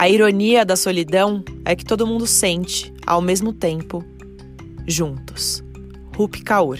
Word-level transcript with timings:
A 0.00 0.08
ironia 0.08 0.64
da 0.64 0.76
solidão 0.76 1.44
é 1.62 1.76
que 1.76 1.84
todo 1.84 2.06
mundo 2.06 2.26
sente, 2.26 2.90
ao 3.06 3.20
mesmo 3.20 3.52
tempo, 3.52 4.02
juntos. 4.88 5.62
Rupi 6.16 6.42
Kaur. 6.42 6.78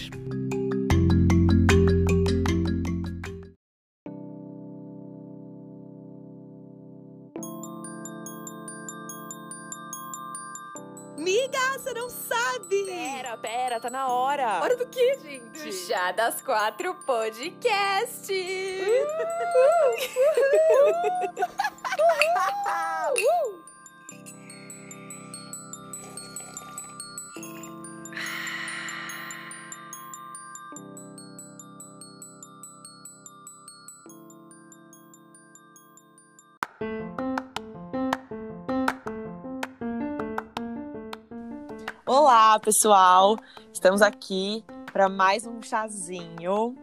Miga, 11.15 11.77
você 11.77 11.93
não 11.93 12.09
sabe! 12.09 12.85
Pera, 12.87 13.37
pera, 13.37 13.79
tá 13.79 13.91
na 13.91 14.07
hora. 14.07 14.63
Hora 14.63 14.75
do 14.75 14.87
quê, 14.87 15.19
gente? 15.21 15.63
Do 15.63 15.71
Chá 15.71 16.11
das 16.11 16.41
Quatro 16.41 16.95
Podcast! 17.05 18.33
Pessoal. 42.71 43.37
Estamos 43.73 44.01
aqui 44.01 44.63
para 44.93 45.09
mais 45.09 45.45
um 45.45 45.61
chazinho. 45.61 46.73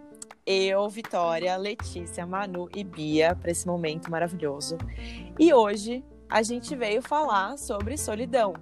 Eu, 0.44 0.86
Vitória, 0.90 1.56
Letícia, 1.56 2.26
Manu 2.26 2.68
e 2.76 2.84
Bia 2.84 3.34
para 3.34 3.50
esse 3.50 3.66
momento 3.66 4.10
maravilhoso. 4.10 4.76
E 5.38 5.50
hoje 5.54 6.04
a 6.28 6.42
gente 6.42 6.76
veio 6.76 7.00
falar 7.00 7.56
sobre 7.56 7.96
solidão. 7.96 8.52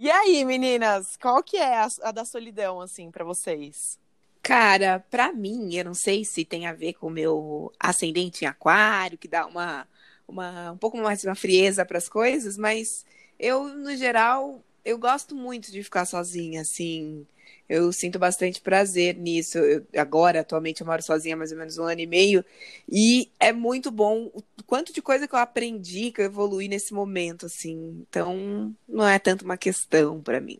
E 0.00 0.10
aí, 0.10 0.46
meninas, 0.46 1.18
qual 1.18 1.42
que 1.42 1.58
é 1.58 1.76
a, 1.76 1.88
a 2.04 2.10
da 2.10 2.24
solidão 2.24 2.80
assim 2.80 3.10
para 3.10 3.22
vocês? 3.22 3.98
Cara, 4.42 5.04
pra 5.10 5.30
mim, 5.30 5.74
eu 5.74 5.84
não 5.84 5.94
sei 5.94 6.24
se 6.24 6.42
tem 6.42 6.66
a 6.66 6.72
ver 6.72 6.94
com 6.94 7.08
o 7.08 7.10
meu 7.10 7.70
ascendente 7.78 8.46
em 8.46 8.48
aquário, 8.48 9.18
que 9.18 9.28
dá 9.28 9.44
uma, 9.46 9.86
uma 10.26 10.72
um 10.72 10.78
pouco 10.78 10.96
mais 10.96 11.22
uma 11.22 11.34
frieza 11.34 11.84
para 11.84 11.98
as 11.98 12.08
coisas, 12.08 12.56
mas 12.56 13.04
eu, 13.42 13.68
no 13.68 13.94
geral, 13.96 14.62
eu 14.84 14.96
gosto 14.96 15.34
muito 15.34 15.72
de 15.72 15.82
ficar 15.82 16.06
sozinha, 16.06 16.60
assim. 16.62 17.26
Eu 17.68 17.92
sinto 17.92 18.18
bastante 18.18 18.60
prazer 18.60 19.16
nisso. 19.16 19.58
Eu, 19.58 19.84
agora, 19.96 20.40
atualmente, 20.40 20.80
eu 20.80 20.86
moro 20.86 21.02
sozinha 21.02 21.34
há 21.34 21.38
mais 21.38 21.50
ou 21.50 21.58
menos 21.58 21.76
um 21.76 21.82
ano 21.84 22.00
e 22.00 22.06
meio. 22.06 22.44
E 22.88 23.30
é 23.40 23.52
muito 23.52 23.90
bom 23.90 24.30
o 24.32 24.42
quanto 24.64 24.92
de 24.92 25.02
coisa 25.02 25.26
que 25.26 25.34
eu 25.34 25.38
aprendi, 25.38 26.12
que 26.12 26.20
eu 26.20 26.26
evolui 26.26 26.68
nesse 26.68 26.94
momento, 26.94 27.46
assim. 27.46 28.04
Então, 28.08 28.74
não 28.88 29.08
é 29.08 29.18
tanto 29.18 29.44
uma 29.44 29.56
questão 29.56 30.20
para 30.20 30.40
mim. 30.40 30.58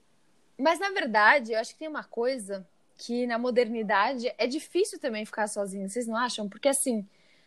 Mas, 0.59 0.81
na 0.81 0.91
verdade, 0.91 1.53
eu 1.53 1.61
acho 1.61 1.73
que 1.75 1.79
tem 1.79 1.89
uma 1.89 2.05
coisa 2.05 2.67
que 2.99 3.27
na 3.27 3.39
modernidade 3.39 4.33
é 4.37 4.47
difícil 4.47 4.99
também 4.99 5.25
ficar 5.25 5.49
sozinho, 5.49 5.89
vocês 5.89 6.07
não 6.07 6.17
acham? 6.17 6.49
Porque, 6.49 6.69
assim, 6.69 7.07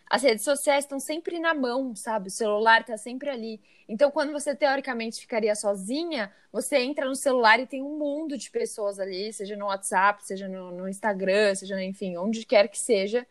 as 0.09 0.21
redes 0.21 0.43
sociais 0.43 0.83
estão 0.83 0.99
sempre 0.99 1.39
na 1.39 1.53
mão, 1.53 1.95
sabe? 1.95 2.27
O 2.27 2.31
celular 2.31 2.83
tá 2.85 2.97
sempre 2.97 3.29
ali. 3.29 3.61
Então, 3.87 4.11
quando 4.11 4.31
você 4.31 4.55
teoricamente 4.55 5.19
ficaria 5.19 5.55
sozinha, 5.55 6.31
você 6.51 6.77
entra 6.77 7.05
no 7.05 7.15
celular 7.15 7.59
e 7.59 7.67
tem 7.67 7.81
um 7.81 7.97
mundo 7.97 8.37
de 8.37 8.49
pessoas 8.49 8.99
ali, 8.99 9.31
seja 9.33 9.55
no 9.55 9.65
WhatsApp, 9.65 10.23
seja 10.25 10.47
no, 10.47 10.71
no 10.71 10.87
Instagram, 10.89 11.53
seja, 11.55 11.81
enfim, 11.83 12.17
onde 12.17 12.45
quer 12.45 12.67
que 12.67 12.79
seja. 12.79 13.25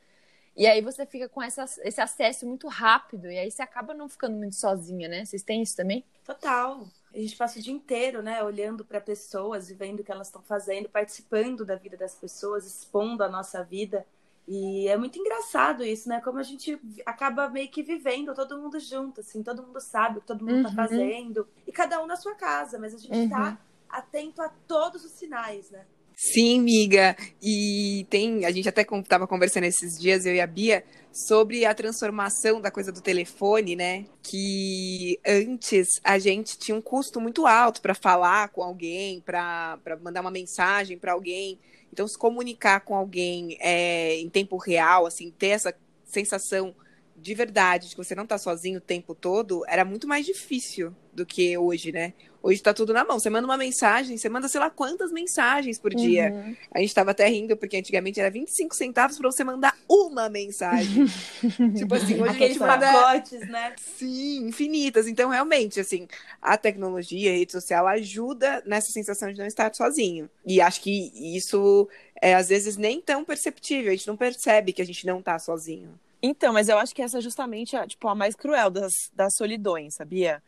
E 0.57 0.67
aí 0.67 0.81
você 0.81 1.05
fica 1.05 1.29
com 1.29 1.43
essa, 1.43 1.65
esse 1.83 2.01
acesso 2.01 2.47
muito 2.47 2.69
rápido, 2.69 3.29
e 3.29 3.37
aí 3.37 3.51
você 3.51 3.63
acaba 3.63 3.93
não 3.93 4.09
ficando 4.09 4.37
muito 4.37 4.55
sozinha, 4.55 5.09
né? 5.09 5.25
Vocês 5.25 5.43
têm 5.43 5.63
isso 5.63 5.77
também? 5.77 6.05
Total. 6.25 6.87
A 7.13 7.19
gente 7.19 7.37
passa 7.37 7.59
o 7.59 7.63
dia 7.63 7.73
inteiro, 7.73 8.23
né, 8.23 8.43
olhando 8.43 8.85
para 8.85 9.01
pessoas 9.01 9.71
e 9.71 9.75
vendo 9.75 10.01
o 10.01 10.05
que 10.05 10.11
elas 10.11 10.29
estão 10.29 10.43
fazendo, 10.43 10.89
participando 10.89 11.65
da 11.65 11.77
vida 11.77 11.97
das 11.97 12.15
pessoas, 12.15 12.67
expondo 12.67 13.23
a 13.23 13.29
nossa 13.29 13.63
vida. 13.63 14.05
E 14.47 14.87
é 14.89 14.97
muito 14.97 15.19
engraçado 15.19 15.83
isso, 15.83 16.09
né? 16.09 16.21
Como 16.21 16.39
a 16.39 16.43
gente 16.43 16.79
acaba 17.07 17.49
meio 17.49 17.69
que 17.71 17.83
vivendo 17.83 18.35
todo 18.35 18.59
mundo 18.61 18.79
junto, 18.79 19.21
assim, 19.23 19.43
todo 19.43 19.63
mundo 19.63 19.81
sabe 19.81 20.19
o 20.19 20.21
que 20.21 20.27
todo 20.27 20.45
mundo 20.45 20.63
tá 20.65 20.69
Uhum. 20.69 20.75
fazendo. 20.75 21.49
E 21.67 21.73
cada 21.73 22.03
um 22.03 22.07
na 22.07 22.17
sua 22.17 22.35
casa, 22.35 22.79
mas 22.79 22.95
a 22.95 22.99
gente 22.99 23.17
Uhum. 23.17 23.29
tá 23.31 23.59
atento 23.89 24.43
a 24.43 24.49
todos 24.69 25.03
os 25.05 25.13
sinais, 25.13 25.71
né? 25.71 25.87
Sim, 26.17 26.61
miga. 26.61 27.17
E 27.43 28.07
tem, 28.11 28.45
a 28.45 28.51
gente 28.53 28.69
até 28.69 28.83
estava 28.83 29.27
conversando 29.27 29.65
esses 29.65 29.99
dias, 29.99 30.25
eu 30.27 30.35
e 30.35 30.41
a 30.41 30.47
Bia, 30.47 30.85
sobre 31.13 31.65
a 31.65 31.75
transformação 31.75 32.61
da 32.61 32.71
coisa 32.71 32.93
do 32.93 33.01
telefone, 33.01 33.75
né? 33.75 34.05
Que 34.23 35.19
antes 35.27 35.89
a 36.05 36.19
gente 36.19 36.57
tinha 36.59 36.77
um 36.77 36.83
custo 36.83 37.21
muito 37.21 37.47
alto 37.47 37.81
para 37.81 37.95
falar 37.95 38.49
com 38.51 38.63
alguém, 38.63 39.21
para 39.21 39.79
mandar 40.03 40.21
uma 40.21 40.31
mensagem 40.31 40.99
para 40.99 41.13
alguém. 41.13 41.59
Então, 41.95 42.09
se 42.09 42.19
comunicar 42.19 42.81
com 42.81 42.97
alguém 42.97 43.57
é, 43.61 44.17
em 44.17 44.29
tempo 44.29 44.57
real, 44.57 45.07
assim, 45.07 45.31
ter 45.31 45.51
essa 45.51 45.73
sensação 46.05 46.75
de 47.17 47.35
verdade, 47.35 47.89
de 47.89 47.97
que 47.97 48.05
você 48.05 48.15
não 48.15 48.27
tá 48.27 48.37
sozinho 48.39 48.79
o 48.79 48.83
tempo 48.83 49.15
todo, 49.15 49.65
era 49.69 49.85
muito 49.85 50.07
mais 50.07 50.27
difícil 50.27 50.95
do 51.13 51.25
que 51.25 51.57
hoje, 51.57 51.93
né? 51.93 52.13
Hoje 52.43 52.61
tá 52.61 52.75
tudo 52.75 52.93
na 52.93 53.05
mão. 53.05 53.19
Você 53.19 53.31
manda 53.31 53.47
uma 53.47 53.57
mensagem, 53.57 54.19
você 54.19 54.29
manda 54.29 54.49
sei 54.49 54.61
lá 54.61 54.69
quantas 54.69 55.11
mensagens 55.11 55.79
por 55.79 55.95
dia. 55.95 56.31
Uhum. 56.31 56.57
A 56.73 56.81
gente 56.81 56.95
tava 56.95 57.13
até 57.13 57.27
rindo, 57.27 57.57
porque 57.57 57.79
antigamente 57.79 58.21
era 58.21 58.31
25 58.31 58.75
centavos 58.75 59.17
pra 59.17 59.31
você 59.31 59.43
mandar 59.43 59.75
uma 59.89 60.29
mensagem. 60.29 61.07
tipo 61.75 61.95
assim, 61.95 62.21
hoje 62.21 62.29
a 62.29 62.33
Aqueles 62.33 62.49
gente 62.55 62.59
manda. 62.59 62.93
pacotes, 62.93 63.49
né? 63.49 63.75
Sim, 63.79 64.49
infinitas. 64.49 65.07
Então, 65.07 65.31
realmente, 65.31 65.81
assim, 65.81 66.07
a 66.43 66.59
tecnologia, 66.59 67.31
a 67.31 67.35
rede 67.35 67.53
social 67.53 67.87
ajuda 67.87 68.63
nessa 68.67 68.93
sensação 68.93 69.33
de 69.33 69.39
não 69.39 69.47
estar 69.47 69.75
sozinho. 69.75 70.29
E 70.45 70.61
acho 70.61 70.83
que 70.83 71.11
isso 71.35 71.89
é, 72.21 72.35
às 72.35 72.49
vezes, 72.49 72.77
nem 72.77 73.01
tão 73.01 73.25
perceptível. 73.25 73.91
A 73.91 73.97
gente 73.97 74.09
não 74.09 74.19
percebe 74.19 74.75
que 74.75 74.83
a 74.83 74.87
gente 74.87 75.07
não 75.07 75.23
tá 75.23 75.39
sozinho. 75.39 75.99
Então, 76.27 76.55
mas 76.55 76.71
eu 76.71 76.79
acho 76.79 76.95
que 76.95 77.03
essa 77.03 77.19
é 77.19 77.21
justamente 77.21 77.77
a, 77.77 77.87
tipo, 77.87 78.09
a 78.09 78.15
mais 78.15 78.35
cruel 78.35 78.71
das, 78.71 79.11
das 79.15 79.37
solidões, 79.37 79.93
sabia? 79.95 80.43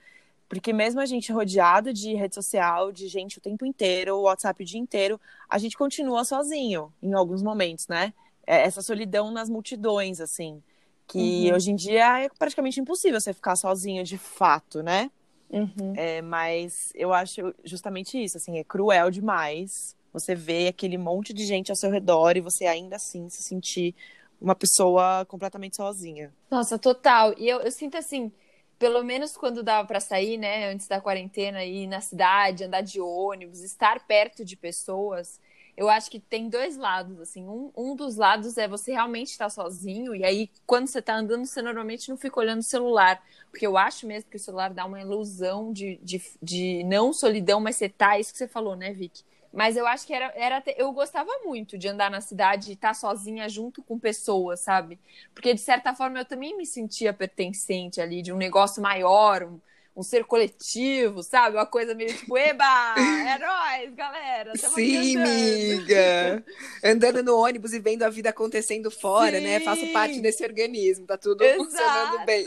Porque 0.48 0.72
mesmo 0.72 1.00
a 1.00 1.04
gente 1.06 1.30
rodeado 1.30 1.92
de 1.92 2.14
rede 2.14 2.34
social, 2.34 2.90
de 2.90 3.08
gente 3.08 3.36
o 3.36 3.42
tempo 3.42 3.66
inteiro, 3.66 4.16
o 4.16 4.22
WhatsApp 4.22 4.62
o 4.62 4.66
dia 4.66 4.80
inteiro, 4.80 5.20
a 5.50 5.58
gente 5.58 5.76
continua 5.76 6.24
sozinho 6.24 6.90
em 7.02 7.12
alguns 7.12 7.42
momentos, 7.42 7.88
né? 7.88 8.14
É 8.46 8.62
essa 8.62 8.80
solidão 8.80 9.30
nas 9.30 9.50
multidões, 9.50 10.18
assim. 10.18 10.62
Que 11.06 11.18
Uhum. 11.50 11.54
hoje 11.56 11.70
em 11.72 11.76
dia 11.76 12.20
é 12.24 12.28
praticamente 12.30 12.80
impossível 12.80 13.20
você 13.20 13.34
ficar 13.34 13.54
sozinho 13.54 14.02
de 14.02 14.16
fato, 14.16 14.82
né? 14.82 15.10
Uhum. 15.50 15.92
É, 15.94 16.22
mas 16.22 16.90
eu 16.94 17.12
acho 17.12 17.54
justamente 17.64 18.16
isso, 18.22 18.38
assim, 18.38 18.58
é 18.58 18.64
cruel 18.64 19.10
demais 19.10 19.94
você 20.10 20.34
ver 20.34 20.68
aquele 20.68 20.96
monte 20.96 21.34
de 21.34 21.44
gente 21.44 21.70
ao 21.70 21.76
seu 21.76 21.90
redor 21.90 22.38
e 22.38 22.40
você 22.40 22.64
ainda 22.64 22.96
assim 22.96 23.28
se 23.28 23.42
sentir 23.42 23.94
uma 24.40 24.54
pessoa 24.54 25.24
completamente 25.26 25.76
sozinha. 25.76 26.32
Nossa, 26.50 26.78
total. 26.78 27.34
E 27.38 27.48
eu, 27.48 27.60
eu 27.60 27.70
sinto 27.70 27.96
assim, 27.96 28.30
pelo 28.78 29.02
menos 29.02 29.36
quando 29.36 29.62
dava 29.62 29.86
pra 29.86 30.00
sair, 30.00 30.36
né, 30.36 30.70
antes 30.70 30.86
da 30.86 31.00
quarentena, 31.00 31.64
ir 31.64 31.86
na 31.86 32.00
cidade, 32.00 32.64
andar 32.64 32.82
de 32.82 33.00
ônibus, 33.00 33.62
estar 33.62 34.06
perto 34.06 34.44
de 34.44 34.56
pessoas, 34.56 35.40
eu 35.76 35.90
acho 35.90 36.10
que 36.10 36.18
tem 36.18 36.48
dois 36.48 36.76
lados, 36.76 37.20
assim. 37.20 37.46
Um, 37.46 37.70
um 37.76 37.94
dos 37.94 38.16
lados 38.16 38.56
é 38.56 38.66
você 38.66 38.92
realmente 38.92 39.32
estar 39.32 39.50
sozinho, 39.50 40.14
e 40.14 40.24
aí, 40.24 40.50
quando 40.66 40.86
você 40.86 41.02
tá 41.02 41.14
andando, 41.14 41.44
você 41.44 41.60
normalmente 41.60 42.08
não 42.08 42.16
fica 42.16 42.40
olhando 42.40 42.60
o 42.60 42.64
celular. 42.64 43.22
Porque 43.50 43.66
eu 43.66 43.76
acho 43.76 44.06
mesmo 44.06 44.30
que 44.30 44.36
o 44.36 44.40
celular 44.40 44.72
dá 44.72 44.86
uma 44.86 45.00
ilusão 45.00 45.72
de, 45.72 45.98
de, 46.02 46.22
de 46.42 46.82
não 46.84 47.12
solidão, 47.12 47.60
mas 47.60 47.76
você 47.76 47.88
tá, 47.90 48.18
isso 48.18 48.32
que 48.32 48.38
você 48.38 48.48
falou, 48.48 48.74
né, 48.74 48.92
Vicky? 48.92 49.22
Mas 49.56 49.74
eu 49.74 49.86
acho 49.86 50.06
que 50.06 50.12
era, 50.12 50.30
era. 50.36 50.62
Eu 50.76 50.92
gostava 50.92 51.30
muito 51.42 51.78
de 51.78 51.88
andar 51.88 52.10
na 52.10 52.20
cidade 52.20 52.68
e 52.68 52.74
estar 52.74 52.92
sozinha 52.92 53.48
junto 53.48 53.82
com 53.82 53.98
pessoas, 53.98 54.60
sabe? 54.60 54.98
Porque, 55.34 55.54
de 55.54 55.60
certa 55.62 55.94
forma, 55.94 56.18
eu 56.18 56.26
também 56.26 56.54
me 56.54 56.66
sentia 56.66 57.10
pertencente 57.10 57.98
ali 57.98 58.20
de 58.20 58.30
um 58.34 58.36
negócio 58.36 58.82
maior, 58.82 59.44
um, 59.44 59.58
um 59.96 60.02
ser 60.02 60.26
coletivo, 60.26 61.22
sabe? 61.22 61.56
Uma 61.56 61.64
coisa 61.64 61.94
meio 61.94 62.14
tipo, 62.14 62.36
eba! 62.36 62.94
É 62.98 63.38
nóis, 63.38 63.94
galera! 63.94 64.54
Sim, 64.58 65.16
andando." 65.16 65.28
miga. 65.30 66.44
Andando 66.84 67.22
no 67.22 67.38
ônibus 67.38 67.72
e 67.72 67.78
vendo 67.78 68.02
a 68.02 68.10
vida 68.10 68.28
acontecendo 68.28 68.90
fora, 68.90 69.40
né? 69.40 69.58
Sim. 69.58 69.64
Faço 69.64 69.86
parte 69.90 70.20
desse 70.20 70.44
organismo, 70.44 71.06
tá 71.06 71.16
tudo 71.16 71.42
Exato. 71.42 71.64
funcionando 71.64 72.26
bem. 72.26 72.46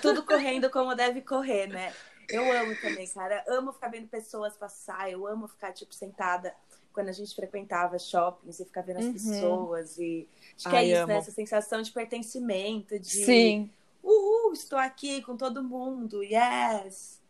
Tudo 0.00 0.22
correndo 0.22 0.70
como 0.70 0.94
deve 0.94 1.20
correr, 1.20 1.66
né? 1.66 1.92
Eu 2.28 2.50
amo 2.52 2.74
também, 2.80 3.06
cara. 3.08 3.44
Amo 3.48 3.72
ficar 3.72 3.88
vendo 3.88 4.08
pessoas 4.08 4.56
passar. 4.56 5.10
Eu 5.10 5.26
amo 5.26 5.46
ficar, 5.48 5.72
tipo, 5.72 5.94
sentada 5.94 6.54
quando 6.92 7.08
a 7.08 7.12
gente 7.12 7.34
frequentava 7.34 7.98
shoppings 7.98 8.60
e 8.60 8.64
ficar 8.64 8.82
vendo 8.82 8.98
as 8.98 9.04
Uhum. 9.06 9.12
pessoas. 9.12 9.98
E 9.98 10.28
acho 10.56 10.68
que 10.70 10.76
Ai, 10.76 10.84
é 10.84 10.92
isso, 10.92 11.02
amo. 11.02 11.06
né? 11.08 11.16
Essa 11.18 11.30
sensação 11.32 11.82
de 11.82 11.90
pertencimento, 11.90 12.98
de 12.98 13.24
Sim. 13.24 13.70
uhul, 14.02 14.52
estou 14.52 14.78
aqui 14.78 15.20
com 15.22 15.36
todo 15.36 15.62
mundo, 15.62 16.22
yes. 16.22 17.20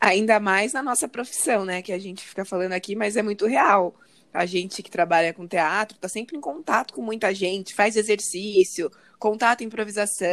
Ainda 0.00 0.40
mais 0.40 0.72
na 0.72 0.82
nossa 0.82 1.06
profissão, 1.06 1.64
né? 1.64 1.82
Que 1.82 1.92
a 1.92 1.98
gente 1.98 2.26
fica 2.26 2.44
falando 2.44 2.72
aqui, 2.72 2.96
mas 2.96 3.16
é 3.16 3.22
muito 3.22 3.46
real. 3.46 3.94
A 4.32 4.46
gente 4.46 4.82
que 4.82 4.90
trabalha 4.90 5.34
com 5.34 5.46
teatro 5.46 5.98
tá 5.98 6.08
sempre 6.08 6.36
em 6.36 6.40
contato 6.40 6.94
com 6.94 7.02
muita 7.02 7.34
gente, 7.34 7.74
faz 7.74 7.96
exercício, 7.96 8.90
contato, 9.18 9.62
improvisação, 9.62 10.28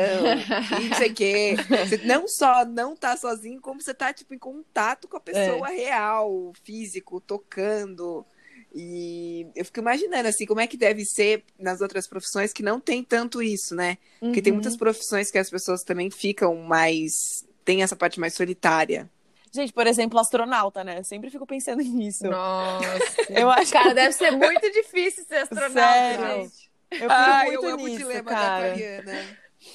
e 0.79 0.89
não 0.89 0.97
sei 0.97 1.09
o 1.09 1.13
quê. 1.13 1.55
Você 1.87 1.97
não 2.05 2.27
só 2.27 2.65
não 2.65 2.95
tá 2.95 3.17
sozinho, 3.17 3.59
como 3.59 3.81
você 3.81 3.93
tá, 3.93 4.13
tipo, 4.13 4.33
em 4.33 4.39
contato 4.39 5.07
com 5.07 5.17
a 5.17 5.19
pessoa 5.19 5.69
é. 5.71 5.75
real, 5.75 6.53
físico, 6.63 7.19
tocando. 7.19 8.25
E 8.73 9.47
eu 9.55 9.65
fico 9.65 9.79
imaginando, 9.79 10.27
assim, 10.27 10.45
como 10.45 10.61
é 10.61 10.67
que 10.67 10.77
deve 10.77 11.03
ser 11.03 11.43
nas 11.59 11.81
outras 11.81 12.07
profissões 12.07 12.53
que 12.53 12.63
não 12.63 12.79
tem 12.79 13.03
tanto 13.03 13.41
isso, 13.41 13.75
né? 13.75 13.97
Porque 14.19 14.41
tem 14.41 14.53
muitas 14.53 14.73
uhum. 14.73 14.79
profissões 14.79 15.29
que 15.29 15.37
as 15.37 15.49
pessoas 15.49 15.83
também 15.83 16.09
ficam 16.09 16.55
mais. 16.55 17.45
tem 17.65 17.83
essa 17.83 17.95
parte 17.95 18.19
mais 18.19 18.33
solitária. 18.33 19.09
Gente, 19.57 19.73
por 19.73 19.87
exemplo, 19.87 20.19
astronauta, 20.19 20.83
né? 20.83 20.99
Eu 20.99 21.03
sempre 21.03 21.31
fico 21.31 21.45
pensando 21.47 21.81
nisso. 21.83 22.27
Nossa. 22.27 22.85
eu 23.29 23.49
acho 23.49 23.71
Cara, 23.71 23.93
deve 23.93 24.13
ser 24.13 24.29
muito 24.31 24.71
difícil 24.71 25.25
ser 25.25 25.37
astronauta, 25.37 25.73
Sério? 25.73 26.43
gente. 26.43 26.71
Eu 26.91 26.97
fico 26.99 27.11
ah, 27.11 27.43
muito 27.45 27.65
eu 27.65 27.77
nisso, 27.77 27.85
amo 27.85 27.85
o 27.85 27.97
dilema 27.97 28.31
cara. 28.31 28.75
da 29.03 29.25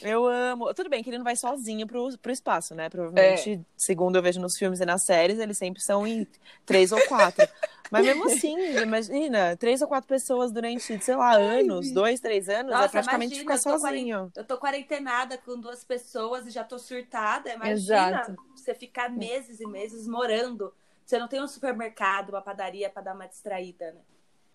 Eu 0.00 0.26
amo. 0.26 0.73
Tudo 0.73 0.88
bem 0.88 1.02
que 1.02 1.11
ele 1.11 1.19
não 1.19 1.25
vai 1.25 1.34
sozinho 1.34 1.84
pro, 1.84 2.17
pro 2.19 2.31
espaço, 2.31 2.76
né? 2.76 2.88
Provavelmente, 2.88 3.55
é. 3.55 3.61
segundo 3.76 4.17
eu 4.17 4.23
vejo 4.23 4.40
nos 4.40 4.56
filmes 4.56 4.81
e 4.81 4.87
nas 4.87 5.05
séries, 5.05 5.40
eles 5.40 5.58
sempre 5.58 5.82
são 5.82 6.06
em 6.06 6.26
três 6.64 6.93
ou 6.93 7.00
quatro. 7.08 7.46
Mas 7.92 8.06
mesmo 8.06 8.24
assim, 8.24 8.56
imagina, 8.80 9.54
três 9.54 9.82
ou 9.82 9.86
quatro 9.86 10.08
pessoas 10.08 10.50
durante, 10.50 10.98
sei 10.98 11.14
lá, 11.14 11.36
Ai, 11.36 11.60
anos, 11.60 11.92
dois, 11.92 12.20
três 12.20 12.48
anos, 12.48 12.72
é 12.72 12.74
Nossa, 12.74 12.86
é 12.86 12.88
praticamente 12.88 13.34
imagina, 13.34 13.54
ficar 13.54 13.70
eu 13.70 13.78
sozinho. 13.78 14.32
Eu 14.34 14.44
tô 14.44 14.56
quarentenada 14.56 15.36
com 15.36 15.60
duas 15.60 15.84
pessoas 15.84 16.46
e 16.46 16.50
já 16.50 16.64
tô 16.64 16.78
surtada. 16.78 17.52
Imagina 17.52 18.22
Exato. 18.22 18.36
você 18.56 18.74
ficar 18.74 19.10
meses 19.10 19.60
e 19.60 19.66
meses 19.66 20.08
morando. 20.08 20.72
Você 21.04 21.18
não 21.18 21.28
tem 21.28 21.42
um 21.42 21.46
supermercado, 21.46 22.30
uma 22.30 22.40
padaria 22.40 22.88
para 22.88 23.02
dar 23.02 23.14
uma 23.14 23.26
distraída, 23.26 23.92
né? 23.92 24.00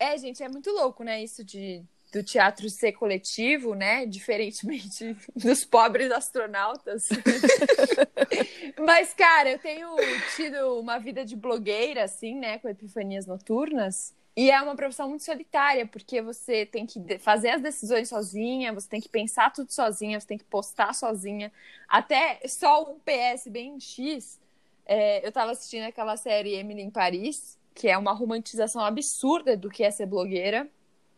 É, 0.00 0.18
gente, 0.18 0.42
é 0.42 0.48
muito 0.48 0.72
louco, 0.72 1.04
né? 1.04 1.22
Isso 1.22 1.44
de 1.44 1.84
do 2.12 2.22
teatro 2.22 2.68
ser 2.70 2.92
coletivo, 2.92 3.74
né? 3.74 4.04
Diferentemente 4.06 5.16
dos 5.34 5.64
pobres 5.64 6.10
astronautas. 6.10 7.04
Mas, 8.78 9.12
cara, 9.12 9.50
eu 9.50 9.58
tenho 9.58 9.88
tido 10.36 10.78
uma 10.80 10.98
vida 10.98 11.24
de 11.24 11.36
blogueira, 11.36 12.04
assim, 12.04 12.34
né? 12.34 12.58
Com 12.58 12.68
epifanias 12.68 13.26
noturnas. 13.26 14.14
E 14.36 14.52
é 14.52 14.62
uma 14.62 14.76
profissão 14.76 15.08
muito 15.08 15.24
solitária, 15.24 15.84
porque 15.84 16.22
você 16.22 16.64
tem 16.64 16.86
que 16.86 17.18
fazer 17.18 17.50
as 17.50 17.60
decisões 17.60 18.08
sozinha, 18.08 18.72
você 18.72 18.88
tem 18.88 19.00
que 19.00 19.08
pensar 19.08 19.52
tudo 19.52 19.72
sozinha, 19.72 20.20
você 20.20 20.28
tem 20.28 20.38
que 20.38 20.44
postar 20.44 20.94
sozinha. 20.94 21.50
Até 21.88 22.40
só 22.46 22.88
um 22.88 23.00
PS 23.00 23.48
bem 23.48 23.80
X. 23.80 24.38
É, 24.86 25.26
eu 25.26 25.32
tava 25.32 25.50
assistindo 25.50 25.82
aquela 25.82 26.16
série 26.16 26.54
Emily 26.54 26.82
em 26.82 26.90
Paris, 26.90 27.58
que 27.74 27.88
é 27.88 27.98
uma 27.98 28.12
romantização 28.12 28.80
absurda 28.80 29.56
do 29.56 29.68
que 29.68 29.82
é 29.82 29.90
ser 29.90 30.06
blogueira. 30.06 30.70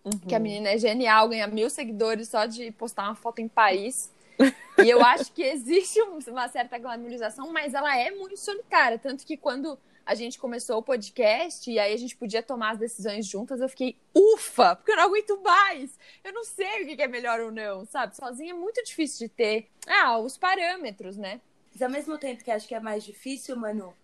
Uhum. 0.04 0.18
Que 0.18 0.34
a 0.34 0.38
menina 0.38 0.70
é 0.70 0.78
genial, 0.78 1.28
ganha 1.28 1.46
mil 1.46 1.68
seguidores 1.68 2.28
só 2.28 2.46
de 2.46 2.70
postar 2.72 3.04
uma 3.04 3.14
foto 3.14 3.40
em 3.40 3.48
Paris. 3.48 4.10
e 4.82 4.88
eu 4.88 5.04
acho 5.04 5.32
que 5.32 5.42
existe 5.42 6.00
uma 6.00 6.48
certa 6.48 6.78
glamorização, 6.78 7.52
mas 7.52 7.74
ela 7.74 7.96
é 7.96 8.10
muito 8.10 8.38
solitária. 8.38 8.98
Tanto 8.98 9.26
que 9.26 9.36
quando 9.36 9.78
a 10.04 10.14
gente 10.14 10.38
começou 10.38 10.78
o 10.78 10.82
podcast 10.82 11.70
e 11.70 11.78
aí 11.78 11.92
a 11.92 11.96
gente 11.96 12.16
podia 12.16 12.42
tomar 12.42 12.72
as 12.72 12.78
decisões 12.78 13.26
juntas, 13.26 13.60
eu 13.60 13.68
fiquei 13.68 13.96
ufa, 14.14 14.74
porque 14.74 14.90
eu 14.90 14.96
não 14.96 15.04
aguento 15.04 15.40
mais. 15.42 15.98
Eu 16.24 16.32
não 16.32 16.44
sei 16.44 16.82
o 16.82 16.96
que 16.96 17.02
é 17.02 17.06
melhor 17.06 17.38
ou 17.40 17.52
não, 17.52 17.84
sabe? 17.84 18.16
Sozinha 18.16 18.52
é 18.52 18.56
muito 18.56 18.82
difícil 18.82 19.28
de 19.28 19.34
ter 19.34 19.68
ah, 19.86 20.18
os 20.18 20.36
parâmetros, 20.36 21.16
né? 21.16 21.40
Mas 21.72 21.82
ao 21.82 21.90
mesmo 21.90 22.18
tempo 22.18 22.42
que 22.42 22.50
acho 22.50 22.66
que 22.66 22.74
é 22.74 22.80
mais 22.80 23.04
difícil, 23.04 23.54
Manu, 23.56 23.94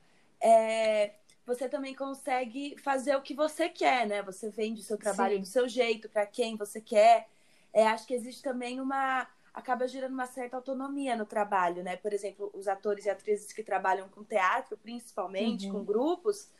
é 0.41 1.13
você 1.47 1.69
também 1.69 1.95
consegue 1.95 2.77
fazer 2.83 3.15
o 3.15 3.23
que 3.23 3.33
você 3.33 3.69
quer, 3.69 4.07
né? 4.07 4.21
Você 4.23 4.51
vende 4.51 4.81
o 4.81 4.85
seu 4.85 4.99
trabalho 4.99 5.37
Sim. 5.37 5.41
do 5.43 5.47
seu 5.47 5.69
jeito, 5.69 6.09
para 6.09 6.27
quem 6.27 6.57
você 6.57 6.81
quer. 6.81 7.29
É, 7.73 7.87
acho 7.87 8.07
que 8.07 8.15
existe 8.15 8.43
também 8.43 8.81
uma. 8.81 9.29
acaba 9.55 9.87
gerando 9.87 10.13
uma 10.13 10.27
certa 10.27 10.57
autonomia 10.57 11.15
no 11.15 11.25
trabalho, 11.25 11.85
né? 11.85 11.97
Por 11.97 12.13
exemplo, 12.13 12.51
os 12.53 12.67
atores 12.67 13.07
e 13.07 13.11
atrizes 13.11 13.53
que 13.53 13.63
trabalham 13.63 14.09
com 14.09 14.25
teatro, 14.25 14.77
principalmente, 14.77 15.67
uhum. 15.67 15.75
com 15.75 15.85
grupos, 15.85 16.51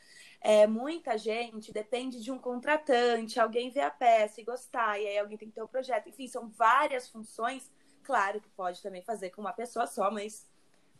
é, 0.41 0.69
muita 0.69 1.19
gente 1.19 1.73
depende 1.73 2.23
de 2.23 2.31
um 2.31 2.39
contratante, 2.39 3.41
alguém 3.41 3.71
vê 3.71 3.81
a 3.81 3.91
peça 3.91 4.41
e 4.41 4.45
gostar, 4.45 5.01
e 5.01 5.09
aí 5.09 5.19
alguém 5.19 5.37
tem 5.37 5.49
que 5.49 5.55
ter 5.55 5.63
o 5.63 5.65
um 5.65 5.69
projeto. 5.69 6.09
Enfim, 6.09 6.29
são 6.29 6.49
várias 6.49 7.09
funções. 7.09 7.69
Claro 8.05 8.41
que 8.41 8.49
pode 8.51 8.81
também 8.81 9.03
fazer 9.03 9.31
com 9.31 9.41
uma 9.41 9.53
pessoa 9.53 9.89
só, 9.89 10.13
mas 10.13 10.47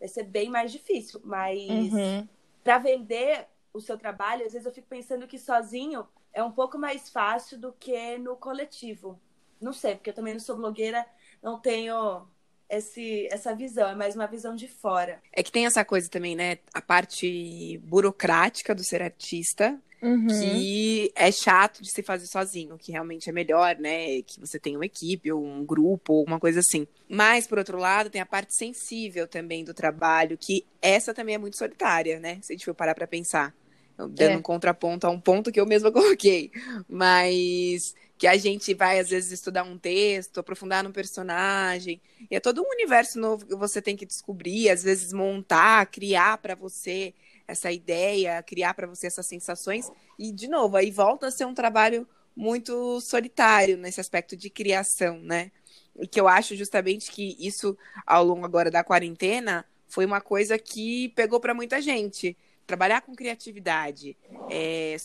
vai 0.01 0.09
ser 0.09 0.25
bem 0.25 0.51
mais 0.51 0.73
difícil. 0.73 1.21
Mas 1.23 1.93
uhum. 1.93 2.27
para 2.65 2.79
vender 2.79 3.47
o 3.77 3.81
seu 3.81 3.99
trabalho, 3.99 4.47
às 4.47 4.53
vezes 4.53 4.67
eu 4.67 4.73
fico 4.73 4.89
pensando 4.89 5.27
que 5.27 5.39
sozinho 5.39 6.07
é 6.33 6.43
um 6.43 6.53
pouco 6.53 6.79
mais 6.79 7.09
fácil 7.09 7.59
do 7.59 7.73
que 7.73 8.19
no 8.19 8.37
coletivo. 8.37 9.19
Não 9.61 9.73
sei, 9.73 9.95
porque 9.95 10.11
eu 10.11 10.15
também 10.15 10.35
não 10.35 10.41
sou 10.41 10.57
blogueira, 10.57 11.07
não 11.43 11.59
tenho 11.59 12.27
esse, 12.69 13.29
essa 13.31 13.55
visão, 13.55 13.89
é 13.89 13.95
mais 13.95 14.15
uma 14.15 14.27
visão 14.27 14.55
de 14.55 14.69
fora. 14.69 15.23
É 15.33 15.43
que 15.43 15.53
tem 15.53 15.67
essa 15.67 15.85
coisa 15.85 16.09
também, 16.09 16.35
né? 16.35 16.59
A 16.75 16.83
parte 16.83 17.79
burocrática 17.85 18.75
do 18.75 18.85
ser 18.85 19.03
artista, 19.03 19.81
uhum. 20.03 20.27
que 20.27 21.13
é 21.15 21.31
chato 21.31 21.83
de 21.83 21.91
se 21.91 22.03
fazer 22.03 22.27
sozinho, 22.27 22.77
que 22.77 22.93
realmente 22.93 23.31
é 23.31 23.33
melhor, 23.33 23.77
né? 23.77 24.21
Que 24.23 24.41
você 24.41 24.59
tenha 24.59 24.79
uma 24.79 24.87
equipe, 24.87 25.33
ou 25.33 25.43
um 25.43 25.65
grupo, 25.65 26.13
ou 26.13 26.19
alguma 26.21 26.41
coisa 26.41 26.61
assim. 26.61 26.87
Mas, 27.09 27.47
por 27.47 27.59
outro 27.59 27.79
lado, 27.79 28.11
tem 28.11 28.21
a 28.21 28.27
parte 28.27 28.55
sensível 28.55 29.27
também 29.27 29.65
do 29.65 29.73
trabalho, 29.73 30.37
que 30.39 30.67
essa 30.83 31.15
também 31.15 31.37
é 31.37 31.39
muito 31.39 31.57
solitária, 31.57 32.19
né? 32.19 32.39
Se 32.43 32.53
a 32.53 32.57
gente 32.57 32.65
for 32.65 32.75
parar 32.75 32.95
pra 32.95 33.07
pensar 33.07 33.55
dando 33.97 34.21
é. 34.21 34.37
um 34.37 34.43
contraponto 34.43 35.07
a 35.07 35.11
um 35.11 35.21
ponto 35.21 35.51
que 35.51 35.61
eu 35.61 35.67
mesma 35.67 35.91
coloquei. 35.93 36.51
Mas 36.89 37.95
que 38.19 38.27
a 38.27 38.37
gente 38.37 38.73
vai, 38.73 38.99
às 38.99 39.11
vezes, 39.11 39.33
estudar 39.33 39.63
um 39.63 39.77
texto, 39.77 40.41
aprofundar 40.41 40.83
no 40.83 40.93
personagem. 40.93 42.01
E 42.31 42.37
é 42.37 42.41
todo 42.41 42.63
um 42.63 42.71
universo 42.71 43.19
novo 43.19 43.45
que 43.45 43.55
você 43.55 43.83
tem 43.83 43.97
que 43.97 44.07
descobrir, 44.07 44.71
às 44.71 44.83
vezes 44.83 45.13
montar, 45.13 45.87
criar 45.87 46.39
para 46.39 46.55
você 46.55 47.13
essa 47.47 47.71
ideia, 47.71 48.43
criar 48.43 48.75
para 48.75 48.87
você 48.87 49.07
essas 49.07 49.27
sensações. 49.27 49.91
E, 50.19 50.33
de 50.33 50.49
novo, 50.49 50.77
aí 50.77 50.91
volta 50.91 51.27
a 51.27 51.31
ser 51.31 51.45
um 51.45 51.55
trabalho 51.55 52.07
muito 52.35 53.01
solitário 53.01 53.77
nesse 53.77 54.01
aspecto 54.01 54.37
de 54.37 54.51
criação, 54.51 55.19
né? 55.21 55.51
E 55.99 56.07
que 56.07 56.21
eu 56.21 56.29
acho 56.29 56.57
justamente 56.57 57.11
que 57.11 57.37
isso, 57.39 57.77
ao 58.07 58.25
longo 58.25 58.45
agora 58.45 58.71
da 58.71 58.85
quarentena, 58.85 59.65
foi 59.89 60.05
uma 60.05 60.21
coisa 60.21 60.59
que 60.59 61.11
pegou 61.11 61.41
para 61.41 61.55
muita 61.55 61.81
gente 61.81 62.37
trabalhar 62.67 63.01
com 63.01 63.15
criatividade 63.15 64.17
é, 64.51 64.97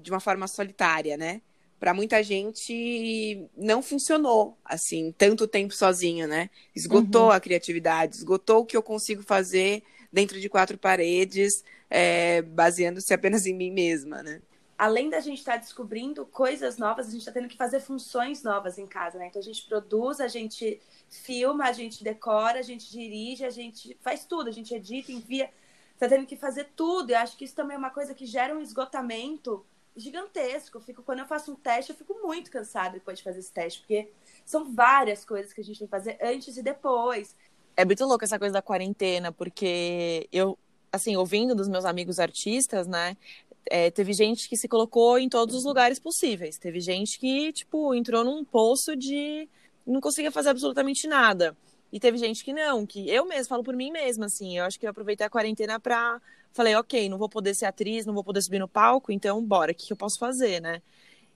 de 0.00 0.10
uma 0.10 0.20
forma 0.20 0.46
solitária, 0.46 1.16
né? 1.16 1.42
Para 1.80 1.94
muita 1.94 2.22
gente 2.22 3.48
não 3.56 3.82
funcionou 3.82 4.56
assim 4.64 5.14
tanto 5.16 5.46
tempo 5.46 5.74
sozinho, 5.74 6.26
né? 6.26 6.50
Esgotou 6.74 7.26
uhum. 7.26 7.30
a 7.30 7.40
criatividade, 7.40 8.16
esgotou 8.16 8.60
o 8.60 8.66
que 8.66 8.76
eu 8.76 8.82
consigo 8.82 9.22
fazer 9.22 9.82
dentro 10.12 10.40
de 10.40 10.48
quatro 10.48 10.78
paredes, 10.78 11.64
é, 11.90 12.42
baseando-se 12.42 13.12
apenas 13.12 13.46
em 13.46 13.54
mim 13.54 13.70
mesma, 13.70 14.22
né? 14.22 14.40
Além 14.76 15.10
da 15.10 15.18
gente 15.18 15.38
estar 15.38 15.54
tá 15.54 15.58
descobrindo 15.58 16.24
coisas 16.24 16.78
novas, 16.78 17.08
a 17.08 17.10
gente 17.10 17.20
está 17.20 17.32
tendo 17.32 17.48
que 17.48 17.56
fazer 17.56 17.80
funções 17.80 18.44
novas 18.44 18.78
em 18.78 18.86
casa, 18.86 19.18
né? 19.18 19.26
Então 19.26 19.40
a 19.40 19.44
gente 19.44 19.66
produz, 19.66 20.20
a 20.20 20.28
gente 20.28 20.80
filma, 21.08 21.64
a 21.64 21.72
gente 21.72 22.04
decora, 22.04 22.60
a 22.60 22.62
gente 22.62 22.90
dirige, 22.90 23.44
a 23.44 23.50
gente 23.50 23.96
faz 24.00 24.24
tudo, 24.24 24.48
a 24.48 24.52
gente 24.52 24.72
edita, 24.72 25.10
envia 25.10 25.50
tá 25.98 26.08
tendo 26.08 26.26
que 26.26 26.36
fazer 26.36 26.68
tudo. 26.76 27.10
E 27.10 27.14
acho 27.14 27.36
que 27.36 27.44
isso 27.44 27.54
também 27.54 27.74
é 27.74 27.78
uma 27.78 27.90
coisa 27.90 28.14
que 28.14 28.26
gera 28.26 28.56
um 28.56 28.60
esgotamento 28.60 29.64
gigantesco. 29.96 30.78
Eu 30.78 30.80
fico, 30.80 31.02
quando 31.02 31.20
eu 31.20 31.26
faço 31.26 31.52
um 31.52 31.56
teste, 31.56 31.90
eu 31.90 31.96
fico 31.96 32.14
muito 32.22 32.50
cansada 32.50 32.94
depois 32.94 33.18
de 33.18 33.24
fazer 33.24 33.40
esse 33.40 33.52
teste, 33.52 33.80
porque 33.80 34.08
são 34.44 34.72
várias 34.72 35.24
coisas 35.24 35.52
que 35.52 35.60
a 35.60 35.64
gente 35.64 35.78
tem 35.78 35.86
que 35.86 35.90
fazer 35.90 36.18
antes 36.22 36.56
e 36.56 36.62
depois. 36.62 37.34
É 37.76 37.84
muito 37.84 38.04
louco 38.04 38.24
essa 38.24 38.38
coisa 38.38 38.52
da 38.52 38.62
quarentena, 38.62 39.32
porque 39.32 40.28
eu, 40.32 40.58
assim, 40.92 41.16
ouvindo 41.16 41.54
dos 41.54 41.68
meus 41.68 41.84
amigos 41.84 42.18
artistas, 42.18 42.86
né? 42.86 43.16
É, 43.70 43.90
teve 43.90 44.12
gente 44.14 44.48
que 44.48 44.56
se 44.56 44.66
colocou 44.66 45.18
em 45.18 45.28
todos 45.28 45.54
os 45.54 45.64
lugares 45.64 45.98
possíveis. 45.98 46.56
Teve 46.56 46.80
gente 46.80 47.18
que, 47.18 47.52
tipo, 47.52 47.94
entrou 47.94 48.24
num 48.24 48.44
poço 48.44 48.96
de 48.96 49.48
não 49.86 50.00
conseguia 50.00 50.30
fazer 50.30 50.50
absolutamente 50.50 51.06
nada. 51.06 51.56
E 51.92 51.98
teve 51.98 52.18
gente 52.18 52.44
que 52.44 52.52
não, 52.52 52.86
que 52.86 53.08
eu 53.08 53.26
mesmo 53.26 53.48
falo 53.48 53.62
por 53.62 53.74
mim 53.74 53.90
mesma, 53.90 54.26
assim. 54.26 54.58
Eu 54.58 54.64
acho 54.64 54.78
que 54.78 54.86
eu 54.86 54.90
aproveitei 54.90 55.26
a 55.26 55.30
quarentena 55.30 55.80
pra. 55.80 56.20
Falei, 56.52 56.74
ok, 56.74 57.08
não 57.08 57.18
vou 57.18 57.28
poder 57.28 57.54
ser 57.54 57.66
atriz, 57.66 58.06
não 58.06 58.14
vou 58.14 58.24
poder 58.24 58.42
subir 58.42 58.58
no 58.58 58.68
palco, 58.68 59.12
então 59.12 59.42
bora, 59.44 59.72
o 59.72 59.74
que, 59.74 59.86
que 59.86 59.92
eu 59.92 59.96
posso 59.96 60.18
fazer, 60.18 60.60
né? 60.60 60.82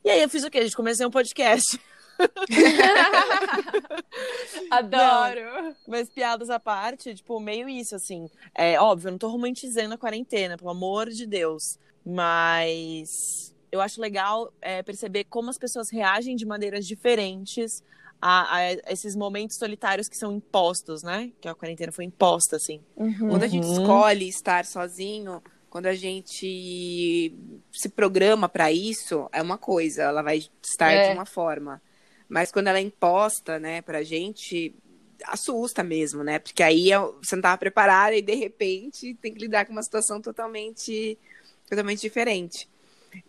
E 0.05 0.11
aí 0.11 0.23
eu 0.23 0.29
fiz 0.29 0.43
o 0.43 0.51
quê? 0.51 0.59
A 0.59 0.63
gente 0.63 0.77
comecei 0.77 1.07
um 1.07 1.11
podcast. 1.11 1.81
Adoro! 4.71 5.41
Não, 5.41 5.77
mas 5.87 6.09
piadas 6.09 6.51
à 6.51 6.59
parte, 6.59 7.15
tipo, 7.15 7.39
meio 7.39 7.69
isso, 7.69 7.95
assim. 7.95 8.29
É 8.55 8.81
óbvio, 8.81 9.09
eu 9.09 9.13
não 9.13 9.19
tô 9.19 9.29
romantizando 9.29 9.95
a 9.95 9.99
quarentena, 9.99 10.57
pelo 10.57 10.71
amor 10.71 11.09
de 11.09 11.27
Deus. 11.27 11.79
Mas 12.05 13.55
eu 13.71 13.81
acho 13.81 14.01
legal 14.01 14.53
é, 14.61 14.83
perceber 14.83 15.25
como 15.25 15.51
as 15.51 15.59
pessoas 15.59 15.91
reagem 15.91 16.37
de 16.37 16.45
maneiras 16.45 16.87
diferentes 16.87 17.83
a, 18.25 18.57
a, 18.57 18.73
esses 18.93 19.17
momentos 19.17 19.57
solitários 19.57 20.09
que 20.09 20.17
são 20.17 20.33
impostos, 20.33 21.03
né? 21.03 21.33
Que 21.41 21.49
a 21.49 21.55
quarentena 21.57 21.91
foi 21.91 22.05
imposta, 22.05 22.55
assim. 22.55 22.81
Uhum. 22.95 23.31
Quando 23.31 23.43
a 23.43 23.49
gente 23.49 23.67
uhum. 23.67 23.73
escolhe 23.73 24.29
estar 24.29 24.65
sozinho, 24.65 25.43
quando 25.69 25.87
a 25.87 25.95
gente 25.95 27.35
se 27.73 27.89
programa 27.89 28.49
para 28.49 28.71
isso, 28.71 29.29
é 29.33 29.43
uma 29.43 29.59
coisa, 29.59 30.03
ela 30.05 30.23
vai 30.23 30.39
estar 30.63 30.93
É. 30.93 31.09
de 31.09 31.15
uma 31.15 31.27
forma. 31.27 31.83
Mas 32.29 32.53
quando 32.53 32.69
ela 32.69 32.79
é 32.79 32.83
imposta, 32.83 33.59
né, 33.59 33.83
pra 33.83 34.05
gente, 34.05 34.73
assusta 35.27 35.83
mesmo, 35.83 36.23
né? 36.23 36.39
Porque 36.39 36.63
aí 36.63 36.93
é- 36.93 36.99
você 36.99 37.35
não 37.35 37.41
estava 37.41 37.59
preparada 37.59 38.15
e 38.15 38.23
de 38.23 38.35
repente 38.37 39.15
tem 39.15 39.35
que 39.35 39.41
lidar 39.41 39.67
com 39.67 39.73
uma 39.73 39.83
situação 39.83 40.21
totalmente, 40.21 41.19
totalmente 41.69 42.01
diferente. 42.01 42.69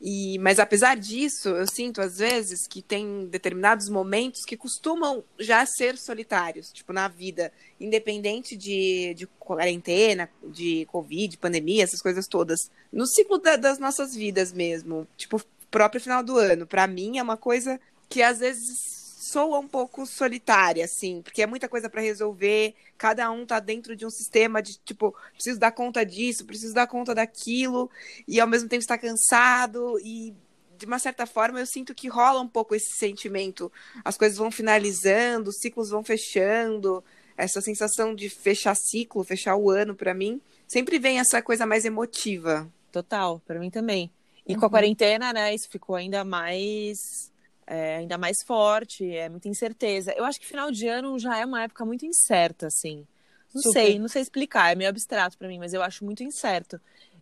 E, 0.01 0.37
mas 0.39 0.59
apesar 0.59 0.95
disso, 0.97 1.49
eu 1.49 1.67
sinto 1.67 2.01
às 2.01 2.17
vezes 2.17 2.67
que 2.67 2.81
tem 2.81 3.25
determinados 3.27 3.89
momentos 3.89 4.45
que 4.45 4.55
costumam 4.57 5.23
já 5.39 5.65
ser 5.65 5.97
solitários, 5.97 6.71
tipo 6.71 6.93
na 6.93 7.07
vida, 7.07 7.51
independente 7.79 8.55
de, 8.55 9.13
de 9.15 9.27
quarentena, 9.39 10.29
de 10.43 10.85
Covid, 10.91 11.37
pandemia, 11.37 11.83
essas 11.83 12.01
coisas 12.01 12.27
todas. 12.27 12.59
No 12.91 13.05
ciclo 13.05 13.37
da- 13.37 13.55
das 13.55 13.79
nossas 13.79 14.15
vidas 14.15 14.51
mesmo, 14.53 15.07
tipo, 15.17 15.41
próprio 15.71 15.99
final 16.01 16.23
do 16.23 16.37
ano, 16.37 16.67
pra 16.67 16.85
mim 16.87 17.17
é 17.17 17.23
uma 17.23 17.35
coisa 17.37 17.79
que 18.07 18.21
às 18.21 18.39
vezes 18.39 19.02
soa 19.23 19.59
um 19.59 19.67
pouco 19.67 20.05
solitária, 20.05 20.83
assim, 20.83 21.21
porque 21.21 21.41
é 21.41 21.47
muita 21.47 21.69
coisa 21.69 21.89
pra 21.89 22.01
resolver, 22.01 22.75
cada 22.97 23.31
um 23.31 23.45
tá 23.45 23.59
dentro 23.59 23.95
de 23.95 24.05
um 24.05 24.09
sistema 24.09 24.61
de, 24.61 24.77
tipo, 24.79 25.15
preciso 25.33 25.59
dar 25.59 25.71
conta 25.71 26.05
disso, 26.05 26.45
preciso 26.45 26.73
dar 26.73 26.87
conta 26.87 27.15
daquilo, 27.15 27.89
e 28.27 28.39
ao 28.39 28.47
mesmo 28.47 28.67
tempo 28.67 28.81
está 28.81 28.97
cansado, 28.97 29.97
e 30.03 30.35
de 30.77 30.85
uma 30.85 30.99
certa 30.99 31.25
forma 31.25 31.59
eu 31.59 31.65
sinto 31.65 31.95
que 31.95 32.09
rola 32.09 32.41
um 32.41 32.47
pouco 32.47 32.75
esse 32.75 32.97
sentimento. 32.97 33.71
As 34.03 34.17
coisas 34.17 34.37
vão 34.37 34.51
finalizando, 34.51 35.49
os 35.49 35.59
ciclos 35.59 35.89
vão 35.89 36.03
fechando, 36.03 37.03
essa 37.37 37.61
sensação 37.61 38.13
de 38.13 38.29
fechar 38.29 38.75
ciclo, 38.75 39.23
fechar 39.23 39.55
o 39.55 39.69
ano 39.69 39.95
pra 39.95 40.13
mim, 40.13 40.41
sempre 40.67 40.99
vem 40.99 41.19
essa 41.19 41.41
coisa 41.41 41.65
mais 41.65 41.85
emotiva. 41.85 42.69
Total, 42.91 43.39
pra 43.45 43.59
mim 43.59 43.71
também. 43.71 44.11
E 44.45 44.55
com 44.55 44.65
a 44.65 44.69
quarentena, 44.69 45.31
né, 45.31 45.55
isso 45.55 45.69
ficou 45.69 45.95
ainda 45.95 46.25
mais 46.25 47.31
é, 47.67 47.97
ainda 47.97 48.17
mais 48.17 48.43
forte, 48.43 49.09
é 49.15 49.29
muita 49.29 49.47
incerteza. 49.47 50.13
Eu 50.15 50.25
acho 50.25 50.39
que 50.39 50.45
final 50.45 50.71
de 50.71 50.87
ano 50.87 51.17
já 51.19 51.37
é 51.37 51.45
uma 51.45 51.63
época 51.63 51.85
muito 51.85 52.05
incerta, 52.05 52.67
assim. 52.67 53.05
Não 53.53 53.61
Super. 53.61 53.79
sei, 53.79 53.99
não 53.99 54.07
sei 54.07 54.21
explicar, 54.21 54.71
é 54.71 54.75
meio 54.75 54.89
abstrato 54.89 55.37
pra 55.37 55.47
mim, 55.47 55.59
mas 55.59 55.73
eu 55.73 55.81
acho 55.83 56.03
muito 56.03 56.23
incerto. 56.23 56.79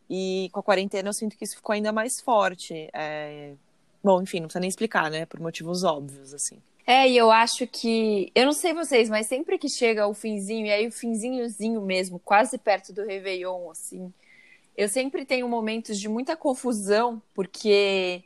E 0.10 0.50
com 0.52 0.60
a 0.60 0.64
quarentena 0.64 1.10
eu 1.10 1.14
sinto 1.14 1.38
que 1.38 1.44
isso 1.44 1.56
ficou 1.56 1.74
ainda 1.74 1.92
mais 1.92 2.20
forte. 2.20 2.90
é, 2.94 3.54
Bom, 4.04 4.22
enfim, 4.22 4.40
não 4.40 4.48
precisa 4.48 4.60
nem 4.60 4.70
explicar, 4.70 5.12
né? 5.12 5.26
Por 5.26 5.40
motivos 5.40 5.84
óbvios, 5.84 6.34
assim. 6.34 6.58
É, 6.86 7.08
e 7.08 7.16
eu 7.16 7.30
acho 7.32 7.68
que. 7.68 8.32
Eu 8.34 8.46
não 8.46 8.54
sei 8.54 8.74
vocês, 8.74 9.10
mas 9.10 9.28
sempre 9.28 9.58
que 9.58 9.70
chega 9.70 10.08
o 10.08 10.14
finzinho, 10.14 10.66
e 10.66 10.72
aí 10.72 10.88
o 10.88 10.92
finzinhozinho 10.92 11.82
mesmo, 11.82 12.20
quase 12.20 12.58
perto 12.58 12.92
do 12.92 13.06
Réveillon, 13.06 13.70
assim, 13.70 14.12
eu 14.76 14.90
sempre 14.90 15.26
tenho 15.26 15.48
momentos 15.48 16.00
de 16.00 16.10
muita 16.10 16.36
confusão, 16.36 17.22
porque 17.34 18.24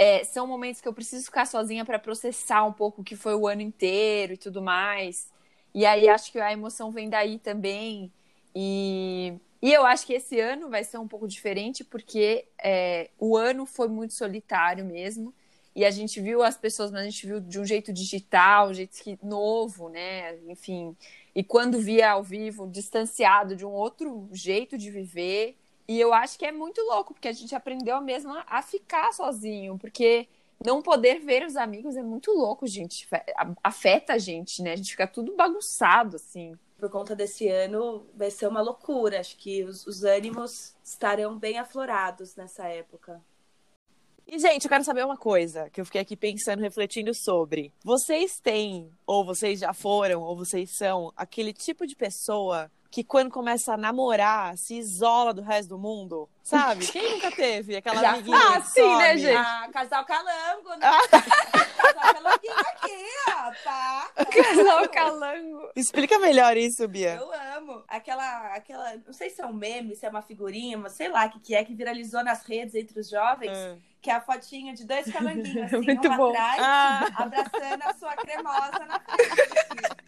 é, 0.00 0.24
são 0.24 0.46
momentos 0.46 0.80
que 0.80 0.88
eu 0.88 0.94
preciso 0.94 1.26
ficar 1.26 1.44
sozinha 1.44 1.84
para 1.84 1.98
processar 1.98 2.64
um 2.64 2.72
pouco 2.72 3.02
o 3.02 3.04
que 3.04 3.14
foi 3.14 3.34
o 3.34 3.46
ano 3.46 3.60
inteiro 3.60 4.32
e 4.32 4.36
tudo 4.38 4.62
mais. 4.62 5.28
E 5.74 5.84
aí 5.84 6.08
acho 6.08 6.32
que 6.32 6.40
a 6.40 6.50
emoção 6.50 6.90
vem 6.90 7.10
daí 7.10 7.38
também. 7.38 8.10
E, 8.56 9.34
e 9.60 9.70
eu 9.70 9.84
acho 9.84 10.06
que 10.06 10.14
esse 10.14 10.40
ano 10.40 10.70
vai 10.70 10.84
ser 10.84 10.96
um 10.96 11.06
pouco 11.06 11.28
diferente, 11.28 11.84
porque 11.84 12.46
é, 12.58 13.10
o 13.18 13.36
ano 13.36 13.66
foi 13.66 13.88
muito 13.88 14.14
solitário 14.14 14.86
mesmo. 14.86 15.34
E 15.76 15.84
a 15.84 15.90
gente 15.90 16.18
viu 16.18 16.42
as 16.42 16.56
pessoas, 16.56 16.90
mas 16.90 17.02
a 17.02 17.04
gente 17.04 17.26
viu 17.26 17.38
de 17.38 17.60
um 17.60 17.66
jeito 17.66 17.92
digital, 17.92 18.70
um 18.70 18.74
jeito 18.74 18.96
que, 19.02 19.18
novo, 19.22 19.90
né? 19.90 20.34
Enfim. 20.48 20.96
E 21.34 21.44
quando 21.44 21.78
via 21.78 22.12
ao 22.12 22.22
vivo, 22.22 22.66
distanciado 22.66 23.54
de 23.54 23.66
um 23.66 23.70
outro 23.70 24.30
jeito 24.32 24.78
de 24.78 24.90
viver. 24.90 25.58
E 25.90 25.98
eu 25.98 26.14
acho 26.14 26.38
que 26.38 26.46
é 26.46 26.52
muito 26.52 26.80
louco, 26.82 27.12
porque 27.12 27.26
a 27.26 27.32
gente 27.32 27.52
aprendeu 27.52 28.00
mesmo 28.00 28.32
a 28.46 28.62
ficar 28.62 29.12
sozinho, 29.12 29.76
porque 29.76 30.28
não 30.64 30.80
poder 30.80 31.18
ver 31.18 31.44
os 31.44 31.56
amigos 31.56 31.96
é 31.96 32.02
muito 32.02 32.30
louco, 32.30 32.64
gente. 32.64 33.08
Afeta 33.60 34.12
a 34.12 34.18
gente, 34.18 34.62
né? 34.62 34.74
A 34.74 34.76
gente 34.76 34.92
fica 34.92 35.08
tudo 35.08 35.34
bagunçado, 35.34 36.14
assim. 36.14 36.56
Por 36.78 36.88
conta 36.90 37.16
desse 37.16 37.48
ano, 37.48 38.06
vai 38.14 38.30
ser 38.30 38.46
uma 38.46 38.60
loucura. 38.60 39.18
Acho 39.18 39.36
que 39.36 39.64
os, 39.64 39.84
os 39.84 40.04
ânimos 40.04 40.76
estarão 40.84 41.36
bem 41.36 41.58
aflorados 41.58 42.36
nessa 42.36 42.68
época. 42.68 43.20
E, 44.28 44.38
gente, 44.38 44.66
eu 44.66 44.70
quero 44.70 44.84
saber 44.84 45.04
uma 45.04 45.16
coisa 45.16 45.68
que 45.70 45.80
eu 45.80 45.84
fiquei 45.84 46.02
aqui 46.02 46.16
pensando, 46.16 46.60
refletindo 46.60 47.12
sobre. 47.12 47.74
Vocês 47.82 48.38
têm, 48.38 48.92
ou 49.04 49.24
vocês 49.24 49.58
já 49.58 49.74
foram, 49.74 50.22
ou 50.22 50.36
vocês 50.36 50.70
são, 50.76 51.12
aquele 51.16 51.52
tipo 51.52 51.84
de 51.84 51.96
pessoa 51.96 52.70
que 52.90 53.04
quando 53.04 53.30
começa 53.30 53.74
a 53.74 53.76
namorar 53.76 54.56
se 54.58 54.74
isola 54.76 55.32
do 55.32 55.42
resto 55.42 55.68
do 55.70 55.78
mundo? 55.78 56.28
Sabe? 56.42 56.86
Quem 56.88 57.12
nunca 57.12 57.30
teve 57.30 57.76
aquela 57.76 58.00
Já- 58.00 58.10
amiguinha 58.14 58.36
Ah, 58.36 58.60
sim, 58.62 58.96
né, 58.96 59.16
gente? 59.16 59.36
Ah, 59.36 59.68
casal 59.72 60.04
calango, 60.04 60.70
né? 60.70 60.90
casal 61.76 62.14
calanguinho 62.14 62.58
aqui, 62.58 63.04
ó, 63.28 63.52
tá? 63.62 64.10
Casal 64.24 64.88
calango. 64.88 65.70
Explica 65.76 66.18
melhor 66.18 66.56
isso, 66.56 66.88
Bia. 66.88 67.14
Eu 67.14 67.30
amo. 67.56 67.84
Aquela, 67.86 68.54
aquela, 68.54 68.96
não 69.06 69.12
sei 69.12 69.30
se 69.30 69.40
é 69.40 69.46
um 69.46 69.52
meme, 69.52 69.94
se 69.94 70.04
é 70.04 70.08
uma 70.08 70.22
figurinha, 70.22 70.76
mas 70.76 70.92
sei 70.94 71.08
lá 71.08 71.26
o 71.26 71.30
que, 71.30 71.38
que 71.38 71.54
é, 71.54 71.64
que 71.64 71.74
viralizou 71.74 72.24
nas 72.24 72.42
redes 72.44 72.74
entre 72.74 72.98
os 72.98 73.08
jovens, 73.08 73.56
Ah. 73.56 73.76
que 74.02 74.10
é 74.10 74.14
a 74.14 74.20
fotinha 74.20 74.74
de 74.74 74.84
dois 74.84 75.10
calanguinhos, 75.12 75.72
assim, 75.72 75.84
Muito 75.86 76.08
um 76.08 76.16
bom. 76.16 76.30
atrás, 76.30 76.60
Ah. 76.60 77.06
abraçando 77.18 77.82
a 77.84 77.94
sua 77.94 78.16
cremosa 78.16 78.84
na 78.86 78.98
frente. 78.98 79.99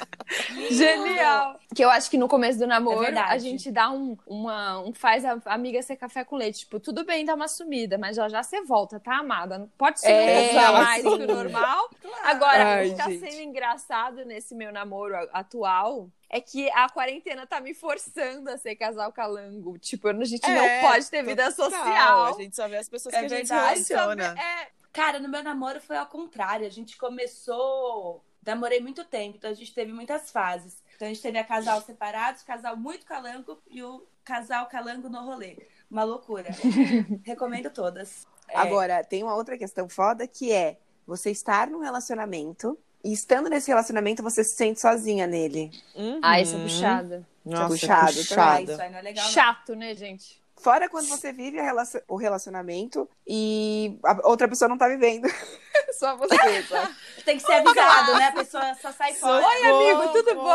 Genial. 0.70 1.58
Que 1.74 1.84
eu 1.84 1.90
acho 1.90 2.10
que 2.10 2.18
no 2.18 2.28
começo 2.28 2.58
do 2.58 2.66
namoro 2.66 3.04
É 3.04 3.18
a 3.18 3.38
gente 3.38 3.70
dá 3.70 3.90
um, 3.90 4.16
uma, 4.26 4.78
um 4.80 4.92
faz 4.92 5.24
a 5.24 5.38
amiga 5.46 5.82
ser 5.82 5.96
café 5.96 6.24
com 6.24 6.36
leite. 6.36 6.60
Tipo, 6.60 6.78
tudo 6.80 7.04
bem 7.04 7.24
dar 7.24 7.34
uma 7.34 7.48
sumida, 7.48 7.96
mas 7.98 8.16
já 8.16 8.28
já 8.28 8.42
você 8.42 8.62
volta, 8.62 9.00
tá, 9.00 9.16
amada? 9.18 9.58
Não 9.58 9.68
Pode 9.78 10.00
ser 10.00 10.10
É, 10.10 10.52
mais 10.72 11.04
exato. 11.04 11.18
que 11.18 11.24
o 11.24 11.34
normal. 11.34 11.88
Claro. 12.00 12.18
Agora, 12.24 12.64
Ai, 12.76 12.88
o 12.88 12.90
que 12.90 12.96
tá 12.96 13.10
gente. 13.10 13.20
sendo 13.30 13.42
engraçado 13.42 14.24
nesse 14.24 14.54
meu 14.54 14.72
namoro 14.72 15.14
atual 15.32 16.08
é 16.28 16.40
que 16.40 16.70
a 16.70 16.88
quarentena 16.88 17.46
tá 17.46 17.60
me 17.60 17.74
forçando 17.74 18.48
a 18.50 18.56
ser 18.56 18.74
casal 18.76 19.12
calango. 19.12 19.78
Tipo, 19.78 20.08
a 20.08 20.24
gente 20.24 20.44
É, 20.48 20.82
não 20.82 20.90
pode 20.90 21.10
ter 21.10 21.22
vida 21.22 21.52
total. 21.52 21.70
social. 21.70 22.24
A 22.26 22.32
gente 22.32 22.56
só 22.56 22.68
vê 22.68 22.76
as 22.76 22.88
pessoas 22.88 23.14
É 23.14 23.18
que 23.20 23.24
a 23.26 23.28
gente 23.28 23.48
verdade. 23.48 23.80
se 23.80 23.92
relaciona. 23.94 24.34
É, 24.40 24.68
Cara, 24.92 25.18
no 25.18 25.26
meu 25.26 25.42
namoro 25.42 25.80
foi 25.80 25.96
ao 25.96 26.04
contrário. 26.04 26.66
A 26.66 26.70
gente 26.70 26.98
começou. 26.98 28.22
Namorei 28.44 28.80
muito 28.80 29.04
tempo, 29.04 29.37
então 29.37 29.50
a 29.50 29.54
gente 29.54 29.72
teve 29.72 29.92
muitas 29.92 30.30
fases. 30.30 30.82
Então 30.96 31.06
a 31.06 31.12
gente 31.12 31.22
teve 31.22 31.38
a 31.38 31.44
casal 31.44 31.80
separados, 31.80 32.42
casal 32.42 32.76
muito 32.76 33.06
calango 33.06 33.61
e 33.70 33.82
o 33.82 34.04
casal 34.25 34.66
calango 34.66 35.08
no 35.08 35.25
rolê. 35.25 35.56
Uma 35.90 36.04
loucura. 36.04 36.50
Recomendo 37.22 37.70
todas. 37.70 38.26
É, 38.49 38.56
Agora, 38.58 39.04
tem 39.04 39.22
uma 39.22 39.34
outra 39.34 39.56
questão 39.56 39.88
foda 39.88 40.26
que 40.26 40.52
é 40.52 40.78
você 41.06 41.30
estar 41.30 41.68
num 41.68 41.80
relacionamento 41.80 42.78
e 43.04 43.12
estando 43.12 43.49
nesse 43.49 43.68
relacionamento 43.68 44.22
você 44.22 44.42
se 44.42 44.56
sente 44.56 44.80
sozinha 44.80 45.26
nele. 45.26 45.70
Uhum. 45.94 46.20
Ah, 46.22 46.40
isso 46.40 46.56
é 46.56 46.62
puxada. 46.62 47.26
Nossa, 47.44 47.68
Puxado, 47.68 48.02
ah, 48.02 48.12
puxado. 48.14 48.72
isso 48.72 48.82
aí 48.82 48.90
não 48.90 48.99
é 48.99 49.02
legal. 49.02 49.25
não. 49.25 49.32
Chato, 49.32 49.75
né, 49.75 49.94
gente? 49.94 50.41
Fora 50.62 50.88
quando 50.88 51.09
você 51.09 51.33
vive 51.33 51.59
a 51.59 51.62
relacion- 51.64 52.00
o 52.09 52.16
relacionamento 52.16 53.09
e 53.26 53.99
a 54.04 54.28
outra 54.28 54.47
pessoa 54.49 54.69
não 54.69 54.78
tá 54.78 54.88
vivendo. 54.88 55.26
Só 55.99 56.16
você, 56.16 56.62
tá? 56.69 56.90
Tem 57.25 57.37
que 57.37 57.42
ser 57.45 57.52
avisado, 57.54 58.14
né? 58.14 58.26
A 58.28 58.33
pessoa 58.33 58.75
só 58.81 58.90
sai 58.92 59.14
fora. 59.14 59.47
Oi, 59.47 59.64
amigo, 59.64 60.12
tudo 60.12 60.31
Socorro! 60.31 60.47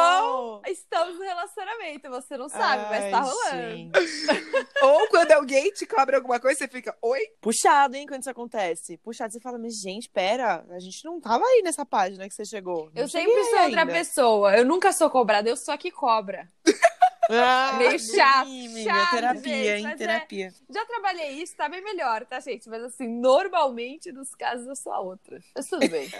bom? 0.57 0.61
Estamos 0.67 1.15
no 1.15 1.23
relacionamento, 1.23 2.09
você 2.09 2.37
não 2.37 2.49
sabe, 2.49 2.83
mas 2.89 3.03
Ai, 3.05 3.11
tá 3.11 3.19
rolando. 3.21 3.91
Ou 4.81 5.07
quando 5.09 5.31
alguém 5.33 5.71
te 5.71 5.85
cobra 5.85 6.17
alguma 6.17 6.39
coisa, 6.39 6.57
você 6.59 6.67
fica, 6.67 6.95
oi? 7.01 7.19
Puxado, 7.41 7.95
hein, 7.95 8.05
quando 8.07 8.21
isso 8.21 8.29
acontece. 8.29 8.97
Puxado, 8.97 9.31
você 9.31 9.39
fala, 9.39 9.57
mas 9.57 9.79
gente, 9.79 10.09
pera, 10.09 10.65
a 10.69 10.79
gente 10.79 11.03
não 11.05 11.19
tava 11.21 11.43
aí 11.45 11.61
nessa 11.63 11.85
página 11.85 12.27
que 12.27 12.33
você 12.35 12.43
chegou. 12.45 12.89
Não 12.93 13.01
Eu 13.03 13.07
sempre 13.07 13.43
sou 13.45 13.59
outra 13.63 13.81
ainda. 13.81 13.93
pessoa. 13.93 14.57
Eu 14.57 14.65
nunca 14.65 14.91
sou 14.91 15.09
cobrada, 15.09 15.47
eu 15.49 15.55
sou 15.57 15.73
a 15.73 15.77
que 15.77 15.91
cobra. 15.91 16.47
Ah, 17.29 17.75
Meio 17.77 17.99
chato, 17.99 18.49
chato, 18.83 19.11
terapia, 19.11 19.77
gente, 19.77 19.85
hein, 19.85 19.87
é- 19.87 19.95
terapia. 19.95 20.53
Já 20.69 20.85
trabalhei 20.85 21.31
isso, 21.31 21.55
tá 21.55 21.67
bem 21.67 21.83
melhor, 21.83 22.25
tá, 22.25 22.39
gente? 22.39 22.69
Mas 22.69 22.83
assim, 22.83 23.07
normalmente 23.07 24.11
nos 24.11 24.33
casos 24.35 24.65
eu 24.67 24.75
sou 24.75 24.93
a 24.93 24.99
outra. 24.99 25.39
Mas 25.55 25.65
tudo 25.67 25.87
bem. 25.89 26.09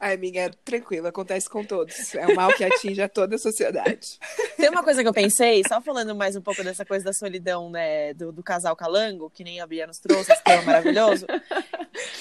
Ai, 0.00 0.14
amiga, 0.14 0.50
tranquilo, 0.64 1.06
acontece 1.06 1.50
com 1.50 1.62
todos. 1.64 2.14
É 2.14 2.26
um 2.26 2.34
mal 2.34 2.52
que 2.54 2.64
atinge 2.64 3.02
a 3.02 3.08
toda 3.08 3.36
a 3.36 3.38
sociedade. 3.38 4.18
Tem 4.56 4.70
uma 4.70 4.82
coisa 4.82 5.02
que 5.02 5.08
eu 5.08 5.12
pensei, 5.12 5.62
só 5.68 5.80
falando 5.82 6.14
mais 6.14 6.34
um 6.36 6.40
pouco 6.40 6.62
dessa 6.64 6.84
coisa 6.84 7.04
da 7.04 7.12
solidão, 7.12 7.68
né, 7.68 8.14
do, 8.14 8.32
do 8.32 8.42
casal 8.42 8.74
calango, 8.74 9.28
que 9.28 9.44
nem 9.44 9.60
a 9.60 9.66
Bia 9.66 9.86
nos 9.86 9.98
trouxe, 9.98 10.32
esse 10.32 10.42
tema 10.42 10.62
maravilhoso, 10.62 11.26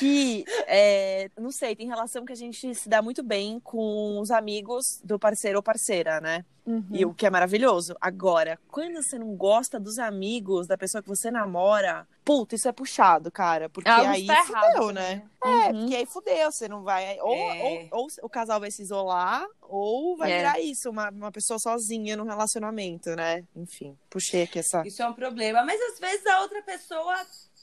que, 0.04 0.46
é, 0.68 1.30
não 1.40 1.52
sei, 1.52 1.76
tem 1.76 1.88
relação 1.88 2.26
que 2.26 2.34
a 2.34 2.36
gente 2.36 2.74
se 2.76 2.90
dá 2.90 3.02
muito 3.02 3.24
bem 3.24 3.60
com 3.60 4.20
os 4.20 4.32
amigos 4.32 5.00
do 5.04 5.18
parceiro 5.18 5.58
ou 5.60 5.64
parceira, 5.64 6.20
né? 6.20 6.44
Uhum. 6.66 6.86
E 6.94 7.06
o 7.06 7.14
que 7.14 7.26
é 7.26 7.30
maravilhoso. 7.30 7.94
Agora, 8.00 8.58
quando 8.72 8.96
você 9.04 9.18
não 9.20 9.36
gosta 9.36 9.78
dos 9.80 10.00
amigos 10.00 10.66
da 10.66 10.78
pessoa 10.78 11.02
que 11.02 11.10
você 11.10 11.30
namora, 11.30 12.08
puta, 12.24 12.56
isso 12.56 12.70
é 12.70 12.72
puxado, 12.72 13.30
cara. 13.30 13.68
Porque 13.68 13.90
Algo 13.90 14.10
aí 14.10 14.26
tá 14.26 14.44
fudeu, 14.46 14.62
errado, 14.62 14.92
né? 14.94 15.16
né? 15.16 15.24
É, 15.44 15.72
Uhum. 15.74 15.80
porque 15.82 15.96
aí 15.98 16.06
fudeu, 16.06 16.52
você 16.52 16.68
não 16.70 16.82
vai. 16.84 17.20
Ou, 17.20 17.34
É. 17.36 17.90
ou, 17.92 18.04
ou 18.04 18.08
o 18.22 18.30
casal 18.30 18.62
vai 18.62 18.72
se 18.72 18.82
isolar, 18.82 19.46
ou 19.62 20.16
vai 20.16 20.32
É. 20.32 20.38
virar 20.38 20.60
isso, 20.62 20.90
uma, 20.90 21.10
uma 21.10 21.32
pessoa 21.34 21.60
sozinha 21.60 22.16
no 22.16 22.24
relacionamento, 22.24 23.14
né? 23.14 23.44
Enfim, 23.54 23.98
puxei 24.10 24.44
aqui 24.44 24.60
essa. 24.60 24.88
Isso 24.88 25.02
é 25.04 25.08
um 25.08 25.14
problema. 25.14 25.66
Mas 25.66 25.82
às 25.92 26.00
vezes 26.00 26.26
a 26.28 26.40
outra 26.42 26.62
pessoa 26.62 27.14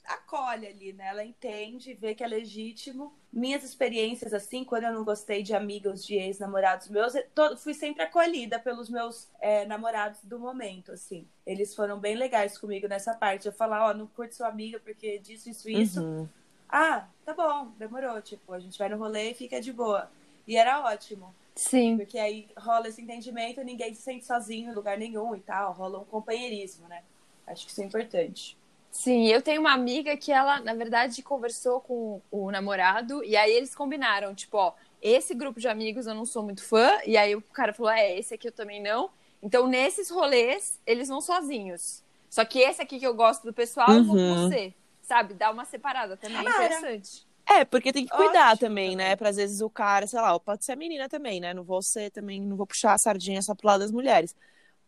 acolhe 0.04 0.66
ali, 0.66 0.92
né? 0.92 1.08
Ela 1.08 1.24
entende, 1.24 1.94
vê 1.94 2.14
que 2.14 2.22
é 2.22 2.26
legítimo. 2.26 3.12
Minhas 3.32 3.62
experiências, 3.62 4.32
assim, 4.34 4.64
quando 4.64 4.84
eu 4.84 4.92
não 4.92 5.04
gostei 5.04 5.42
de 5.42 5.54
amigos 5.54 6.04
de 6.04 6.14
ex-namorados 6.16 6.88
meus, 6.88 7.14
eu 7.14 7.24
to- 7.34 7.56
fui 7.56 7.74
sempre 7.74 8.02
acolhida 8.02 8.58
pelos 8.58 8.88
meus 8.88 9.28
é, 9.40 9.64
namorados 9.64 10.20
do 10.24 10.38
momento, 10.38 10.92
assim. 10.92 11.26
Eles 11.46 11.74
foram 11.74 11.98
bem 11.98 12.16
legais 12.16 12.58
comigo 12.58 12.88
nessa 12.88 13.14
parte. 13.14 13.46
Eu 13.46 13.52
falar, 13.52 13.88
ó, 13.90 13.94
não 13.94 14.06
curte 14.06 14.34
sua 14.34 14.48
amiga 14.48 14.80
porque 14.80 15.18
disso, 15.18 15.48
isso, 15.50 15.68
isso. 15.70 16.02
Uhum. 16.02 16.28
Ah, 16.68 17.06
tá 17.24 17.34
bom, 17.34 17.72
demorou. 17.78 18.20
Tipo, 18.22 18.52
a 18.52 18.60
gente 18.60 18.78
vai 18.78 18.88
no 18.88 18.96
rolê 18.98 19.30
e 19.30 19.34
fica 19.34 19.60
de 19.60 19.72
boa. 19.72 20.10
E 20.46 20.56
era 20.56 20.80
ótimo. 20.84 21.34
Sim. 21.54 21.96
Porque 21.96 22.18
aí 22.18 22.48
rola 22.56 22.88
esse 22.88 23.02
entendimento, 23.02 23.62
ninguém 23.62 23.92
se 23.94 24.02
sente 24.02 24.24
sozinho 24.24 24.70
em 24.70 24.74
lugar 24.74 24.96
nenhum 24.96 25.34
e 25.34 25.40
tal. 25.40 25.72
Rola 25.72 25.98
um 25.98 26.04
companheirismo, 26.04 26.88
né? 26.88 27.02
Acho 27.46 27.66
que 27.66 27.72
isso 27.72 27.82
é 27.82 27.84
importante. 27.84 28.56
Sim, 28.90 29.28
eu 29.28 29.40
tenho 29.40 29.60
uma 29.60 29.72
amiga 29.72 30.16
que 30.16 30.32
ela, 30.32 30.60
na 30.60 30.74
verdade, 30.74 31.22
conversou 31.22 31.80
com 31.80 32.20
o 32.30 32.50
namorado 32.50 33.22
e 33.24 33.36
aí 33.36 33.52
eles 33.52 33.74
combinaram, 33.74 34.34
tipo, 34.34 34.56
ó, 34.58 34.74
esse 35.00 35.32
grupo 35.34 35.60
de 35.60 35.68
amigos 35.68 36.06
eu 36.06 36.14
não 36.14 36.26
sou 36.26 36.42
muito 36.42 36.62
fã, 36.62 36.98
e 37.06 37.16
aí 37.16 37.34
o 37.36 37.40
cara 37.40 37.72
falou, 37.72 37.90
é, 37.92 38.18
esse 38.18 38.34
aqui 38.34 38.48
eu 38.48 38.52
também 38.52 38.82
não. 38.82 39.10
Então, 39.42 39.66
nesses 39.68 40.10
rolês, 40.10 40.78
eles 40.86 41.08
vão 41.08 41.20
sozinhos. 41.20 42.02
Só 42.28 42.44
que 42.44 42.58
esse 42.58 42.82
aqui 42.82 42.98
que 42.98 43.06
eu 43.06 43.14
gosto 43.14 43.44
do 43.44 43.52
pessoal, 43.54 43.96
eu 43.96 44.04
vou 44.04 44.18
com 44.18 44.26
Uhum. 44.26 44.48
você. 44.48 44.74
Sabe? 45.02 45.34
Dá 45.34 45.50
uma 45.50 45.64
separada 45.64 46.16
também, 46.16 46.40
Cara. 46.44 46.48
interessante. 46.48 47.26
É, 47.46 47.64
porque 47.64 47.92
tem 47.92 48.06
que 48.06 48.12
cuidar 48.12 48.56
Ótimo 48.56 48.58
também, 48.58 48.90
também. 48.90 48.96
né? 48.96 49.16
Pra 49.16 49.28
às 49.30 49.36
vezes 49.36 49.60
o 49.60 49.68
cara, 49.70 50.06
sei 50.06 50.20
lá, 50.20 50.38
pode 50.38 50.64
ser 50.64 50.72
a 50.72 50.76
menina 50.76 51.08
também, 51.08 51.40
né? 51.40 51.52
Não 51.54 51.64
vou 51.64 51.82
ser 51.82 52.10
também, 52.10 52.40
não 52.40 52.56
vou 52.56 52.66
puxar 52.66 52.94
a 52.94 52.98
sardinha 52.98 53.42
só 53.42 53.54
pro 53.54 53.66
lado 53.66 53.80
das 53.80 53.90
mulheres. 53.90 54.34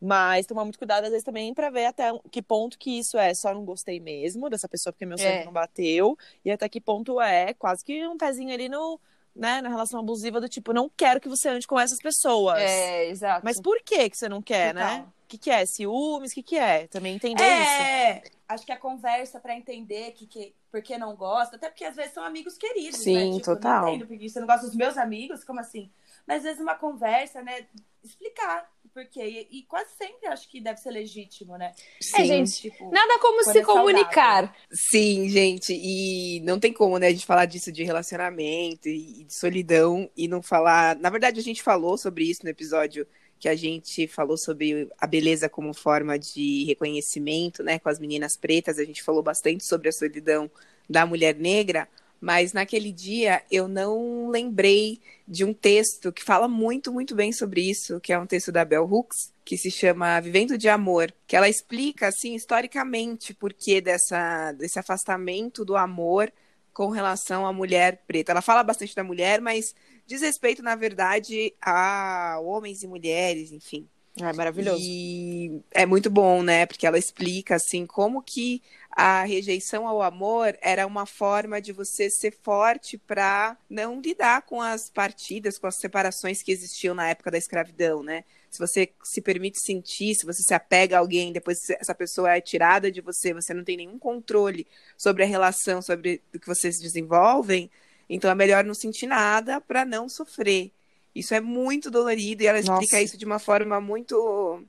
Mas 0.05 0.47
tomar 0.47 0.65
muito 0.65 0.79
cuidado, 0.79 1.05
às 1.05 1.11
vezes, 1.11 1.25
também 1.25 1.55
pra 1.55 1.71
ver 1.71 1.85
até 1.87 2.11
que 2.29 2.43
ponto 2.43 2.77
que 2.77 2.99
isso 2.99 3.17
é 3.17 3.33
só 3.35 3.55
não 3.55 3.65
gostei 3.65 4.01
mesmo 4.01 4.51
dessa 4.51 4.69
pessoa 4.69 4.93
porque 4.93 5.07
meu 5.07 5.17
sangue 5.17 5.31
É. 5.31 5.45
não 5.45 5.53
bateu. 5.53 6.19
E 6.45 6.51
até 6.51 6.69
que 6.69 6.81
ponto 6.81 7.21
é 7.21 7.55
quase 7.55 7.85
que 7.85 8.05
um 8.09 8.17
pezinho 8.19 8.53
ali 8.53 8.69
no, 8.69 8.99
né, 9.35 9.61
na 9.63 9.69
relação 9.69 10.01
abusiva 10.01 10.41
do 10.41 10.49
tipo, 10.49 10.73
não 10.73 10.91
quero 10.97 11.21
que 11.21 11.29
você 11.29 11.49
ande 11.49 11.69
com 11.69 11.79
essas 11.79 12.01
pessoas. 12.01 12.61
É, 12.61 13.09
exato. 13.11 13.45
Mas 13.45 13.61
por 13.61 13.81
que 13.85 14.11
que 14.11 14.17
você 14.17 14.29
não 14.29 14.43
quer, 14.43 14.75
Total. 14.75 14.99
né? 14.99 15.07
O 15.25 15.29
que, 15.33 15.39
que 15.39 15.51
é? 15.51 15.65
Ciúmes? 15.65 16.33
O 16.33 16.35
que, 16.35 16.43
que 16.43 16.59
é? 16.59 16.89
Também 16.89 17.15
entender 17.15 17.43
isso. 17.43 17.71
É, 17.71 18.23
acho 18.49 18.67
que 18.67 18.73
a 18.73 18.77
conversa 18.77 19.39
pra 19.39 19.55
entender 19.57 20.11
que, 20.13 20.27
que 20.27 20.53
por 20.71 20.83
que 20.83 20.99
não 20.99 21.15
gosta, 21.15 21.55
até 21.57 21.69
porque 21.71 21.85
às 21.85 21.95
vezes 21.95 22.13
são 22.13 22.25
amigos 22.25 22.59
queridos, 22.59 22.99
Sim, 22.99 23.15
né? 23.15 23.37
Tipo, 23.37 23.45
total. 23.55 23.83
Não 23.83 23.89
entendo 23.91 24.09
porque 24.09 24.29
você 24.29 24.41
não 24.41 24.47
gosta 24.49 24.67
dos 24.67 24.75
meus 24.75 24.99
amigos, 24.99 25.45
como 25.45 25.61
assim? 25.61 25.91
Mas 26.27 26.39
às 26.39 26.43
vezes 26.43 26.61
uma 26.61 26.75
conversa, 26.75 27.41
né? 27.41 27.67
Explicar 28.05 28.69
o 28.93 29.05
porquê. 29.05 29.47
E, 29.51 29.59
e 29.59 29.63
quase 29.65 29.91
sempre 29.97 30.27
acho 30.29 30.49
que 30.49 30.61
deve 30.61 30.79
ser 30.81 30.91
legítimo, 30.91 31.57
né? 31.57 31.73
É, 32.15 32.25
gente, 32.25 32.53
Tipo, 32.71 32.91
Nada 32.91 33.19
como 33.19 33.43
se 33.43 33.51
é 33.51 33.53
saudável. 33.63 33.75
comunicar. 33.75 34.57
Sim, 34.71 35.29
gente, 35.29 35.73
e 35.75 36.41
não 36.41 36.61
tem 36.61 36.73
como, 36.73 36.99
né, 36.99 37.09
a 37.09 37.11
gente 37.11 37.27
falar 37.27 37.47
disso 37.47 37.73
de 37.73 37.83
relacionamento 37.85 38.89
e 38.89 39.23
e 39.23 39.25
de 39.25 39.35
solidão 39.35 40.09
e 40.17 40.29
não 40.29 40.41
falar. 40.43 40.97
Na 40.97 41.11
verdade, 41.11 41.41
a 41.41 41.43
gente 41.43 41.63
falou 41.63 41.97
sobre 41.99 42.25
isso 42.25 42.41
no 42.45 42.51
episódio 42.51 43.07
que 43.39 43.49
a 43.49 43.55
gente 43.57 44.07
falou 44.07 44.37
sobre 44.37 44.89
a 44.99 45.07
beleza 45.07 45.49
como 45.49 45.75
forma 45.75 46.17
de 46.17 46.65
reconhecimento, 46.65 47.63
né, 47.65 47.79
com 47.79 47.89
as 47.89 47.99
meninas 47.99 48.37
pretas. 48.37 48.79
A 48.79 48.85
gente 48.85 49.03
falou 49.03 49.23
bastante 49.23 49.65
sobre 49.65 49.89
a 49.89 49.93
solidão 49.93 50.49
da 50.89 51.05
mulher 51.05 51.35
negra, 51.35 51.89
mas 52.23 52.53
naquele 52.53 52.93
dia 52.93 53.43
eu 53.51 53.67
não 53.67 54.29
lembrei 54.29 55.01
de 55.27 55.45
um 55.45 55.53
texto 55.53 56.13
que 56.13 56.23
fala 56.23 56.47
muito, 56.47 56.93
muito 56.93 57.17
bem 57.17 57.33
sobre 57.33 57.69
isso, 57.69 57.99
que 57.99 58.13
é 58.13 58.19
um 58.19 58.29
texto 58.29 58.53
da 58.53 58.65
Bell 58.65 58.85
Hooks, 58.89 59.33
que 59.45 59.59
se 59.59 59.73
chama 59.73 60.21
Vivendo 60.21 60.57
de 60.57 60.69
Amor, 60.69 61.13
que 61.27 61.35
ela 61.35 61.49
explica, 61.49 62.07
assim, 62.07 62.37
historicamente, 62.37 63.35
por 63.35 63.53
que 63.53 63.81
dessa, 63.81 64.53
desse 64.53 64.79
afastamento 64.79 65.65
do 65.65 65.77
amor 65.77 66.33
com 66.73 66.91
relação 66.91 67.45
à 67.45 67.53
mulher 67.53 68.05
preta. 68.07 68.31
Ela 68.31 68.41
fala 68.41 68.63
bastante 68.63 68.95
da 68.95 69.03
mulher, 69.03 69.41
mas 69.41 69.75
diz 70.07 70.23
respeito, 70.23 70.63
na 70.63 70.77
verdade, 70.77 71.53
a 71.61 72.39
homens 72.41 72.85
e 72.85 72.87
mulheres, 72.87 73.51
enfim. 73.51 73.89
É 74.21 74.33
maravilhoso. 74.33 74.83
E 74.83 75.63
é 75.71 75.87
muito 75.87 76.11
bom, 76.11 76.43
né? 76.43 76.67
Porque 76.67 76.87
ela 76.87 76.99
explica 76.99 77.57
assim 77.57 77.87
como 77.87 78.23
que 78.23 78.63
a 78.91 79.25
rejeição 79.25 79.89
ao 79.89 80.03
amor 80.03 80.57
era 80.61 80.87
uma 80.87 81.07
forma 81.07 81.63
de 81.63 81.73
você 81.73 82.11
ser 82.11 82.37
forte 82.43 82.99
para 82.99 83.57
não 83.71 84.01
lidar 84.01 84.43
com 84.43 84.61
as 84.61 84.91
partidas, 84.91 85.59
com 85.59 85.67
as 85.67 85.77
separações 85.77 86.43
que 86.43 86.53
existiam 86.53 86.95
na 86.95 87.09
época 87.09 87.31
da 87.31 87.39
escravidão, 87.39 88.03
né? 88.03 88.23
Se 88.51 88.59
você 88.59 88.93
se 89.03 89.23
permite 89.23 89.59
sentir, 89.59 90.15
se 90.15 90.27
você 90.27 90.43
se 90.43 90.53
apega 90.53 90.97
a 90.97 90.99
alguém, 90.99 91.33
depois 91.33 91.71
essa 91.71 91.95
pessoa 91.95 92.37
é 92.37 92.41
tirada 92.41 92.93
de 92.93 93.01
você, 93.01 93.33
você 93.33 93.55
não 93.55 93.65
tem 93.65 93.79
nenhum 93.79 93.99
controle 93.99 94.67
sobre 94.95 95.23
a 95.23 95.27
relação, 95.27 95.81
sobre 95.81 96.21
o 96.35 96.39
que 96.39 96.47
vocês 96.47 96.79
desenvolvem, 96.79 97.71
então 98.11 98.31
é 98.31 98.35
melhor 98.35 98.63
não 98.63 98.75
sentir 98.75 99.07
nada 99.07 99.59
para 99.59 99.87
não 99.87 100.07
sofrer. 100.07 100.71
Isso 101.15 101.35
é 101.35 101.41
muito 101.41 101.91
dolorido 101.91 102.43
e 102.43 102.47
ela 102.47 102.59
explica 102.59 102.81
Nossa. 102.97 103.03
isso 103.03 103.19
de 103.19 103.25
uma 103.27 103.39
forma 103.39 103.81
muito, 103.81 104.15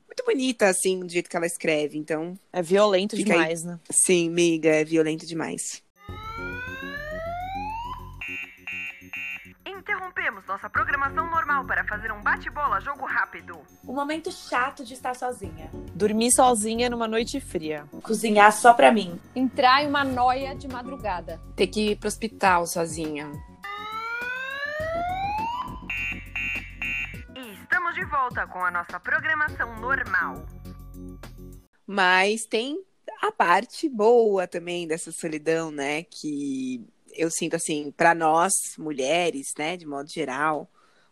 muito 0.08 0.24
bonita, 0.26 0.68
assim, 0.68 1.00
do 1.00 1.10
jeito 1.10 1.30
que 1.30 1.38
ela 1.38 1.46
escreve. 1.46 1.98
Então, 1.98 2.38
É 2.52 2.62
violento 2.62 3.16
Fica 3.16 3.32
aí. 3.34 3.40
demais, 3.40 3.64
né? 3.64 3.80
sim, 3.90 4.30
miga, 4.30 4.70
é 4.70 4.84
violento 4.84 5.26
demais. 5.26 5.82
Interrompemos 9.66 10.46
nossa 10.48 10.70
programação 10.70 11.30
normal 11.30 11.66
para 11.66 11.86
fazer 11.86 12.12
um 12.12 12.22
bate-bola 12.22 12.80
jogo 12.82 13.06
rápido. 13.06 13.58
o 13.86 13.94
momento 13.94 14.32
chato 14.32 14.84
de 14.84 14.94
estar 14.94 15.16
sozinha. 15.16 15.70
Dormir 15.96 16.32
sozinha 16.32 16.90
numa 16.90 17.08
noite 17.08 17.40
fria. 17.40 17.86
Cozinhar 18.02 18.52
só 18.52 18.74
pra 18.74 18.92
mim. 18.92 19.20
Entrar 19.36 19.84
em 19.84 19.88
uma 19.88 20.04
noia 20.04 20.54
de 20.56 20.68
madrugada. 20.68 21.40
Ter 21.56 21.68
que 21.68 21.92
ir 21.92 21.96
pro 21.98 22.08
hospital 22.08 22.66
sozinha. 22.68 23.32
Volta 28.14 28.46
com 28.46 28.60
a 28.64 28.70
nossa 28.70 29.00
programação 29.00 29.76
normal. 29.80 30.46
Mas 31.88 32.46
tem 32.46 32.80
a 33.24 33.32
parte 33.32 33.90
boa 33.90 34.48
também 34.48 34.88
dessa 34.88 35.12
solidão, 35.12 35.72
né? 35.72 36.04
Que 36.04 36.86
eu 37.16 37.32
sinto 37.32 37.56
assim, 37.56 37.92
para 37.92 38.14
nós 38.14 38.54
mulheres, 38.78 39.48
né, 39.58 39.76
de 39.76 39.88
modo 39.88 40.12
geral, 40.12 40.70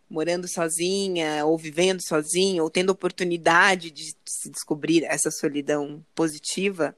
morando 0.08 0.46
sozinha 0.46 1.44
ou 1.44 1.58
vivendo 1.58 2.00
sozinha 2.00 2.62
ou 2.62 2.70
tendo 2.70 2.90
oportunidade 2.90 3.90
de 3.90 4.14
se 4.24 4.48
descobrir 4.48 5.02
essa 5.04 5.30
solidão 5.30 6.04
positiva, 6.14 6.96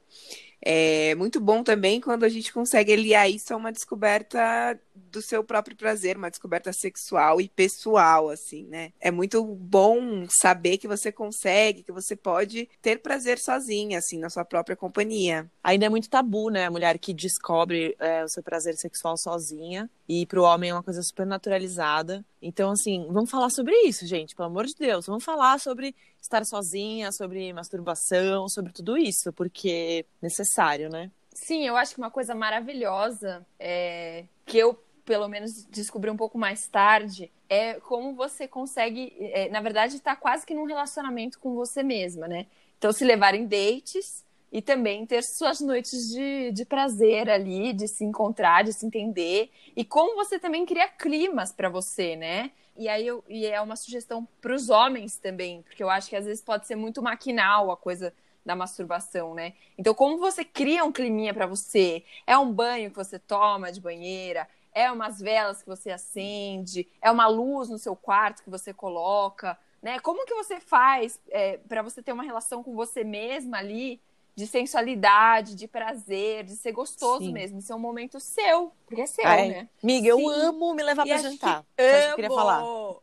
é 0.61 1.15
muito 1.15 1.39
bom 1.39 1.63
também 1.63 1.99
quando 1.99 2.25
a 2.25 2.29
gente 2.29 2.53
consegue 2.53 2.93
aliar 2.93 3.29
isso 3.29 3.51
a 3.51 3.57
uma 3.57 3.71
descoberta 3.71 4.79
do 4.95 5.21
seu 5.21 5.43
próprio 5.43 5.75
prazer, 5.75 6.17
uma 6.17 6.29
descoberta 6.29 6.71
sexual 6.73 7.41
e 7.41 7.49
pessoal, 7.49 8.29
assim, 8.29 8.65
né? 8.65 8.91
É 8.99 9.11
muito 9.11 9.43
bom 9.43 10.25
saber 10.29 10.77
que 10.77 10.87
você 10.87 11.11
consegue, 11.11 11.83
que 11.83 11.91
você 11.91 12.15
pode 12.15 12.69
ter 12.81 13.01
prazer 13.01 13.37
sozinha, 13.39 13.99
assim, 13.99 14.19
na 14.19 14.29
sua 14.29 14.45
própria 14.45 14.75
companhia. 14.75 15.49
Ainda 15.63 15.85
é 15.85 15.89
muito 15.89 16.09
tabu, 16.09 16.49
né? 16.49 16.65
A 16.65 16.71
mulher 16.71 16.97
que 16.97 17.13
descobre 17.13 17.95
é, 17.99 18.23
o 18.23 18.29
seu 18.29 18.43
prazer 18.43 18.75
sexual 18.75 19.17
sozinha. 19.17 19.89
E 20.07 20.25
pro 20.25 20.43
homem 20.43 20.69
é 20.69 20.73
uma 20.73 20.83
coisa 20.83 21.01
super 21.01 21.25
naturalizada. 21.25 22.23
Então, 22.41 22.71
assim, 22.71 23.07
vamos 23.09 23.29
falar 23.29 23.49
sobre 23.49 23.73
isso, 23.81 24.05
gente, 24.05 24.35
pelo 24.35 24.47
amor 24.47 24.65
de 24.65 24.75
Deus. 24.75 25.07
Vamos 25.07 25.23
falar 25.23 25.59
sobre 25.59 25.95
estar 26.21 26.45
sozinha, 26.45 27.11
sobre 27.11 27.51
masturbação, 27.53 28.47
sobre 28.47 28.71
tudo 28.71 28.97
isso, 28.97 29.33
porque 29.33 30.05
é 30.21 30.25
necessário, 30.25 30.89
né? 30.89 31.11
Sim, 31.33 31.67
eu 31.67 31.75
acho 31.75 31.93
que 31.93 31.99
uma 31.99 32.09
coisa 32.09 32.33
maravilhosa 32.33 33.45
é, 33.59 34.23
que 34.45 34.57
eu, 34.57 34.79
pelo 35.05 35.27
menos, 35.27 35.65
descobri 35.65 36.09
um 36.09 36.17
pouco 36.17 36.37
mais 36.37 36.67
tarde 36.67 37.31
é 37.47 37.75
como 37.75 38.15
você 38.15 38.47
consegue, 38.47 39.13
é, 39.19 39.49
na 39.49 39.61
verdade, 39.61 39.95
estar 39.95 40.15
quase 40.15 40.45
que 40.45 40.53
num 40.55 40.65
relacionamento 40.65 41.39
com 41.39 41.53
você 41.53 41.83
mesma, 41.83 42.27
né? 42.27 42.47
Então, 42.77 42.91
se 42.91 43.05
levar 43.05 43.35
em 43.35 43.45
dates 43.45 44.25
e 44.51 44.61
também 44.61 45.05
ter 45.05 45.23
suas 45.23 45.61
noites 45.61 46.09
de, 46.09 46.51
de 46.51 46.65
prazer 46.65 47.29
ali, 47.29 47.71
de 47.71 47.87
se 47.87 48.03
encontrar, 48.03 48.63
de 48.63 48.73
se 48.73 48.85
entender. 48.85 49.51
E 49.75 49.85
como 49.85 50.15
você 50.15 50.39
também 50.39 50.65
cria 50.65 50.87
climas 50.87 51.51
para 51.51 51.69
você, 51.69 52.15
né? 52.15 52.51
E 52.75 52.89
aí 52.89 53.07
eu, 53.07 53.23
e 53.29 53.45
é 53.45 53.61
uma 53.61 53.75
sugestão 53.75 54.27
para 54.41 54.53
os 54.53 54.69
homens 54.69 55.17
também, 55.17 55.61
porque 55.61 55.81
eu 55.81 55.89
acho 55.89 56.09
que 56.09 56.15
às 56.15 56.25
vezes 56.25 56.43
pode 56.43 56.67
ser 56.67 56.75
muito 56.75 57.01
maquinal 57.01 57.71
a 57.71 57.77
coisa 57.77 58.13
da 58.45 58.55
masturbação, 58.55 59.33
né? 59.33 59.53
Então, 59.77 59.93
como 59.93 60.17
você 60.17 60.43
cria 60.43 60.83
um 60.83 60.91
climinha 60.91 61.33
para 61.33 61.47
você? 61.47 62.03
É 62.27 62.37
um 62.37 62.51
banho 62.51 62.91
que 62.91 62.97
você 62.97 63.17
toma 63.17 63.71
de 63.71 63.81
banheira? 63.81 64.47
É 64.75 64.91
umas 64.91 65.19
velas 65.21 65.63
que 65.63 65.69
você 65.69 65.89
acende? 65.89 66.85
É 67.01 67.09
uma 67.09 67.27
luz 67.27 67.69
no 67.69 67.79
seu 67.79 67.95
quarto 67.95 68.43
que 68.43 68.49
você 68.49 68.73
coloca? 68.73 69.57
Né? 69.81 69.99
Como 70.01 70.25
que 70.25 70.35
você 70.35 70.59
faz 70.59 71.17
é, 71.29 71.57
para 71.59 71.81
você 71.81 72.03
ter 72.03 72.11
uma 72.11 72.23
relação 72.23 72.61
com 72.61 72.75
você 72.75 73.01
mesma 73.01 73.57
ali 73.57 74.01
de 74.35 74.45
sensualidade, 74.45 75.55
de 75.55 75.65
prazer, 75.65 76.43
de 76.43 76.57
ser 76.57 76.73
gostoso 76.73 77.27
Sim. 77.27 77.31
mesmo, 77.31 77.61
ser 77.61 77.73
um 77.73 77.79
momento 77.79 78.19
seu, 78.19 78.73
porque 78.85 79.03
é 79.03 79.05
seu, 79.05 79.25
Ai, 79.25 79.47
né? 79.47 79.69
Amiga, 79.81 80.09
eu 80.09 80.17
Sim. 80.17 80.29
amo 80.29 80.73
me 80.73 80.83
levar 80.83 81.09
acho 81.09 81.23
jantar. 81.31 81.63
que 81.77 81.89
Só 81.89 81.95
isso 81.97 82.05
que 82.07 82.11
eu 82.11 82.15
queria 82.15 82.31
falar. 82.31 82.59
Amo! 82.59 83.01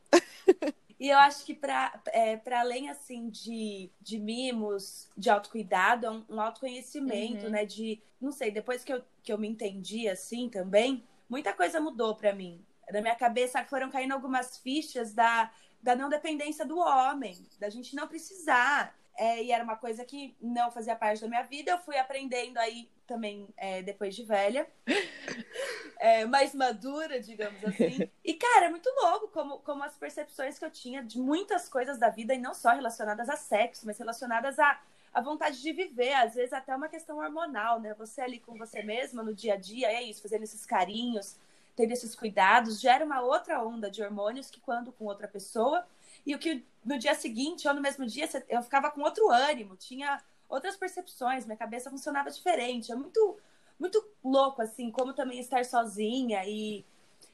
E 1.01 1.09
eu 1.09 1.19
acho 1.19 1.45
que 1.47 1.55
para 1.55 2.01
é, 2.09 2.37
pra 2.37 2.61
além 2.61 2.91
assim 2.91 3.29
de, 3.31 3.91
de 4.01 4.19
mimos, 4.19 5.09
de 5.17 5.31
autocuidado, 5.31 6.07
é 6.07 6.11
um, 6.11 6.25
um 6.29 6.41
autoconhecimento, 6.41 7.47
Uhum. 7.47 7.51
né? 7.51 7.65
De, 7.65 7.99
não 8.21 8.31
sei, 8.31 8.51
depois 8.51 8.85
que 8.85 8.93
eu, 8.93 9.03
que 9.23 9.33
eu 9.33 9.39
me 9.39 9.49
entendi 9.49 10.09
assim 10.09 10.49
também, 10.51 11.03
muita 11.33 11.55
coisa 11.55 11.81
mudou 11.81 12.15
para 12.15 12.35
mim. 12.35 12.63
Na 12.91 13.01
minha 13.01 13.15
cabeça 13.15 13.65
foram 13.65 13.91
caindo 13.91 14.13
algumas 14.13 14.59
fichas 14.59 15.15
da, 15.15 15.51
da 15.83 15.97
não 15.97 16.11
dependência 16.11 16.63
do 16.67 16.79
homem, 16.79 17.49
da 17.59 17.71
gente 17.71 17.97
não 17.97 18.07
precisar. 18.07 18.95
É, 19.17 19.43
e 19.43 19.51
era 19.51 19.65
uma 19.65 19.77
coisa 19.77 20.05
que 20.05 20.37
não 20.43 20.71
fazia 20.71 20.95
parte 20.95 21.23
da 21.23 21.29
minha 21.29 21.43
vida. 21.43 21.71
Eu 21.71 21.79
fui 21.79 21.97
aprendendo 21.97 22.59
aí 22.59 22.91
também 23.07 23.49
é, 23.57 23.83
depois 23.83 24.15
de 24.15 24.25
velha. 24.25 24.69
É, 26.05 26.25
mais 26.25 26.53
madura, 26.53 27.21
digamos 27.21 27.65
assim. 27.65 28.11
E, 28.25 28.35
cara, 28.35 28.67
é 28.67 28.69
muito 28.69 28.91
louco 29.01 29.29
como, 29.29 29.61
como 29.61 29.85
as 29.85 29.97
percepções 29.97 30.59
que 30.59 30.65
eu 30.65 30.71
tinha 30.71 31.01
de 31.01 31.17
muitas 31.17 31.69
coisas 31.69 31.97
da 31.97 32.09
vida, 32.09 32.35
e 32.35 32.39
não 32.39 32.55
só 32.55 32.73
relacionadas 32.73 33.29
a 33.29 33.37
sexo, 33.37 33.87
mas 33.87 33.99
relacionadas 33.99 34.59
a, 34.59 34.81
a 35.13 35.21
vontade 35.21 35.61
de 35.61 35.73
viver, 35.73 36.15
às 36.15 36.35
vezes 36.35 36.53
até 36.53 36.75
uma 36.75 36.89
questão 36.89 37.19
hormonal, 37.19 37.81
né? 37.81 37.95
Você 37.95 38.21
ali 38.21 38.39
com 38.39 38.57
você 38.57 38.83
mesma 38.83 39.23
no 39.23 39.35
dia 39.35 39.55
a 39.55 39.57
dia, 39.57 39.89
é 39.89 40.03
isso, 40.03 40.23
fazendo 40.23 40.43
esses 40.43 40.65
carinhos, 40.65 41.37
tendo 41.77 41.93
esses 41.93 42.15
cuidados, 42.15 42.81
gera 42.81 43.05
uma 43.05 43.21
outra 43.21 43.63
onda 43.63 43.91
de 43.91 44.03
hormônios 44.03 44.51
que 44.51 44.61
quando 44.61 44.93
com 44.93 45.05
outra 45.05 45.29
pessoa. 45.29 45.87
E 46.25 46.35
o 46.35 46.39
que 46.39 46.65
no 46.85 46.99
dia 46.99 47.15
seguinte 47.15 47.69
ou 47.69 47.75
no 47.75 47.81
mesmo 47.81 48.07
dia 48.07 48.29
eu 48.49 48.63
ficava 48.63 48.91
com 48.91 49.03
outro 49.03 49.31
ânimo, 49.31 49.77
tinha 49.77 50.23
outras 50.49 50.77
percepções, 50.77 51.45
minha 51.47 51.57
cabeça 51.57 51.91
funcionava 51.91 52.31
diferente. 52.31 52.93
É 52.93 52.95
muito, 52.95 53.39
muito 53.79 54.05
louco, 54.23 54.63
assim, 54.63 54.91
como 54.91 55.13
também 55.13 55.39
estar 55.41 55.65
sozinha 55.65 56.43
e, 56.47 56.85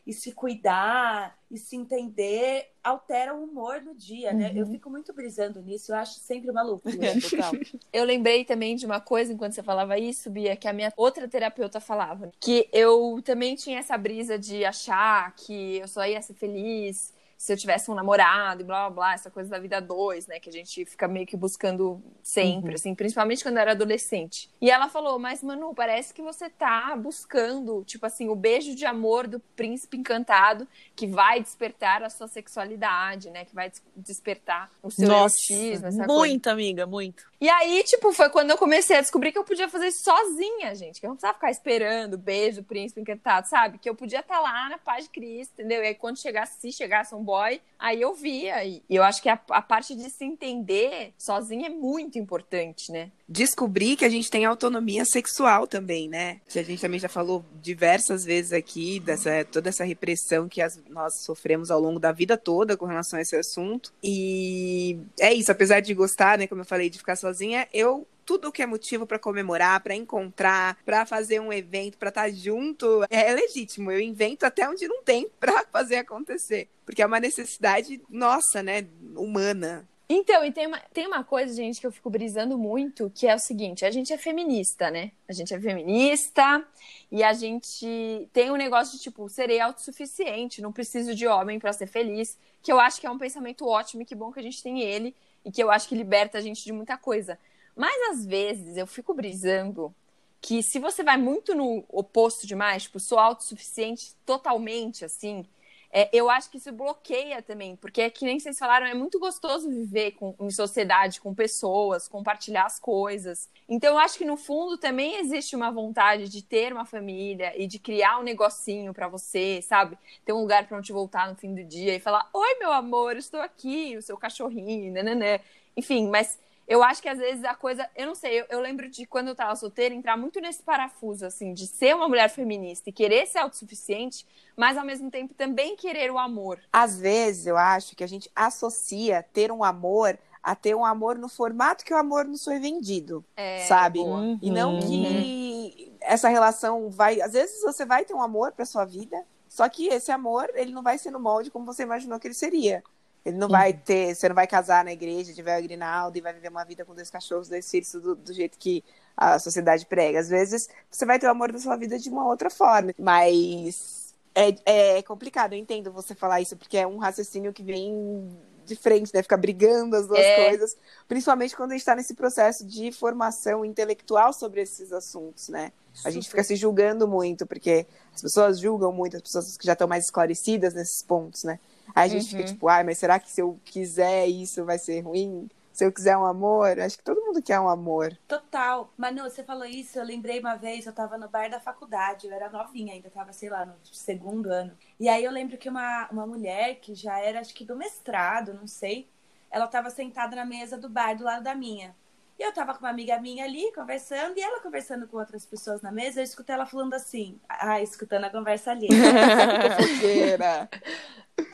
e 0.09 0.13
se 0.15 0.33
cuidar 0.33 1.39
e 1.51 1.59
se 1.59 1.77
entender 1.77 2.67
altera 2.83 3.35
o 3.35 3.45
humor 3.45 3.83
no 3.83 3.95
dia, 3.95 4.33
né? 4.33 4.51
Eu 4.57 4.67
fico 4.67 4.89
muito 4.89 5.13
brisando 5.13 5.61
nisso, 5.61 5.93
eu 5.93 5.97
acho 5.97 6.19
sempre 6.21 6.51
uma 6.51 6.63
loucura. 6.63 6.97
Total. 7.21 7.53
Eu 7.93 8.05
lembrei 8.05 8.43
também 8.43 8.75
de 8.75 8.87
uma 8.87 9.01
coisa 9.01 9.35
enquanto 9.35 9.53
você 9.53 9.63
falava 9.63 9.99
isso, 9.99 10.31
Bia, 10.31 10.57
que 10.57 10.67
a 10.67 10.73
minha 10.73 10.91
outra 10.97 11.29
terapeuta 11.29 11.79
falava. 11.79 12.33
Que 12.41 12.69
eu 12.73 13.21
também 13.23 13.55
tinha 13.55 13.79
essa 13.79 13.99
brisa 13.99 14.39
de 14.39 14.65
achar 14.65 15.35
que 15.37 15.77
eu 15.77 15.89
só 15.89 16.07
ia 16.07 16.23
ser 16.23 16.35
feliz 16.35 17.13
se 17.39 17.53
eu 17.53 17.57
tivesse 17.57 17.89
um 17.89 17.95
namorado 17.95 18.63
e 18.63 18.65
blá 18.65 18.91
blá 18.91 18.91
blá, 18.91 19.15
essa 19.15 19.31
coisa 19.31 19.49
da 19.49 19.61
vida 19.61 19.81
dois, 19.81 20.27
né? 20.27 20.41
Que 20.41 20.51
a 20.51 20.53
gente 20.53 20.85
fica 20.85 21.07
meio 21.07 21.25
que 21.25 21.37
buscando 21.37 22.03
sempre, 22.21 22.75
assim, 22.75 22.97
principalmente 22.97 23.45
quando 23.45 23.55
eu 23.57 23.61
era 23.63 23.71
adolescente. 23.71 24.51
E 24.61 24.69
ela 24.69 24.89
falou, 24.89 25.21
mas 25.21 25.41
Manu, 25.43 25.73
parece 25.73 26.13
que 26.13 26.21
você 26.21 26.51
tá 26.51 26.97
buscando, 26.97 27.85
tipo 27.85 28.05
assim, 28.05 28.29
o 28.29 28.35
beijo 28.35 28.75
de 28.75 28.85
amor 28.85 29.29
do 29.29 29.39
príncipe 29.39 29.97
encantado 29.97 30.67
que 30.97 31.07
vai 31.07 31.41
despertar 31.41 32.03
a 32.03 32.11
sua 32.11 32.27
sexualidade, 32.27 33.31
né? 33.31 33.45
Que 33.45 33.55
vai 33.55 33.71
des- 33.71 33.83
despertar 33.95 34.69
o 34.83 34.91
seu 34.91 35.07
Nossa, 35.07 35.37
erotismo, 35.37 35.87
essa 35.87 36.05
coisa. 36.07 36.13
muito, 36.13 36.47
amiga, 36.49 36.87
muito. 36.87 37.23
E 37.41 37.49
aí, 37.49 37.85
tipo, 37.85 38.13
foi 38.13 38.29
quando 38.31 38.51
eu 38.51 38.59
comecei 38.59 38.97
a 38.97 39.01
descobrir 39.01 39.31
que 39.31 39.39
eu 39.39 39.45
podia 39.45 39.69
fazer 39.69 39.89
isso 39.89 40.03
sozinha, 40.03 40.75
gente. 40.75 41.01
Que 41.01 41.07
eu 41.07 41.11
não 41.11 41.17
precisava 41.17 41.35
ficar 41.35 41.51
esperando 41.53 42.19
beijo, 42.19 42.65
príncipe 42.65 43.01
encantado, 43.01 43.49
sabe? 43.49 43.79
Que 43.79 43.89
eu 43.89 43.95
podia 43.95 44.21
estar 44.21 44.41
lá 44.41 44.69
na 44.69 44.79
paz 44.79 45.05
de 45.05 45.11
Cristo, 45.11 45.53
entendeu? 45.53 45.83
E 45.85 45.89
aí, 45.89 45.95
quando 45.95 46.19
chegasse, 46.19 46.61
se 46.61 46.73
chegasse 46.73 47.15
um 47.15 47.23
boy, 47.23 47.61
aí 47.79 48.01
eu 48.01 48.13
via. 48.13 48.65
E 48.65 48.83
eu 48.91 49.05
acho 49.05 49.23
que 49.23 49.29
a, 49.29 49.41
a 49.51 49.63
parte 49.63 49.95
de 49.95 50.11
se 50.11 50.25
entender 50.25 51.15
sozinha 51.17 51.67
é 51.67 51.71
muito 51.71 52.19
importante, 52.19 52.91
né? 52.91 53.11
Descobrir 53.29 53.97
que 53.97 54.05
a 54.05 54.09
gente 54.09 54.31
tem 54.31 54.45
autonomia 54.45 55.05
sexual 55.05 55.67
também, 55.67 56.09
né? 56.09 56.41
A 56.55 56.63
gente 56.63 56.81
também 56.81 56.99
já 56.99 57.09
falou 57.09 57.45
diversas 57.61 58.25
vezes 58.25 58.53
aqui 58.53 58.99
dessa 59.01 59.45
toda 59.45 59.69
essa 59.69 59.85
repressão 59.85 60.49
que 60.49 60.63
as- 60.63 60.81
nós 60.89 61.23
sofremos 61.25 61.71
ao 61.71 61.79
longo 61.81 62.01
da 62.01 62.11
vida 62.13 62.37
toda 62.39 62.77
com 62.77 62.87
relação 62.87 63.19
a 63.19 63.23
esse 63.23 63.37
assunto. 63.37 63.93
E 64.03 64.99
é 65.21 65.33
isso, 65.35 65.53
apesar 65.53 65.81
de 65.81 65.93
gostar, 65.95 66.39
né, 66.39 66.47
como 66.47 66.63
eu 66.63 66.67
falei, 66.67 66.89
de 66.89 66.99
ficar 66.99 67.17
sozinha, 67.17 67.69
eu 67.73 68.07
tudo 68.25 68.53
que 68.53 68.61
é 68.63 68.67
motivo 68.67 69.07
pra 69.07 69.19
comemorar, 69.19 69.81
pra 69.83 69.95
encontrar, 69.95 70.77
pra 70.85 71.07
fazer 71.07 71.41
um 71.41 71.51
evento, 71.51 71.97
pra 71.97 72.11
estar 72.11 72.31
junto, 72.31 73.03
é 73.09 73.33
legítimo. 73.33 73.91
Eu 73.91 74.01
invento 74.01 74.45
até 74.45 74.69
onde 74.69 74.87
não 74.87 75.03
tem 75.03 75.29
pra 75.41 75.65
fazer 75.73 75.97
acontecer, 75.97 76.69
porque 76.85 77.01
é 77.01 77.07
uma 77.07 77.21
necessidade 77.21 78.01
nossa, 78.11 78.63
né, 78.63 78.87
humana. 79.17 79.89
Então, 80.11 80.43
e 80.43 80.51
tem 80.51 80.67
uma, 80.67 80.81
tem 80.93 81.07
uma 81.07 81.23
coisa, 81.23 81.55
gente, 81.55 81.81
que 81.81 81.87
eu 81.87 81.93
fico 81.93 82.09
brisando 82.09 82.57
muito, 82.57 83.11
que 83.15 83.27
é 83.27 83.35
o 83.35 83.39
seguinte: 83.39 83.85
a 83.85 83.91
gente 83.91 84.11
é 84.13 84.17
feminista, 84.17 84.91
né? 84.91 85.13
A 85.29 85.33
gente 85.35 85.53
é 85.53 85.61
feminista 85.61 86.67
e 87.13 87.23
a 87.23 87.35
gente 87.35 88.29
tem 88.33 88.51
um 88.51 88.57
negócio 88.57 88.97
de 88.97 89.03
tipo, 89.03 89.29
serei 89.29 89.61
autossuficiente, 89.61 90.63
não 90.63 90.73
preciso 90.73 91.15
de 91.15 91.27
homem 91.27 91.59
pra 91.59 91.75
ser 91.75 91.87
feliz, 91.87 92.39
que 92.63 92.73
eu 92.73 92.81
acho 92.81 93.01
que 93.01 93.07
é 93.07 93.11
um 93.11 93.19
pensamento 93.19 93.67
ótimo 93.67 94.03
e 94.03 94.07
que 94.07 94.15
bom 94.15 94.33
que 94.33 94.41
a 94.41 94.43
gente 94.43 94.63
tem 94.63 94.81
ele 94.81 95.15
e 95.45 95.53
que 95.53 95.63
eu 95.63 95.71
acho 95.71 95.87
que 95.89 95.95
liberta 95.95 96.39
a 96.39 96.41
gente 96.41 96.65
de 96.65 96.73
muita 96.73 96.97
coisa. 96.97 97.39
Mas 97.77 98.11
às 98.11 98.25
vezes 98.25 98.77
eu 98.79 98.87
fico 98.87 99.13
brisando 99.13 99.95
que 100.41 100.63
se 100.63 100.79
você 100.79 101.03
vai 101.03 101.17
muito 101.17 101.55
no 101.55 101.85
oposto 101.89 102.47
demais, 102.47 102.85
tipo, 102.85 102.99
sou 102.99 103.19
autossuficiente 103.19 104.15
totalmente, 104.25 105.05
assim, 105.05 105.45
é, 105.91 106.09
eu 106.13 106.29
acho 106.29 106.51
que 106.51 106.59
isso 106.59 106.71
bloqueia 106.71 107.41
também, 107.41 107.75
porque 107.77 108.03
é 108.03 108.11
que 108.11 108.25
nem 108.25 108.39
vocês 108.39 108.59
falaram, 108.59 108.87
é 108.87 108.95
muito 108.95 109.19
gostoso 109.19 109.71
viver 109.71 110.13
com, 110.13 110.35
em 110.39 110.51
sociedade, 110.51 111.21
com 111.21 111.35
pessoas, 111.35 112.07
compartilhar 112.07 112.65
as 112.65 112.79
coisas. 112.79 113.49
Então, 113.69 113.95
eu 113.95 113.99
acho 113.99 114.19
que 114.19 114.25
no 114.25 114.37
fundo 114.37 114.77
também 114.77 115.17
existe 115.17 115.57
uma 115.57 115.71
vontade 115.71 116.29
de 116.29 116.43
ter 116.43 116.73
uma 116.73 116.85
família 116.85 117.55
e 117.57 117.67
de 117.67 117.79
criar 117.79 118.19
um 118.19 118.23
negocinho 118.23 118.93
pra 118.93 119.09
você, 119.09 119.63
sabe? 119.63 119.97
Ter 120.25 120.33
um 120.33 120.41
lugar 120.41 120.67
pra 120.67 120.77
onde 120.77 120.93
voltar 120.93 121.29
no 121.29 121.37
fim 121.37 121.55
do 121.55 121.65
dia 121.65 121.95
e 121.95 122.01
falar: 122.01 122.29
Oi, 122.35 122.59
meu 122.59 122.73
amor, 122.73 123.17
estou 123.17 123.41
aqui, 123.41 123.97
o 123.97 124.03
seu 124.03 124.17
cachorrinho, 124.17 124.93
nananã. 124.93 125.41
Enfim, 125.77 126.09
mas 126.09 126.39
eu 126.69 126.83
acho 126.83 127.01
que 127.03 127.09
às 127.09 127.19
vezes 127.19 127.43
a 127.45 127.55
coisa. 127.55 127.89
Eu 127.97 128.07
não 128.07 128.15
sei, 128.15 128.41
eu, 128.41 128.47
eu 128.51 128.61
lembro 128.61 128.89
de 128.91 129.07
quando 129.07 129.29
eu 129.29 129.35
tava 129.35 129.57
solteira 129.57 129.95
entrar 129.95 130.17
muito 130.17 130.39
nesse 130.41 130.63
parafuso, 130.63 131.25
assim, 131.27 131.55
de 131.55 131.67
ser 131.67 131.97
uma 131.97 132.07
mulher 132.07 132.29
feminista 132.29 132.91
e 132.91 132.93
querer 132.93 133.27
ser 133.27 133.39
autossuficiente, 133.39 134.27
mas 134.55 134.77
ao 134.77 134.85
mesmo 134.85 135.11
tempo 135.11 135.33
também 135.35 135.75
querer 135.75 136.11
o 136.13 136.19
amor. 136.19 136.61
Às 136.73 137.01
vezes 137.01 137.47
eu 137.47 137.57
acho 137.57 137.97
que 137.97 138.05
a 138.05 138.09
gente 138.09 138.31
associa 138.37 139.25
ter 139.33 139.51
um 139.51 139.65
amor 139.65 140.19
a 140.43 140.55
ter 140.55 140.75
um 140.75 140.85
amor 140.85 141.19
no 141.19 141.29
formato 141.29 141.85
que 141.85 141.93
o 141.93 141.97
amor 141.97 142.25
nos 142.27 142.45
foi 142.45 142.59
vendido, 142.59 143.25
É, 143.37 143.59
sabe? 143.67 143.99
boa. 143.99 144.39
E 144.41 144.51
não 144.51 144.75
Uhum. 144.75 144.81
que 144.81 145.93
essa 146.01 146.29
relação 146.29 146.91
vai. 146.91 147.21
Às 147.21 147.33
vezes 147.33 147.61
você 147.63 147.85
vai 147.85 148.05
ter 148.05 148.15
um 148.15 148.23
amor 148.23 148.53
pra 148.53 148.65
sua 148.65 148.85
vida, 148.85 149.25
só 149.49 149.69
que 149.69 149.89
esse 149.89 150.13
amor 150.13 150.49
ele 150.55 150.73
não 150.73 150.83
vai 150.83 150.97
ser 150.99 151.11
no 151.11 151.19
molde 151.21 151.51
como 151.51 151.67
você 151.67 151.83
imaginou 151.83 152.19
que 152.21 152.27
ele 152.29 152.35
seria. 152.35 152.85
Ele 153.29 153.37
não 153.37 153.49
vai 153.49 153.73
ter, 153.73 154.15
você 154.15 154.29
não 154.29 154.35
vai 154.35 154.47
casar 154.47 154.85
na 154.85 154.93
igreja 154.93 155.33
de 155.33 155.43
véu 155.43 155.59
e 155.59 155.63
grinaldo 155.63 156.17
e 156.17 156.21
vai 156.21 156.33
viver 156.33 156.49
uma 156.49 156.65
vida 156.65 156.85
com 156.85 156.95
dois 156.95 157.11
cachorros, 157.11 157.49
dois 157.49 157.71
filhos, 157.71 157.93
do, 157.93 158.17
do 158.17 158.33
jeito 158.33 158.59
que 158.59 158.85
a 159.17 159.39
sociedade 159.39 159.87
prega. 159.87 160.21
Às 160.21 160.29
vezes 160.29 160.69
você 160.91 161.05
vai 161.05 161.19
ter 161.19 161.27
o 161.27 161.31
amor 161.31 161.53
da 161.53 161.59
sua 161.59 161.77
vida 161.77 161.99
de 161.99 162.09
uma 162.09 162.27
outra 162.27 162.51
forma. 162.51 162.95
Mas 162.99 164.15
é, 164.35 164.99
é 164.99 165.03
complicado, 165.03 165.53
eu 165.53 165.59
entendo 165.59 165.93
você 165.93 166.15
falar 166.15 166.41
isso, 166.41 166.57
porque 166.57 166.79
é 166.79 166.87
um 166.87 166.99
raciocínio 166.99 167.53
que 167.53 167.63
vem 167.63 168.29
de 168.69 168.77
frente, 168.77 169.13
né? 169.15 169.23
Fica 169.23 169.37
brigando 169.37 169.97
as 169.97 170.07
duas 170.07 170.25
É. 170.25 170.45
coisas. 170.49 170.77
Principalmente 171.09 171.57
quando 171.57 171.71
a 171.71 171.75
gente 171.75 171.81
está 171.83 171.97
nesse 171.97 172.15
processo 172.15 172.65
de 172.67 172.93
formação 172.93 173.65
intelectual 173.65 174.33
sobre 174.33 174.61
esses 174.61 174.93
assuntos, 174.93 175.49
né? 175.49 175.73
A 176.05 176.11
gente 176.11 176.29
fica 176.29 176.45
se 176.45 176.55
julgando 176.55 177.09
muito, 177.09 177.45
porque 177.47 177.87
as 178.15 178.23
pessoas 178.23 178.61
julgam 178.61 178.93
muito, 178.93 179.17
as 179.17 179.23
pessoas 179.23 179.57
que 179.57 179.67
já 179.67 179.73
estão 179.73 179.89
mais 179.89 180.05
esclarecidas 180.05 180.73
nesses 180.75 181.03
pontos, 181.03 181.43
né? 181.43 181.59
Aí 181.95 182.05
a 182.09 182.13
gente 182.13 182.29
fica 182.29 182.43
Uhum. 182.43 182.47
tipo, 182.47 182.69
ai, 182.69 182.85
mas 182.85 182.99
será 182.99 183.19
que 183.19 183.31
se 183.31 183.41
eu 183.41 183.59
quiser 183.65 184.27
isso 184.27 184.65
vai 184.65 184.79
ser 184.79 185.01
ruim? 185.01 185.49
Se 185.79 185.85
eu 185.85 185.93
quiser 185.93 186.17
um 186.17 186.27
amor? 186.27 186.81
Acho 186.81 186.99
que 186.99 187.05
todo 187.05 187.25
mundo 187.25 187.41
quer 187.41 187.61
um 187.61 187.69
amor. 187.69 188.19
Total. 188.27 188.93
Manu, 188.97 189.23
você 189.23 189.45
falou 189.45 189.65
isso, 189.65 189.97
eu 189.97 190.05
lembrei 190.05 190.41
uma 190.41 190.57
vez, 190.57 190.85
eu 190.85 190.93
tava 190.93 191.17
no 191.17 191.29
bar 191.29 191.49
da 191.49 191.61
faculdade, 191.61 192.27
eu 192.27 192.33
era 192.33 192.51
novinha 192.51 192.95
ainda, 192.95 193.09
tava, 193.09 193.33
sei 193.33 193.49
lá, 193.49 193.65
no 193.65 193.77
segundo 193.85 194.51
ano. 194.51 194.77
E 194.99 195.09
aí 195.09 195.23
eu 195.23 195.31
lembro 195.31 195.57
que 195.57 195.69
uma, 195.69 196.09
uma 196.11 196.27
mulher 196.27 196.81
que 196.81 196.97
já 196.97 197.21
era, 197.21 197.39
acho 197.39 197.55
que 197.55 197.65
do 197.65 197.77
mestrado, 197.77 198.53
não 198.55 198.67
sei, 198.67 199.09
ela 199.53 199.69
tava 199.69 199.89
sentada 199.89 200.35
na 200.35 200.45
mesa 200.45 200.77
do 200.77 200.89
bar 200.89 201.15
do 201.15 201.23
lado 201.23 201.45
da 201.45 201.55
minha. 201.55 201.95
E 202.37 202.43
eu 202.43 202.53
tava 202.53 202.75
com 202.75 202.81
uma 202.81 202.91
amiga 202.91 203.21
minha 203.21 203.45
ali, 203.45 203.73
conversando, 203.73 204.37
e 204.37 204.41
ela 204.43 204.61
conversando 204.61 205.07
com 205.07 205.17
outras 205.17 205.47
pessoas 205.47 205.81
na 205.81 205.93
mesa, 205.93 206.19
eu 206.19 206.25
escutei 206.25 206.57
ela 206.57 206.67
falando 206.67 206.95
assim, 206.95 207.41
ah, 207.49 207.81
escutando 207.81 208.25
a 208.25 208.31
conversa 208.31 208.73
ali. 208.73 208.89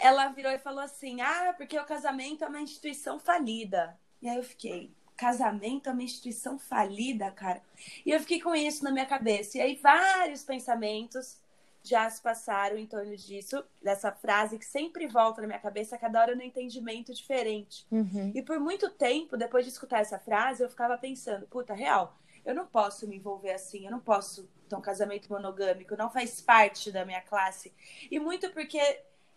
Ela 0.00 0.28
virou 0.28 0.50
e 0.50 0.58
falou 0.58 0.80
assim: 0.80 1.20
Ah, 1.20 1.54
porque 1.56 1.78
o 1.78 1.84
casamento 1.84 2.42
é 2.44 2.48
uma 2.48 2.60
instituição 2.60 3.18
falida. 3.18 3.94
E 4.24 4.28
aí 4.28 4.38
eu 4.38 4.42
fiquei, 4.42 4.90
casamento 5.16 5.88
é 5.88 5.92
uma 5.92 6.02
instituição 6.02 6.58
falida, 6.58 7.30
cara. 7.30 7.62
E 8.06 8.10
eu 8.10 8.18
fiquei 8.20 8.40
com 8.40 8.54
isso 8.54 8.82
na 8.82 8.90
minha 8.90 9.04
cabeça. 9.04 9.58
E 9.58 9.60
aí 9.60 9.76
vários 9.76 10.42
pensamentos 10.42 11.38
já 11.82 12.08
se 12.08 12.22
passaram 12.22 12.78
em 12.78 12.86
torno 12.86 13.14
disso, 13.14 13.62
dessa 13.82 14.10
frase 14.10 14.58
que 14.58 14.64
sempre 14.64 15.06
volta 15.06 15.42
na 15.42 15.46
minha 15.46 15.58
cabeça, 15.58 15.98
cada 15.98 16.18
hora 16.22 16.34
no 16.34 16.42
entendimento 16.42 17.12
diferente. 17.12 17.86
Uhum. 17.90 18.32
E 18.34 18.42
por 18.42 18.58
muito 18.58 18.88
tempo, 18.88 19.36
depois 19.36 19.66
de 19.66 19.70
escutar 19.70 20.00
essa 20.00 20.18
frase, 20.18 20.62
eu 20.62 20.70
ficava 20.70 20.96
pensando, 20.96 21.46
puta, 21.46 21.74
real, 21.74 22.16
eu 22.42 22.54
não 22.54 22.66
posso 22.66 23.06
me 23.06 23.16
envolver 23.16 23.52
assim, 23.52 23.84
eu 23.84 23.90
não 23.90 24.00
posso 24.00 24.48
ter 24.66 24.74
um 24.74 24.80
casamento 24.80 25.30
monogâmico, 25.30 25.94
não 25.96 26.10
faz 26.10 26.40
parte 26.40 26.90
da 26.90 27.04
minha 27.04 27.20
classe. 27.20 27.70
E 28.10 28.18
muito 28.18 28.50
porque 28.52 28.78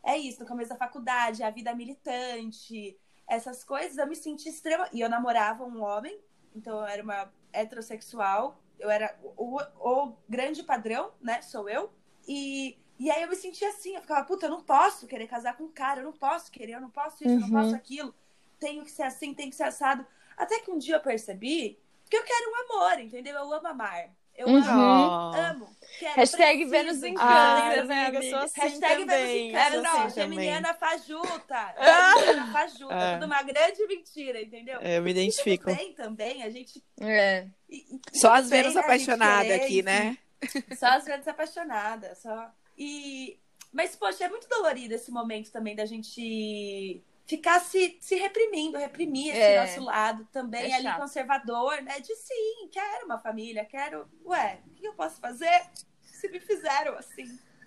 é 0.01 0.17
isso, 0.17 0.39
no 0.39 0.47
começo 0.47 0.69
da 0.69 0.77
faculdade, 0.77 1.43
a 1.43 1.49
vida 1.49 1.75
militante, 1.75 2.97
essas 3.27 3.63
coisas, 3.63 3.97
eu 3.97 4.07
me 4.07 4.15
senti 4.15 4.49
extrema. 4.49 4.89
E 4.93 5.01
eu 5.01 5.09
namorava 5.09 5.63
um 5.65 5.81
homem, 5.83 6.19
então 6.55 6.79
eu 6.79 6.85
era 6.85 7.03
uma 7.03 7.31
heterossexual, 7.53 8.61
eu 8.79 8.89
era 8.89 9.17
o, 9.23 9.59
o 9.79 10.13
grande 10.29 10.63
padrão, 10.63 11.11
né? 11.21 11.41
Sou 11.41 11.69
eu. 11.69 11.91
E, 12.27 12.77
e 12.99 13.09
aí 13.11 13.21
eu 13.23 13.29
me 13.29 13.35
sentia 13.35 13.69
assim, 13.69 13.95
eu 13.95 14.01
ficava, 14.01 14.25
puta, 14.25 14.45
eu 14.47 14.49
não 14.51 14.63
posso 14.63 15.07
querer 15.07 15.27
casar 15.27 15.57
com 15.57 15.65
um 15.65 15.71
cara, 15.71 16.01
eu 16.01 16.05
não 16.05 16.13
posso 16.13 16.51
querer, 16.51 16.73
eu 16.73 16.81
não 16.81 16.89
posso 16.89 17.23
isso, 17.23 17.37
eu 17.37 17.41
não 17.41 17.49
Uhum. 17.49 17.51
posso 17.51 17.75
aquilo. 17.75 18.13
Tenho 18.59 18.83
que 18.83 18.91
ser 18.91 19.03
assim, 19.03 19.33
tenho 19.33 19.49
que 19.49 19.55
ser 19.55 19.63
assado. 19.63 20.05
Até 20.35 20.59
que 20.59 20.71
um 20.71 20.77
dia 20.77 20.95
eu 20.95 21.01
percebi 21.01 21.79
que 22.09 22.15
eu 22.17 22.23
quero 22.23 22.51
um 22.51 22.55
amor, 22.75 22.99
entendeu? 22.99 23.35
Eu 23.35 23.53
amo 23.53 23.67
amar. 23.67 24.09
Eu 24.37 24.47
Uhum. 24.47 24.57
amo, 24.63 25.35
amo. 25.35 25.77
Quero, 25.99 26.15
Hashtag 26.15 26.57
preciso, 26.65 26.69
Vênus 26.69 27.03
em 27.03 27.13
Câncer, 27.15 27.85
né, 27.85 28.03
amiga, 28.05 28.19
amiga? 28.19 28.43
assim 28.43 28.59
Hashtag. 28.61 29.05
Vênus 29.05 29.29
em 29.29 29.51
Câncer, 29.51 29.87
assim 30.05 30.21
geminiana 30.21 30.73
fajuta. 30.75 31.75
Geminiana 32.19 32.51
fajuta, 32.53 32.93
É. 32.93 33.13
tudo 33.15 33.25
uma 33.25 33.41
grande 33.41 33.87
mentira, 33.87 34.41
entendeu? 34.41 34.79
É, 34.81 34.97
Eu 34.97 35.01
me 35.01 35.09
E 35.09 35.13
tudo 35.13 35.21
identifico. 35.21 35.65
bem 35.73 35.93
também, 35.93 36.43
a 36.43 36.49
gente... 36.51 36.83
É. 37.01 37.47
e- 37.67 37.85
e 38.13 38.17
Só 38.19 38.33
as 38.33 38.47
Vênus 38.47 38.75
né, 38.75 38.81
apaixonadas 38.81 39.51
aqui, 39.51 39.81
né? 39.81 40.17
Só 40.77 40.85
as 40.87 41.05
vezes 41.05 41.27
apaixonadas, 41.27 42.19
só. 42.19 42.51
E 42.77 43.39
mas 43.73 43.95
poxa, 43.95 44.23
é 44.25 44.29
muito 44.29 44.47
dolorido 44.47 44.93
esse 44.93 45.09
momento 45.11 45.51
também 45.51 45.75
da 45.75 45.85
gente 45.85 47.01
ficar 47.27 47.59
se, 47.59 47.97
se 48.01 48.15
reprimindo, 48.15 48.77
reprimir 48.77 49.29
esse 49.31 49.39
É. 49.39 49.59
nosso 49.61 49.81
lado 49.81 50.25
também 50.31 50.71
É 50.71 50.75
ali 50.75 50.83
chato. 50.83 50.99
conservador, 51.01 51.81
né? 51.81 51.99
De 51.99 52.15
sim, 52.15 52.69
quero 52.71 53.05
uma 53.05 53.19
família, 53.19 53.65
quero, 53.65 54.07
ué, 54.25 54.59
o 54.65 54.73
que 54.73 54.87
eu 54.87 54.93
posso 54.93 55.19
fazer? 55.19 55.61
Se 56.01 56.27
me 56.29 56.39
fizeram 56.39 56.97
assim. 56.97 57.25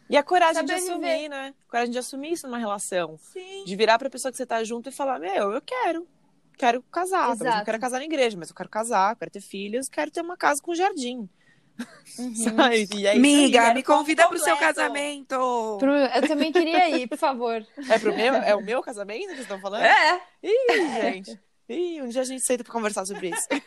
E 0.09 0.17
a 0.17 0.23
coragem 0.25 0.57
Saber 0.57 0.67
de 0.67 0.73
assumir, 0.91 1.07
viver. 1.13 1.29
né? 1.29 1.55
Coragem 1.69 1.93
de 1.93 1.99
assumir 1.99 2.33
isso 2.33 2.47
numa 2.49 2.59
relação. 2.59 3.17
Sim. 3.19 3.63
De 3.65 3.77
virar 3.77 3.97
pra 3.97 4.11
pessoa 4.11 4.33
que 4.33 4.37
você 4.39 4.45
tá 4.47 4.65
junto 4.65 4.89
e 4.89 4.93
falar, 4.93 5.21
meu, 5.21 5.53
eu 5.53 5.63
quero. 5.63 6.09
Quero 6.59 6.83
casar. 6.85 7.21
Talvez 7.29 7.41
não 7.41 7.47
Exato. 7.49 7.65
quero 7.65 7.81
casar 7.81 7.99
na 8.01 8.05
igreja, 8.07 8.37
mas 8.37 8.49
eu 8.51 8.55
quero 8.57 8.69
casar, 8.69 9.15
quero 9.17 9.31
ter 9.31 9.41
filhos, 9.41 9.89
quero 9.89 10.11
ter 10.11 10.21
uma 10.21 10.37
casa 10.37 10.61
com 10.61 10.75
jardim. 10.75 11.29
Uhum. 12.19 12.35
Sabe? 12.35 12.89
E 12.97 13.07
é 13.07 13.13
Amiga, 13.13 13.69
aí, 13.69 13.75
me 13.75 13.83
convida 13.83 14.27
pro 14.29 14.39
seu 14.39 14.53
completo. 14.55 14.75
casamento. 14.75 15.77
Pro- 15.79 15.95
Eu 15.95 16.29
também 16.29 16.53
queria 16.53 16.89
ir, 16.91 17.09
por 17.09 17.17
favor. 17.19 17.65
É, 17.89 17.99
pro 17.99 18.15
meu, 18.15 18.35
é 18.35 18.55
o 18.55 18.63
meu 18.63 18.83
casamento 18.83 19.21
que 19.21 19.27
vocês 19.29 19.41
estão 19.41 19.61
falando? 19.61 19.85
É. 19.85 20.21
Ih, 20.43 21.01
gente. 21.01 21.41
Ih, 21.69 22.03
um 22.03 22.09
dia 22.09 22.23
a 22.23 22.25
gente 22.25 22.45
senta 22.45 22.65
pra 22.65 22.73
conversar 22.73 23.07
sobre 23.07 23.31
isso. 23.31 23.47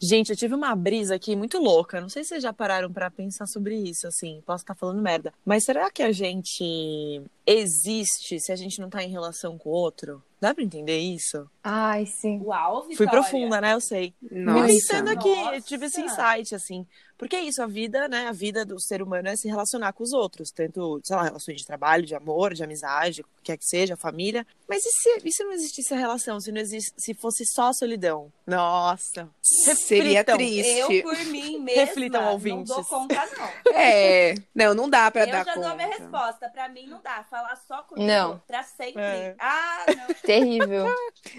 gente, 0.00 0.30
eu 0.30 0.36
tive 0.36 0.54
uma 0.54 0.74
brisa 0.76 1.14
aqui 1.14 1.34
muito 1.34 1.58
louca. 1.58 2.00
Não 2.00 2.08
sei 2.08 2.22
se 2.22 2.30
vocês 2.30 2.42
já 2.42 2.52
pararam 2.52 2.92
pra 2.92 3.10
pensar 3.10 3.46
sobre 3.46 3.76
isso, 3.76 4.06
assim. 4.06 4.42
Posso 4.46 4.62
estar 4.64 4.74
falando 4.74 5.00
merda. 5.02 5.32
Mas 5.44 5.64
será 5.64 5.90
que 5.90 6.02
a 6.02 6.12
gente 6.12 7.22
existe 7.46 8.38
se 8.40 8.52
a 8.52 8.56
gente 8.56 8.80
não 8.80 8.90
tá 8.90 9.02
em 9.02 9.10
relação 9.10 9.56
com 9.58 9.70
o 9.70 9.72
outro? 9.72 10.22
Dá 10.44 10.54
pra 10.54 10.62
entender 10.62 10.98
isso? 10.98 11.48
Ai, 11.62 12.04
sim. 12.04 12.38
Uau, 12.42 12.82
Fui 12.82 12.90
Vitória. 12.90 13.12
profunda, 13.12 13.62
né? 13.62 13.72
Eu 13.72 13.80
sei. 13.80 14.14
Nossa. 14.30 14.68
E 14.70 14.74
pensando 14.74 15.08
aqui, 15.08 15.34
Nossa. 15.34 15.56
eu 15.56 15.62
tive 15.62 15.86
esse 15.86 16.02
insight, 16.02 16.54
assim. 16.54 16.86
Porque 17.16 17.36
é 17.36 17.42
isso, 17.42 17.62
a 17.62 17.66
vida, 17.66 18.08
né? 18.08 18.26
A 18.26 18.32
vida 18.32 18.64
do 18.64 18.78
ser 18.80 19.00
humano 19.02 19.28
é 19.28 19.36
se 19.36 19.48
relacionar 19.48 19.92
com 19.92 20.02
os 20.02 20.12
outros. 20.12 20.50
Tanto, 20.50 21.00
sei 21.04 21.16
lá, 21.16 21.22
relações 21.22 21.58
de 21.60 21.66
trabalho, 21.66 22.04
de 22.04 22.14
amor, 22.14 22.54
de 22.54 22.62
amizade, 22.64 23.20
o 23.20 23.24
que 23.24 23.30
quer 23.44 23.56
que 23.56 23.64
seja, 23.64 23.96
família. 23.96 24.46
Mas 24.68 24.84
e 24.84 24.90
se, 24.90 25.20
e 25.24 25.32
se 25.32 25.44
não 25.44 25.52
existisse 25.52 25.94
a 25.94 25.96
relação? 25.96 26.40
Se 26.40 26.50
não 26.50 26.60
existe, 26.60 26.92
se 26.96 27.14
fosse 27.14 27.44
só 27.46 27.72
solidão? 27.72 28.32
Nossa. 28.46 29.28
Seria 29.42 30.20
Reflitam. 30.22 30.36
triste. 30.36 30.94
Eu, 30.96 31.02
por 31.02 31.18
mim 31.26 31.58
mesma, 31.62 31.84
Reflitam, 31.84 32.22
não 32.22 32.32
ouvintes. 32.32 32.74
dou 32.74 32.84
conta, 32.84 33.14
não. 33.38 33.50
É. 33.74 34.34
Não, 34.54 34.74
não 34.74 34.88
dá 34.88 35.10
pra 35.10 35.22
eu 35.22 35.26
dar 35.26 35.44
já 35.44 35.54
conta. 35.54 35.60
dou 35.60 35.68
a 35.70 35.74
minha 35.76 35.88
resposta. 35.88 36.48
Pra 36.50 36.68
mim, 36.68 36.86
não 36.86 37.00
dá. 37.02 37.24
Falar 37.30 37.56
só 37.66 37.82
comigo 37.82 38.06
Não. 38.06 38.38
pra 38.46 38.62
sempre. 38.62 39.00
É. 39.02 39.34
Ah, 39.38 39.84
não. 39.88 40.14
Terrível. 40.22 40.86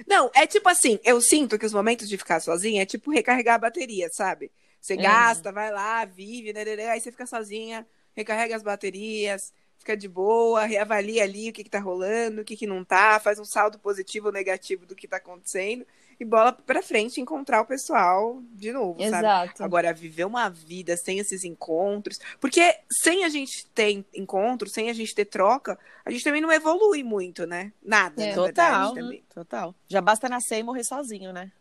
Não, 0.07 0.29
é 0.33 0.45
tipo 0.47 0.67
assim, 0.69 0.99
eu 1.03 1.19
sinto 1.21 1.57
que 1.59 1.65
os 1.65 1.73
momentos 1.73 2.07
de 2.07 2.17
ficar 2.17 2.39
sozinha 2.39 2.81
é 2.81 2.85
tipo 2.85 3.11
recarregar 3.11 3.55
a 3.55 3.59
bateria, 3.59 4.09
sabe? 4.11 4.51
Você 4.85 4.93
Uhum. 4.93 5.01
gasta, 5.01 5.51
vai 5.51 5.71
lá, 5.71 6.05
vive, 6.05 6.53
né, 6.53 6.63
né, 6.63 6.75
né, 6.75 6.89
aí 6.91 7.01
você 7.01 7.11
fica 7.11 7.25
sozinha, 7.25 7.87
recarrega 8.15 8.55
as 8.55 8.61
baterias, 8.61 9.51
fica 9.79 9.97
de 9.97 10.07
boa, 10.07 10.63
reavalia 10.63 11.23
ali 11.23 11.49
o 11.49 11.53
que, 11.53 11.63
que 11.63 11.69
tá 11.71 11.79
rolando, 11.79 12.41
o 12.41 12.45
que, 12.45 12.55
que 12.55 12.67
não 12.67 12.83
tá, 12.83 13.19
faz 13.19 13.39
um 13.39 13.45
saldo 13.45 13.79
positivo 13.79 14.27
ou 14.27 14.31
negativo 14.31 14.85
do 14.85 14.95
que 14.95 15.07
tá 15.07 15.17
acontecendo 15.17 15.87
e 16.19 16.23
bola 16.23 16.53
pra 16.53 16.83
frente 16.83 17.19
encontrar 17.19 17.61
o 17.61 17.65
pessoal 17.65 18.39
de 18.53 18.71
novo, 18.71 18.99
sabe? 19.01 19.17
Exato. 19.17 19.63
Agora, 19.63 19.91
viver 19.91 20.23
uma 20.25 20.49
vida 20.49 20.95
sem 20.95 21.17
esses 21.17 21.43
encontros. 21.43 22.19
Porque 22.39 22.61
sem 23.03 23.25
a 23.25 23.29
gente 23.29 23.65
ter 23.73 24.05
encontro, 24.13 24.69
sem 24.69 24.91
a 24.91 24.93
gente 24.93 25.15
ter 25.15 25.25
troca, 25.25 25.79
a 26.05 26.11
gente 26.11 26.23
também 26.23 26.41
não 26.41 26.51
evolui 26.51 27.01
muito, 27.01 27.47
né? 27.47 27.73
Nada, 27.83 28.23
É. 28.23 28.29
na 28.29 28.35
Total. 28.35 28.93
verdade. 28.93 29.23
Total. 29.33 29.75
Já 29.87 29.99
basta 29.99 30.29
nascer 30.29 30.59
e 30.59 30.63
morrer 30.63 30.83
sozinho, 30.83 31.33
né? 31.33 31.51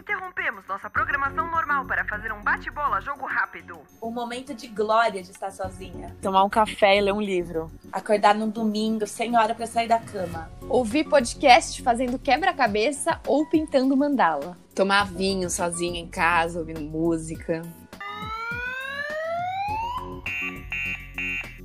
Interrompemos 0.00 0.66
nossa 0.66 0.88
programação 0.88 1.50
normal 1.50 1.84
para 1.84 2.06
fazer 2.06 2.32
um 2.32 2.42
bate-bola 2.42 3.02
jogo 3.02 3.26
rápido. 3.26 3.78
Um 4.02 4.10
momento 4.10 4.54
de 4.54 4.66
glória 4.66 5.22
de 5.22 5.30
estar 5.30 5.50
sozinha. 5.50 6.16
Tomar 6.22 6.42
um 6.42 6.48
café 6.48 6.96
e 6.96 7.02
ler 7.02 7.12
um 7.12 7.20
livro. 7.20 7.70
Acordar 7.92 8.34
num 8.34 8.48
domingo, 8.48 9.06
sem 9.06 9.36
hora 9.36 9.54
pra 9.54 9.66
sair 9.66 9.88
da 9.88 9.98
cama. 9.98 10.50
Ouvir 10.70 11.04
podcast 11.04 11.82
fazendo 11.82 12.18
quebra-cabeça 12.18 13.20
ou 13.26 13.44
pintando 13.50 13.94
mandala. 13.94 14.56
Tomar 14.74 15.04
vinho 15.04 15.50
sozinha 15.50 16.00
em 16.00 16.08
casa, 16.08 16.60
ouvindo 16.60 16.80
música. 16.80 17.60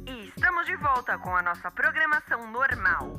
E 0.06 0.28
estamos 0.28 0.66
de 0.66 0.76
volta 0.76 1.18
com 1.20 1.34
a 1.34 1.42
nossa 1.42 1.72
programação 1.72 2.52
normal. 2.52 3.16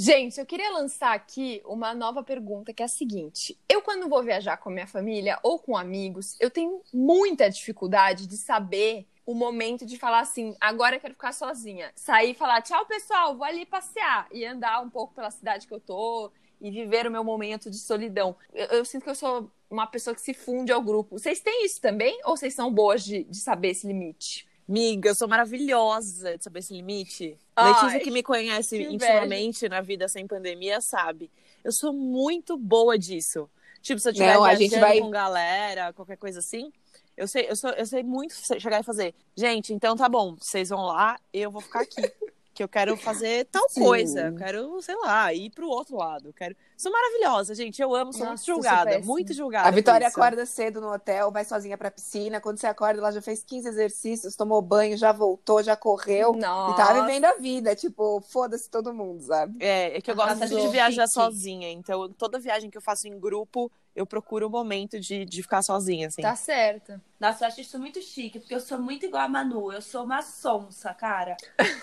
Gente, 0.00 0.38
eu 0.38 0.46
queria 0.46 0.70
lançar 0.70 1.12
aqui 1.12 1.60
uma 1.64 1.92
nova 1.92 2.22
pergunta 2.22 2.72
que 2.72 2.80
é 2.80 2.84
a 2.84 2.88
seguinte: 2.88 3.58
eu, 3.68 3.82
quando 3.82 4.08
vou 4.08 4.22
viajar 4.22 4.56
com 4.56 4.68
a 4.68 4.72
minha 4.72 4.86
família 4.86 5.40
ou 5.42 5.58
com 5.58 5.76
amigos, 5.76 6.36
eu 6.38 6.48
tenho 6.52 6.80
muita 6.94 7.50
dificuldade 7.50 8.28
de 8.28 8.36
saber 8.36 9.08
o 9.26 9.34
momento 9.34 9.84
de 9.84 9.98
falar 9.98 10.20
assim, 10.20 10.54
agora 10.60 10.94
eu 10.94 11.00
quero 11.00 11.14
ficar 11.14 11.32
sozinha. 11.32 11.90
Sair 11.96 12.30
e 12.30 12.34
falar, 12.34 12.62
tchau, 12.62 12.86
pessoal, 12.86 13.36
vou 13.36 13.44
ali 13.44 13.66
passear 13.66 14.28
e 14.30 14.46
andar 14.46 14.80
um 14.82 14.88
pouco 14.88 15.14
pela 15.14 15.32
cidade 15.32 15.66
que 15.66 15.74
eu 15.74 15.80
tô 15.80 16.30
e 16.60 16.70
viver 16.70 17.08
o 17.08 17.10
meu 17.10 17.24
momento 17.24 17.68
de 17.68 17.76
solidão. 17.76 18.36
Eu, 18.54 18.66
eu 18.66 18.84
sinto 18.84 19.02
que 19.02 19.10
eu 19.10 19.16
sou 19.16 19.50
uma 19.68 19.88
pessoa 19.88 20.14
que 20.14 20.20
se 20.20 20.32
funde 20.32 20.70
ao 20.70 20.80
grupo. 20.80 21.18
Vocês 21.18 21.40
têm 21.40 21.64
isso 21.64 21.80
também? 21.80 22.20
Ou 22.24 22.36
vocês 22.36 22.54
são 22.54 22.72
boas 22.72 23.02
de, 23.02 23.24
de 23.24 23.38
saber 23.38 23.70
esse 23.70 23.84
limite? 23.84 24.46
Miga, 24.68 25.08
eu 25.08 25.14
sou 25.14 25.26
maravilhosa 25.26 26.36
de 26.36 26.44
saber 26.44 26.58
esse 26.58 26.74
limite. 26.74 27.38
Ai, 27.56 27.72
Letícia, 27.72 28.00
que 28.00 28.10
me 28.10 28.22
conhece 28.22 28.76
que 28.76 28.92
intimamente 28.92 29.66
na 29.68 29.80
vida 29.80 30.06
sem 30.08 30.26
pandemia, 30.26 30.80
sabe. 30.80 31.30
Eu 31.64 31.72
sou 31.72 31.92
muito 31.92 32.56
boa 32.56 32.98
disso. 32.98 33.48
Tipo, 33.80 33.98
se 33.98 34.08
eu 34.08 34.12
estiver 34.12 34.34
Não, 34.34 34.44
a 34.44 34.54
gente 34.54 34.78
vai- 34.78 35.00
com 35.00 35.10
galera, 35.10 35.92
qualquer 35.94 36.16
coisa 36.18 36.40
assim, 36.40 36.70
eu 37.16 37.26
sei, 37.26 37.46
eu, 37.48 37.56
sou, 37.56 37.70
eu 37.70 37.86
sei 37.86 38.02
muito 38.02 38.34
chegar 38.60 38.80
e 38.80 38.84
fazer. 38.84 39.14
Gente, 39.34 39.72
então 39.72 39.96
tá 39.96 40.08
bom, 40.08 40.36
vocês 40.38 40.68
vão 40.68 40.84
lá, 40.84 41.18
eu 41.32 41.50
vou 41.50 41.62
ficar 41.62 41.80
aqui. 41.80 42.02
que 42.58 42.62
eu 42.64 42.68
quero 42.68 42.96
fazer 42.96 43.44
tal 43.52 43.68
Sim. 43.68 43.84
coisa. 43.84 44.22
Eu 44.22 44.34
quero, 44.34 44.82
sei 44.82 44.96
lá, 44.96 45.32
ir 45.32 45.48
pro 45.50 45.68
outro 45.68 45.96
lado. 45.96 46.30
Eu 46.30 46.32
quero... 46.32 46.56
Sou 46.76 46.90
maravilhosa, 46.90 47.54
gente. 47.54 47.80
Eu 47.80 47.94
amo, 47.94 48.12
sou 48.12 48.26
Nossa, 48.26 48.30
muito 48.32 48.46
julgada. 48.46 48.98
Muito 48.98 49.32
julgada. 49.32 49.68
A 49.68 49.70
Vitória 49.70 50.08
acorda 50.08 50.44
cedo 50.44 50.80
no 50.80 50.92
hotel, 50.92 51.30
vai 51.30 51.44
sozinha 51.44 51.78
pra 51.78 51.88
piscina. 51.88 52.40
Quando 52.40 52.58
você 52.58 52.66
acorda, 52.66 52.98
ela 53.00 53.12
já 53.12 53.22
fez 53.22 53.44
15 53.44 53.68
exercícios, 53.68 54.34
tomou 54.34 54.60
banho, 54.60 54.96
já 54.96 55.12
voltou, 55.12 55.62
já 55.62 55.76
correu. 55.76 56.32
Nossa. 56.32 56.72
E 56.72 56.84
tá 56.84 57.00
vivendo 57.00 57.26
a 57.26 57.34
vida. 57.34 57.76
Tipo, 57.76 58.20
foda-se 58.22 58.68
todo 58.68 58.92
mundo, 58.92 59.22
sabe? 59.22 59.56
É, 59.60 59.96
é 59.96 60.00
que 60.00 60.10
eu 60.10 60.16
gosto 60.16 60.36
muito 60.36 60.48
de 60.48 60.60
gente, 60.60 60.72
viajar 60.72 61.06
sozinha. 61.06 61.70
Então, 61.70 62.12
toda 62.12 62.40
viagem 62.40 62.68
que 62.70 62.76
eu 62.76 62.82
faço 62.82 63.06
em 63.06 63.20
grupo, 63.20 63.70
eu 63.98 64.06
procuro 64.06 64.46
o 64.46 64.50
momento 64.50 65.00
de, 65.00 65.24
de 65.24 65.42
ficar 65.42 65.60
sozinha, 65.62 66.06
assim. 66.06 66.22
Tá 66.22 66.36
certo. 66.36 67.00
Nossa, 67.18 67.44
eu 67.44 67.48
acho 67.48 67.60
isso 67.60 67.78
muito 67.78 68.00
chique, 68.00 68.38
porque 68.38 68.54
eu 68.54 68.60
sou 68.60 68.78
muito 68.78 69.04
igual 69.04 69.24
a 69.24 69.28
Manu. 69.28 69.72
Eu 69.72 69.82
sou 69.82 70.04
uma 70.04 70.22
sonsa, 70.22 70.94
cara. 70.94 71.36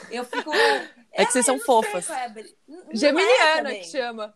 Eu 0.10 0.24
fico. 0.24 0.52
É 1.18 1.26
que 1.26 1.32
vocês 1.32 1.46
são 1.46 1.56
não 1.56 1.64
sei 1.64 1.66
fofas. 1.66 2.10
é 2.10 2.26
é 2.26 2.46
Geminiana 2.94 3.56
também. 3.56 3.80
que 3.80 3.88
chama. 3.88 4.36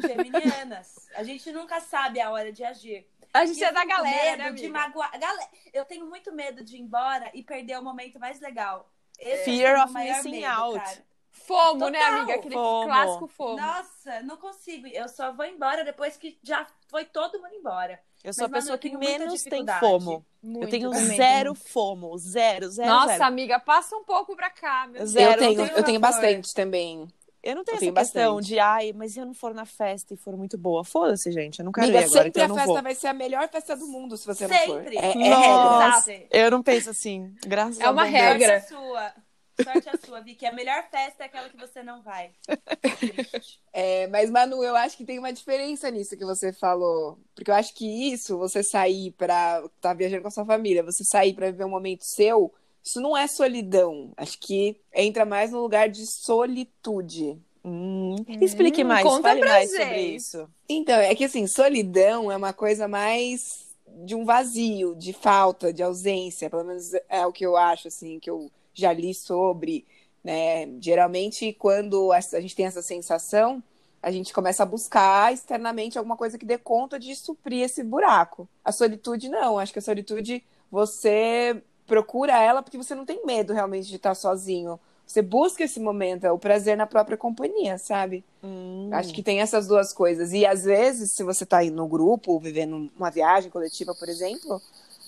Geminianas. 0.00 1.10
A 1.14 1.22
gente 1.22 1.52
nunca 1.52 1.78
sabe 1.78 2.18
a 2.22 2.30
hora 2.30 2.50
de 2.50 2.64
agir. 2.64 3.06
A 3.34 3.44
gente 3.44 3.62
é 3.62 3.70
da 3.70 3.84
galera, 3.84 4.44
medo 4.44 4.54
né, 4.54 4.62
de 4.62 4.68
magoar. 4.70 5.10
Galera, 5.18 5.46
eu 5.74 5.84
tenho 5.84 6.06
muito 6.06 6.32
medo 6.32 6.64
de 6.64 6.76
ir 6.76 6.80
embora 6.80 7.30
e 7.34 7.42
perder 7.42 7.78
o 7.78 7.82
momento 7.82 8.18
mais 8.18 8.40
legal. 8.40 8.90
Esse 9.18 9.44
Fear 9.44 9.78
é 9.78 9.84
of 9.84 9.92
missing 9.92 10.30
medo, 10.30 10.46
out. 10.46 10.78
cara. 10.78 11.04
Fomo, 11.44 11.88
né, 11.88 11.98
Total. 11.98 12.14
amiga? 12.18 12.34
Aquele 12.34 12.54
Fomo. 12.54 12.86
clássico 12.86 13.26
fomo. 13.28 13.56
Nossa, 13.56 14.22
não 14.22 14.36
consigo. 14.36 14.86
Eu 14.88 15.08
só 15.08 15.32
vou 15.32 15.44
embora 15.44 15.84
depois 15.84 16.16
que 16.16 16.38
já 16.42 16.66
foi 16.88 17.04
todo 17.04 17.40
mundo 17.40 17.54
embora. 17.54 18.00
Eu 18.24 18.32
sou 18.32 18.46
a 18.46 18.48
Mas, 18.48 18.64
mano, 18.64 18.78
pessoa 18.78 18.92
eu 18.92 19.00
que 19.00 19.06
menos 19.18 19.42
tem 19.44 19.64
fomo. 19.78 20.24
Muito 20.42 20.64
eu 20.66 20.70
tenho 20.70 20.90
também. 20.90 21.16
zero 21.16 21.54
fomo. 21.54 22.16
Zero, 22.18 22.68
zero, 22.68 22.88
Nossa, 22.88 23.08
zero. 23.12 23.24
amiga, 23.24 23.60
passa 23.60 23.96
um 23.96 24.02
pouco 24.04 24.34
pra 24.34 24.50
cá, 24.50 24.88
meu 24.88 25.06
Zero, 25.06 25.32
eu 25.32 25.38
tenho, 25.38 25.66
eu 25.66 25.84
tenho 25.84 26.00
bastante 26.00 26.52
também. 26.54 27.06
Eu 27.42 27.54
não 27.54 27.62
tenho 27.62 27.74
Eu 27.74 27.76
essa 27.76 27.80
tenho 27.80 27.94
questão 27.94 28.34
bastante. 28.34 28.48
de, 28.48 28.58
ai, 28.58 28.92
mas 28.92 29.12
se 29.12 29.20
eu 29.20 29.26
não 29.26 29.32
for 29.34 29.54
na 29.54 29.64
festa 29.64 30.12
e 30.12 30.16
for 30.16 30.36
muito 30.36 30.58
boa, 30.58 30.82
foda-se, 30.82 31.30
gente. 31.30 31.60
Eu 31.60 31.64
não 31.64 31.70
quero 31.70 31.86
Amiga, 31.86 32.00
ir 32.00 32.04
agora, 32.06 32.22
sempre 32.24 32.28
então 32.30 32.42
eu 32.42 32.52
a 32.52 32.56
festa 32.56 32.72
vou. 32.72 32.82
vai 32.82 32.94
ser 32.96 33.06
a 33.06 33.12
melhor 33.14 33.48
festa 33.48 33.76
do 33.76 33.86
mundo 33.86 34.16
se 34.16 34.26
você 34.26 34.48
não 34.48 34.56
for. 34.56 34.78
Sempre. 34.82 34.96
É, 34.96 35.00
é 35.04 35.12
regra. 35.12 35.30
Nossa, 35.30 36.12
Exato. 36.12 36.26
eu 36.32 36.50
não 36.50 36.62
penso 36.64 36.90
assim. 36.90 37.32
Graças 37.46 37.78
É 37.78 37.84
a 37.84 37.90
uma 37.92 38.02
Deus. 38.02 38.14
regra. 38.14 38.60
Sorte 38.62 38.74
a 38.74 38.78
sua. 38.78 39.12
Sorte 39.62 39.88
a 39.88 39.96
sua, 39.96 40.20
Vicky. 40.20 40.46
A 40.46 40.52
melhor 40.52 40.84
festa 40.90 41.22
é 41.24 41.26
aquela 41.26 41.48
que 41.48 41.56
você 41.56 41.82
não 41.82 42.02
vai. 42.02 42.30
É, 43.78 44.06
mas, 44.06 44.30
Manu, 44.30 44.64
eu 44.64 44.74
acho 44.74 44.96
que 44.96 45.04
tem 45.04 45.18
uma 45.18 45.30
diferença 45.32 45.90
nisso 45.90 46.16
que 46.16 46.24
você 46.24 46.50
falou. 46.50 47.18
Porque 47.34 47.50
eu 47.50 47.54
acho 47.54 47.74
que 47.74 47.86
isso, 48.10 48.38
você 48.38 48.62
sair 48.62 49.10
pra. 49.12 49.62
tá 49.82 49.92
viajando 49.92 50.22
com 50.22 50.28
a 50.28 50.30
sua 50.30 50.46
família, 50.46 50.82
você 50.82 51.04
sair 51.04 51.34
pra 51.34 51.50
viver 51.50 51.64
um 51.66 51.68
momento 51.70 52.02
seu, 52.02 52.54
isso 52.82 53.00
não 53.02 53.14
é 53.14 53.26
solidão. 53.26 54.12
Acho 54.16 54.38
que 54.38 54.76
entra 54.94 55.26
mais 55.26 55.50
no 55.52 55.60
lugar 55.60 55.90
de 55.90 56.06
solitude. 56.06 57.38
Hum, 57.62 58.16
explique 58.40 58.82
Hum, 58.82 58.86
mais, 58.86 59.02
conta 59.04 59.28
fale 59.28 59.40
pra 59.40 59.50
mais 59.50 59.70
gente. 59.70 59.82
sobre 59.82 60.00
isso. 60.00 60.48
Então, 60.68 60.98
é 60.98 61.14
que 61.14 61.24
assim, 61.24 61.46
solidão 61.46 62.32
é 62.32 62.36
uma 62.36 62.52
coisa 62.54 62.88
mais 62.88 63.66
de 64.04 64.14
um 64.14 64.24
vazio, 64.24 64.94
de 64.94 65.12
falta, 65.12 65.70
de 65.72 65.82
ausência. 65.82 66.48
Pelo 66.48 66.64
menos 66.64 66.92
é 67.10 67.26
o 67.26 67.32
que 67.32 67.44
eu 67.44 67.56
acho, 67.56 67.88
assim, 67.88 68.18
que 68.20 68.30
eu 68.30 68.50
já 68.76 68.92
li 68.92 69.14
sobre. 69.14 69.84
Né? 70.22 70.68
Geralmente, 70.80 71.52
quando 71.54 72.12
a 72.12 72.20
gente 72.20 72.54
tem 72.54 72.66
essa 72.66 72.82
sensação, 72.82 73.62
a 74.02 74.10
gente 74.10 74.32
começa 74.32 74.62
a 74.62 74.66
buscar 74.66 75.32
externamente 75.32 75.98
alguma 75.98 76.16
coisa 76.16 76.38
que 76.38 76.46
dê 76.46 76.58
conta 76.58 76.98
de 76.98 77.14
suprir 77.16 77.62
esse 77.64 77.82
buraco. 77.82 78.48
A 78.64 78.70
solitude, 78.70 79.28
não. 79.28 79.58
Acho 79.58 79.72
que 79.72 79.78
a 79.78 79.82
solitude, 79.82 80.44
você 80.70 81.60
procura 81.86 82.40
ela 82.40 82.62
porque 82.62 82.76
você 82.76 82.94
não 82.94 83.04
tem 83.04 83.24
medo 83.24 83.52
realmente 83.52 83.88
de 83.88 83.96
estar 83.96 84.14
sozinho. 84.14 84.78
Você 85.06 85.22
busca 85.22 85.62
esse 85.62 85.78
momento, 85.78 86.24
é 86.24 86.32
o 86.32 86.38
prazer 86.38 86.76
na 86.76 86.86
própria 86.86 87.16
companhia, 87.16 87.78
sabe? 87.78 88.24
Hum. 88.42 88.90
Acho 88.92 89.14
que 89.14 89.22
tem 89.22 89.40
essas 89.40 89.68
duas 89.68 89.92
coisas. 89.92 90.32
E 90.32 90.44
às 90.44 90.64
vezes, 90.64 91.12
se 91.12 91.22
você 91.22 91.46
tá 91.46 91.62
indo 91.62 91.76
no 91.76 91.86
grupo, 91.86 92.40
vivendo 92.40 92.90
uma 92.96 93.10
viagem 93.10 93.48
coletiva, 93.48 93.94
por 93.94 94.08
exemplo, 94.08 94.60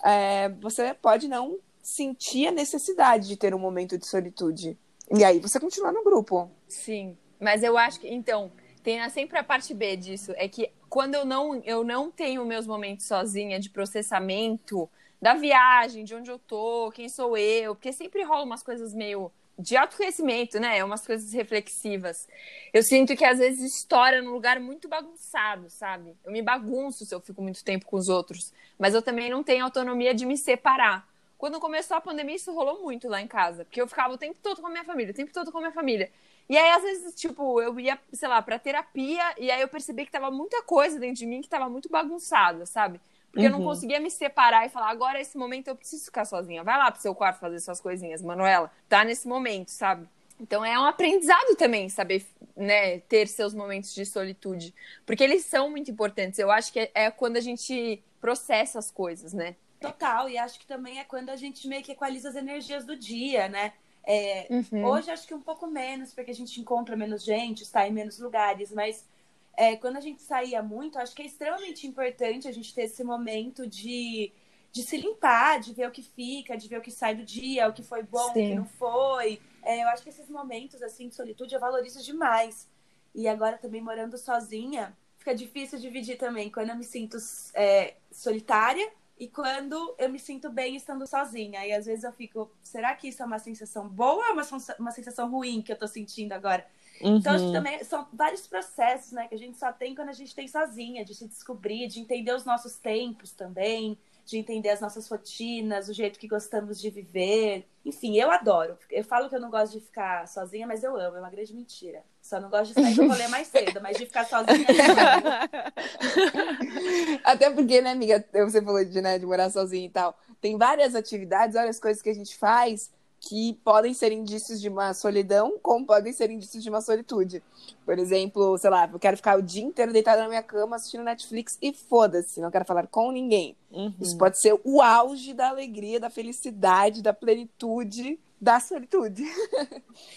é, 0.04 0.48
você 0.60 0.94
pode 0.94 1.26
não 1.26 1.58
sentir 1.82 2.48
a 2.48 2.52
necessidade 2.52 3.28
de 3.28 3.36
ter 3.36 3.54
um 3.54 3.58
momento 3.58 3.96
de 3.96 4.06
solitude. 4.06 4.76
E 5.14 5.24
aí 5.24 5.38
você 5.38 5.58
continua 5.58 5.92
no 5.92 6.04
grupo. 6.04 6.50
Sim, 6.68 7.16
mas 7.40 7.62
eu 7.62 7.78
acho 7.78 8.00
que 8.00 8.08
então 8.08 8.52
tem 8.82 9.06
sempre 9.10 9.38
a 9.38 9.44
parte 9.44 9.74
B 9.74 9.96
disso, 9.96 10.32
é 10.36 10.48
que 10.48 10.70
quando 10.88 11.14
eu 11.14 11.24
não 11.24 11.56
eu 11.64 11.84
não 11.84 12.10
tenho 12.10 12.44
meus 12.44 12.66
momentos 12.66 13.06
sozinha 13.06 13.58
de 13.58 13.70
processamento 13.70 14.88
da 15.20 15.34
viagem, 15.34 16.04
de 16.04 16.14
onde 16.14 16.30
eu 16.30 16.38
tô, 16.38 16.90
quem 16.92 17.08
sou 17.08 17.36
eu, 17.36 17.74
porque 17.74 17.92
sempre 17.92 18.22
rola 18.22 18.44
umas 18.44 18.62
coisas 18.62 18.94
meio 18.94 19.32
de 19.58 19.76
autoconhecimento, 19.76 20.60
né? 20.60 20.82
Umas 20.84 21.04
coisas 21.04 21.32
reflexivas. 21.32 22.28
Eu 22.72 22.82
sinto 22.82 23.16
que 23.16 23.24
às 23.24 23.38
vezes 23.38 23.74
estoura 23.74 24.22
num 24.22 24.30
lugar 24.30 24.60
muito 24.60 24.88
bagunçado, 24.88 25.68
sabe? 25.68 26.14
Eu 26.24 26.30
me 26.30 26.40
bagunço 26.40 27.04
se 27.04 27.12
eu 27.12 27.20
fico 27.20 27.42
muito 27.42 27.64
tempo 27.64 27.84
com 27.86 27.96
os 27.96 28.08
outros, 28.08 28.52
mas 28.78 28.94
eu 28.94 29.02
também 29.02 29.28
não 29.28 29.42
tenho 29.42 29.64
autonomia 29.64 30.14
de 30.14 30.24
me 30.24 30.36
separar. 30.36 31.08
Quando 31.38 31.60
começou 31.60 31.96
a 31.96 32.00
pandemia, 32.00 32.34
isso 32.36 32.52
rolou 32.52 32.82
muito 32.82 33.08
lá 33.08 33.22
em 33.22 33.28
casa, 33.28 33.64
porque 33.64 33.80
eu 33.80 33.86
ficava 33.88 34.12
o 34.14 34.18
tempo 34.18 34.36
todo 34.42 34.60
com 34.60 34.66
a 34.66 34.70
minha 34.70 34.84
família, 34.84 35.12
o 35.12 35.14
tempo 35.14 35.32
todo 35.32 35.52
com 35.52 35.58
a 35.58 35.60
minha 35.60 35.72
família. 35.72 36.10
E 36.48 36.56
aí, 36.58 36.70
às 36.70 36.82
vezes, 36.82 37.14
tipo, 37.14 37.60
eu 37.60 37.78
ia, 37.78 37.98
sei 38.12 38.28
lá, 38.28 38.42
pra 38.42 38.58
terapia, 38.58 39.22
e 39.38 39.50
aí 39.50 39.60
eu 39.60 39.68
percebi 39.68 40.04
que 40.04 40.10
tava 40.10 40.30
muita 40.30 40.62
coisa 40.62 40.98
dentro 40.98 41.16
de 41.16 41.26
mim 41.26 41.40
que 41.40 41.48
tava 41.48 41.68
muito 41.68 41.88
bagunçada, 41.88 42.66
sabe? 42.66 43.00
Porque 43.30 43.46
eu 43.46 43.50
não 43.50 43.60
Uhum. 43.60 43.64
conseguia 43.66 44.00
me 44.00 44.10
separar 44.10 44.66
e 44.66 44.70
falar, 44.70 44.88
agora 44.90 45.20
esse 45.20 45.36
momento 45.38 45.68
eu 45.68 45.76
preciso 45.76 46.06
ficar 46.06 46.24
sozinha. 46.24 46.64
Vai 46.64 46.76
lá 46.78 46.90
pro 46.90 47.00
seu 47.00 47.14
quarto 47.14 47.38
fazer 47.38 47.60
suas 47.60 47.80
coisinhas, 47.80 48.22
Manuela. 48.22 48.70
Tá 48.88 49.04
nesse 49.04 49.28
momento, 49.28 49.68
sabe? 49.68 50.08
Então 50.40 50.64
é 50.64 50.78
um 50.78 50.84
aprendizado 50.84 51.54
também 51.56 51.88
saber, 51.88 52.24
né, 52.56 53.00
ter 53.00 53.28
seus 53.28 53.52
momentos 53.54 53.94
de 53.94 54.06
solitude. 54.06 54.74
Porque 55.04 55.22
eles 55.22 55.44
são 55.44 55.70
muito 55.70 55.90
importantes. 55.90 56.38
Eu 56.38 56.50
acho 56.50 56.72
que 56.72 56.80
é, 56.80 56.90
é 56.94 57.10
quando 57.10 57.36
a 57.36 57.40
gente 57.40 58.02
processa 58.20 58.78
as 58.78 58.90
coisas, 58.90 59.32
né? 59.34 59.54
Total. 59.80 60.28
E 60.28 60.36
acho 60.38 60.58
que 60.58 60.66
também 60.66 60.98
é 60.98 61.04
quando 61.04 61.30
a 61.30 61.36
gente 61.36 61.66
meio 61.68 61.82
que 61.82 61.92
equaliza 61.92 62.28
as 62.28 62.36
energias 62.36 62.84
do 62.84 62.96
dia, 62.96 63.48
né? 63.48 63.72
É, 64.04 64.46
Uhum. 64.50 64.86
Hoje 64.86 65.10
acho 65.10 65.26
que 65.26 65.34
um 65.34 65.40
pouco 65.40 65.66
menos, 65.66 66.14
porque 66.14 66.30
a 66.30 66.34
gente 66.34 66.58
encontra 66.60 66.96
menos 66.96 67.22
gente, 67.22 67.62
está 67.62 67.86
em 67.86 67.92
menos 67.92 68.18
lugares, 68.18 68.72
mas 68.72 69.06
é, 69.54 69.76
quando 69.76 69.96
a 69.96 70.00
gente 70.00 70.22
saía 70.22 70.62
muito, 70.62 70.98
acho 70.98 71.14
que 71.14 71.22
é 71.22 71.26
extremamente 71.26 71.86
importante 71.86 72.48
a 72.48 72.52
gente 72.52 72.74
ter 72.74 72.84
esse 72.84 73.04
momento 73.04 73.66
de, 73.66 74.32
de 74.72 74.82
se 74.82 74.96
limpar, 74.96 75.60
de 75.60 75.74
ver 75.74 75.88
o 75.88 75.90
que 75.90 76.02
fica, 76.02 76.56
de 76.56 76.68
ver 76.68 76.78
o 76.78 76.80
que 76.80 76.90
sai 76.90 77.14
do 77.14 77.24
dia, 77.24 77.68
o 77.68 77.72
que 77.72 77.82
foi 77.82 78.02
bom, 78.02 78.30
o 78.30 78.32
que 78.32 78.40
Sim. 78.40 78.54
não 78.54 78.64
foi. 78.64 79.40
É, 79.62 79.82
eu 79.82 79.88
acho 79.88 80.02
que 80.02 80.08
esses 80.08 80.30
momentos 80.30 80.80
assim 80.80 81.08
de 81.08 81.14
solitude 81.14 81.54
eu 81.54 81.60
valorizo 81.60 82.02
demais. 82.02 82.66
E 83.14 83.28
agora 83.28 83.58
também 83.58 83.82
morando 83.82 84.16
sozinha, 84.16 84.96
fica 85.18 85.34
difícil 85.34 85.78
dividir 85.78 86.16
também 86.16 86.50
quando 86.50 86.70
eu 86.70 86.76
me 86.76 86.84
sinto 86.84 87.18
é, 87.52 87.96
solitária 88.10 88.90
e 89.18 89.28
quando 89.28 89.94
eu 89.98 90.08
me 90.10 90.18
sinto 90.18 90.50
bem 90.50 90.76
estando 90.76 91.06
sozinha. 91.06 91.66
E 91.66 91.72
às 91.72 91.86
vezes 91.86 92.04
eu 92.04 92.12
fico, 92.12 92.50
será 92.62 92.94
que 92.94 93.08
isso 93.08 93.22
é 93.22 93.26
uma 93.26 93.38
sensação 93.38 93.88
boa 93.88 94.14
ou 94.16 94.24
é 94.24 94.30
uma, 94.32 94.42
uma 94.78 94.90
sensação 94.92 95.30
ruim 95.30 95.62
que 95.62 95.72
eu 95.72 95.78
tô 95.78 95.86
sentindo 95.86 96.32
agora? 96.32 96.66
Então, 97.14 97.32
acho 97.34 97.46
que 97.46 97.50
Uhum. 97.50 97.52
também 97.52 97.82
são 97.84 98.06
vários 98.12 98.46
processos, 98.46 99.12
né, 99.12 99.28
que 99.28 99.34
a 99.34 99.38
gente 99.38 99.58
só 99.58 99.72
tem 99.72 99.94
quando 99.94 100.08
a 100.10 100.12
gente 100.12 100.34
tem 100.34 100.46
sozinha, 100.48 101.04
de 101.04 101.14
se 101.14 101.26
descobrir, 101.26 101.88
de 101.88 102.00
entender 102.00 102.32
os 102.34 102.44
nossos 102.44 102.76
tempos 102.76 103.32
também, 103.32 103.98
de 104.28 104.36
entender 104.36 104.68
as 104.68 104.82
nossas 104.82 105.08
rotinas, 105.08 105.88
o 105.88 105.94
jeito 105.94 106.18
que 106.18 106.28
gostamos 106.28 106.78
de 106.78 106.90
viver. 106.90 107.66
Enfim, 107.82 108.18
eu 108.18 108.30
adoro. 108.30 108.76
Eu 108.90 109.02
falo 109.02 109.26
que 109.26 109.34
eu 109.34 109.40
não 109.40 109.50
gosto 109.50 109.72
de 109.72 109.80
ficar 109.80 110.28
sozinha, 110.28 110.66
mas 110.66 110.84
eu 110.84 110.94
amo, 110.94 111.16
é 111.16 111.20
uma 111.20 111.30
grande 111.30 111.54
mentira. 111.54 112.04
Só 112.20 112.38
não 112.38 112.50
gosto 112.50 112.74
de 112.74 112.82
sair 112.82 112.94
do 112.94 113.08
rolê 113.08 113.26
mais 113.28 113.48
cedo, 113.48 113.80
mas 113.80 113.96
de 113.96 114.04
ficar 114.04 114.26
sozinha. 114.26 114.66
Até 117.24 117.48
porque, 117.48 117.80
né, 117.80 117.92
amiga, 117.92 118.22
você 118.44 118.60
falou 118.60 118.84
de, 118.84 119.00
né, 119.00 119.18
de 119.18 119.24
morar 119.24 119.48
sozinha 119.48 119.86
e 119.86 119.90
tal. 119.90 120.14
Tem 120.42 120.58
várias 120.58 120.94
atividades, 120.94 121.54
várias 121.54 121.80
coisas 121.80 122.02
que 122.02 122.10
a 122.10 122.14
gente 122.14 122.36
faz 122.36 122.90
que 123.20 123.58
podem 123.64 123.92
ser 123.92 124.12
indícios 124.12 124.60
de 124.60 124.68
uma 124.68 124.94
solidão, 124.94 125.58
como 125.60 125.84
podem 125.84 126.12
ser 126.12 126.30
indícios 126.30 126.62
de 126.62 126.70
uma 126.70 126.80
solitude. 126.80 127.42
Por 127.84 127.98
exemplo, 127.98 128.56
sei 128.58 128.70
lá, 128.70 128.88
eu 128.92 128.98
quero 128.98 129.16
ficar 129.16 129.38
o 129.38 129.42
dia 129.42 129.62
inteiro 129.62 129.92
deitada 129.92 130.22
na 130.22 130.28
minha 130.28 130.42
cama 130.42 130.76
assistindo 130.76 131.02
Netflix 131.02 131.58
e 131.60 131.72
foda-se, 131.72 132.40
não 132.40 132.50
quero 132.50 132.64
falar 132.64 132.86
com 132.86 133.10
ninguém. 133.10 133.56
Uhum. 133.72 133.92
Isso 134.00 134.16
pode 134.16 134.40
ser 134.40 134.58
o 134.64 134.80
auge 134.80 135.34
da 135.34 135.48
alegria, 135.48 136.00
da 136.00 136.10
felicidade, 136.10 137.02
da 137.02 137.12
plenitude, 137.12 138.18
da 138.40 138.60
solitude. 138.60 139.24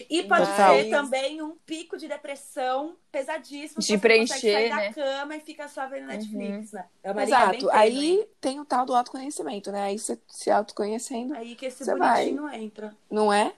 E 0.09 0.23
pode 0.23 0.45
Total. 0.47 0.75
ser 0.75 0.89
também 0.89 1.41
um 1.41 1.55
pico 1.65 1.97
de 1.97 2.07
depressão 2.07 2.95
pesadíssimo. 3.11 3.81
De 3.81 3.97
preencher, 3.97 4.39
sair 4.39 4.69
né? 4.69 4.89
da 4.89 4.93
cama 4.93 5.35
e 5.35 5.39
fica 5.39 5.67
só 5.67 5.87
vendo 5.87 6.07
Netflix, 6.07 6.71
né? 6.71 6.85
É 7.03 7.23
Exato. 7.23 7.69
Aí 7.71 8.27
tem 8.39 8.59
o 8.59 8.65
tal 8.65 8.85
do 8.85 8.95
autoconhecimento, 8.95 9.71
né? 9.71 9.83
Aí 9.83 9.99
você 9.99 10.19
se 10.27 10.51
autoconhecendo, 10.51 11.33
Aí 11.33 11.55
que 11.55 11.65
esse 11.65 11.83
bonitinho 11.85 12.47
entra. 12.49 12.95
não 13.09 13.31
é? 13.33 13.53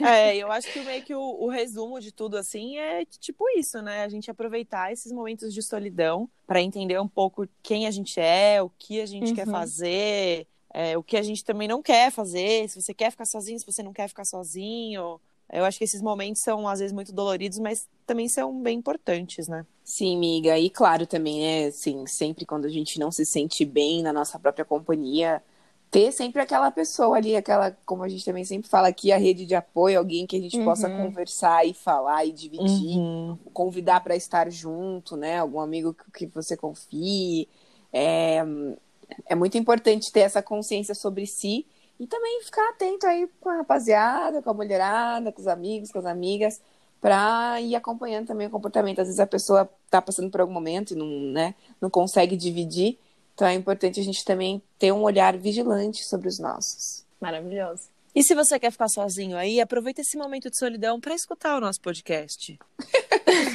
É, 0.00 0.36
eu 0.36 0.50
acho 0.52 0.72
que 0.72 0.80
meio 0.80 1.02
que 1.02 1.14
o, 1.14 1.20
o 1.20 1.48
resumo 1.48 2.00
de 2.00 2.12
tudo 2.12 2.36
assim 2.36 2.78
é 2.78 3.04
tipo 3.04 3.44
isso, 3.58 3.82
né? 3.82 4.04
A 4.04 4.08
gente 4.08 4.30
aproveitar 4.30 4.92
esses 4.92 5.10
momentos 5.12 5.52
de 5.52 5.62
solidão 5.62 6.28
para 6.46 6.60
entender 6.62 6.98
um 7.00 7.08
pouco 7.08 7.46
quem 7.62 7.86
a 7.86 7.90
gente 7.90 8.18
é, 8.20 8.62
o 8.62 8.70
que 8.70 9.00
a 9.00 9.06
gente 9.06 9.34
quer 9.34 9.46
Uhum. 9.46 9.52
fazer, 9.52 10.46
é, 10.72 10.96
o 10.98 11.02
que 11.02 11.16
a 11.16 11.22
gente 11.22 11.44
também 11.44 11.68
não 11.68 11.82
quer 11.82 12.10
fazer, 12.12 12.68
se 12.68 12.80
você 12.80 12.94
quer 12.94 13.10
ficar 13.10 13.24
sozinho, 13.24 13.58
se 13.58 13.66
você 13.66 13.82
não 13.82 13.92
quer 13.92 14.08
ficar 14.08 14.24
sozinho. 14.24 15.20
Eu 15.50 15.64
acho 15.64 15.78
que 15.78 15.84
esses 15.84 16.02
momentos 16.02 16.42
são 16.42 16.68
às 16.68 16.78
vezes 16.80 16.92
muito 16.92 17.12
doloridos, 17.12 17.58
mas 17.58 17.88
também 18.06 18.28
são 18.28 18.60
bem 18.62 18.78
importantes, 18.78 19.48
né? 19.48 19.66
Sim, 19.84 20.18
miga. 20.18 20.58
E 20.58 20.68
claro 20.68 21.06
também, 21.06 21.40
né? 21.40 21.66
Assim, 21.68 22.06
sempre 22.06 22.44
quando 22.44 22.66
a 22.66 22.68
gente 22.68 22.98
não 22.98 23.10
se 23.10 23.24
sente 23.24 23.64
bem 23.64 24.02
na 24.02 24.12
nossa 24.12 24.38
própria 24.38 24.64
companhia, 24.64 25.42
ter 25.90 26.12
sempre 26.12 26.42
aquela 26.42 26.70
pessoa 26.70 27.16
ali, 27.16 27.34
aquela, 27.34 27.70
como 27.86 28.02
a 28.02 28.08
gente 28.08 28.24
também 28.24 28.44
sempre 28.44 28.68
fala 28.68 28.88
aqui, 28.88 29.10
a 29.10 29.16
rede 29.16 29.46
de 29.46 29.54
apoio, 29.54 29.98
alguém 29.98 30.26
que 30.26 30.36
a 30.36 30.40
gente 30.40 30.58
possa 30.62 30.88
Uhum. 30.88 30.96
conversar 31.06 31.64
e 31.66 31.72
falar 31.72 32.26
e 32.26 32.32
dividir, 32.32 32.98
Uhum. 32.98 33.38
convidar 33.54 34.00
para 34.02 34.14
estar 34.14 34.50
junto, 34.50 35.16
né? 35.16 35.38
Algum 35.38 35.60
amigo 35.60 35.94
que, 35.94 36.10
que 36.12 36.26
você 36.26 36.54
confie. 36.56 37.48
É, 37.90 38.42
é 39.26 39.34
muito 39.34 39.56
importante 39.56 40.12
ter 40.12 40.20
essa 40.20 40.42
consciência 40.42 40.94
sobre 40.94 41.26
si 41.26 41.66
e 41.98 42.06
também 42.06 42.42
ficar 42.42 42.68
atento 42.70 43.06
aí 43.06 43.28
com 43.40 43.48
a 43.48 43.56
rapaziada, 43.56 44.40
com 44.40 44.50
a 44.50 44.54
mulherada, 44.54 45.32
com 45.32 45.40
os 45.40 45.48
amigos, 45.48 45.90
com 45.90 45.98
as 45.98 46.06
amigas, 46.06 46.60
para 47.00 47.60
ir 47.60 47.74
acompanhando 47.74 48.26
também 48.26 48.46
o 48.46 48.50
comportamento. 48.50 49.00
Às 49.00 49.08
vezes 49.08 49.20
a 49.20 49.26
pessoa 49.26 49.68
tá 49.90 50.00
passando 50.00 50.30
por 50.30 50.40
algum 50.40 50.52
momento 50.52 50.92
e 50.92 50.96
não, 50.96 51.06
né, 51.06 51.54
não 51.80 51.90
consegue 51.90 52.36
dividir. 52.36 52.98
Então 53.34 53.46
é 53.46 53.54
importante 53.54 54.00
a 54.00 54.02
gente 54.02 54.24
também 54.24 54.62
ter 54.78 54.92
um 54.92 55.02
olhar 55.02 55.36
vigilante 55.36 56.04
sobre 56.04 56.28
os 56.28 56.38
nossos. 56.38 57.04
Maravilhoso. 57.20 57.84
E 58.14 58.22
se 58.22 58.34
você 58.34 58.58
quer 58.58 58.72
ficar 58.72 58.88
sozinho 58.88 59.36
aí, 59.36 59.60
aproveita 59.60 60.00
esse 60.00 60.16
momento 60.16 60.50
de 60.50 60.58
solidão 60.58 61.00
para 61.00 61.14
escutar 61.14 61.56
o 61.56 61.60
nosso 61.60 61.80
podcast. 61.80 62.58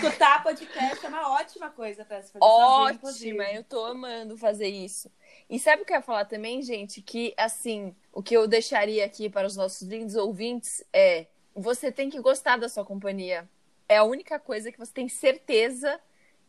Escutar 0.03 0.43
podcast 0.43 1.05
é 1.05 1.07
uma 1.07 1.31
ótima 1.31 1.69
coisa 1.69 2.03
para 2.03 2.21
se 2.21 2.33
fazer 2.33 2.43
sozinho. 2.43 3.41
Ótima, 3.41 3.43
eu 3.53 3.63
tô 3.63 3.85
amando 3.85 4.37
fazer 4.37 4.67
isso. 4.67 5.09
E 5.49 5.57
sabe 5.57 5.83
o 5.83 5.85
que 5.85 5.93
eu 5.93 5.97
ia 5.97 6.01
falar 6.01 6.25
também, 6.25 6.61
gente? 6.61 7.01
Que, 7.01 7.33
assim, 7.37 7.95
o 8.11 8.21
que 8.21 8.35
eu 8.35 8.45
deixaria 8.45 9.05
aqui 9.05 9.29
para 9.29 9.47
os 9.47 9.55
nossos 9.55 9.87
lindos 9.87 10.15
ouvintes 10.15 10.83
é: 10.91 11.27
você 11.55 11.89
tem 11.89 12.09
que 12.09 12.19
gostar 12.19 12.57
da 12.57 12.67
sua 12.67 12.83
companhia. 12.83 13.49
É 13.87 13.95
a 13.95 14.03
única 14.03 14.37
coisa 14.37 14.73
que 14.73 14.77
você 14.77 14.91
tem 14.91 15.07
certeza 15.07 15.97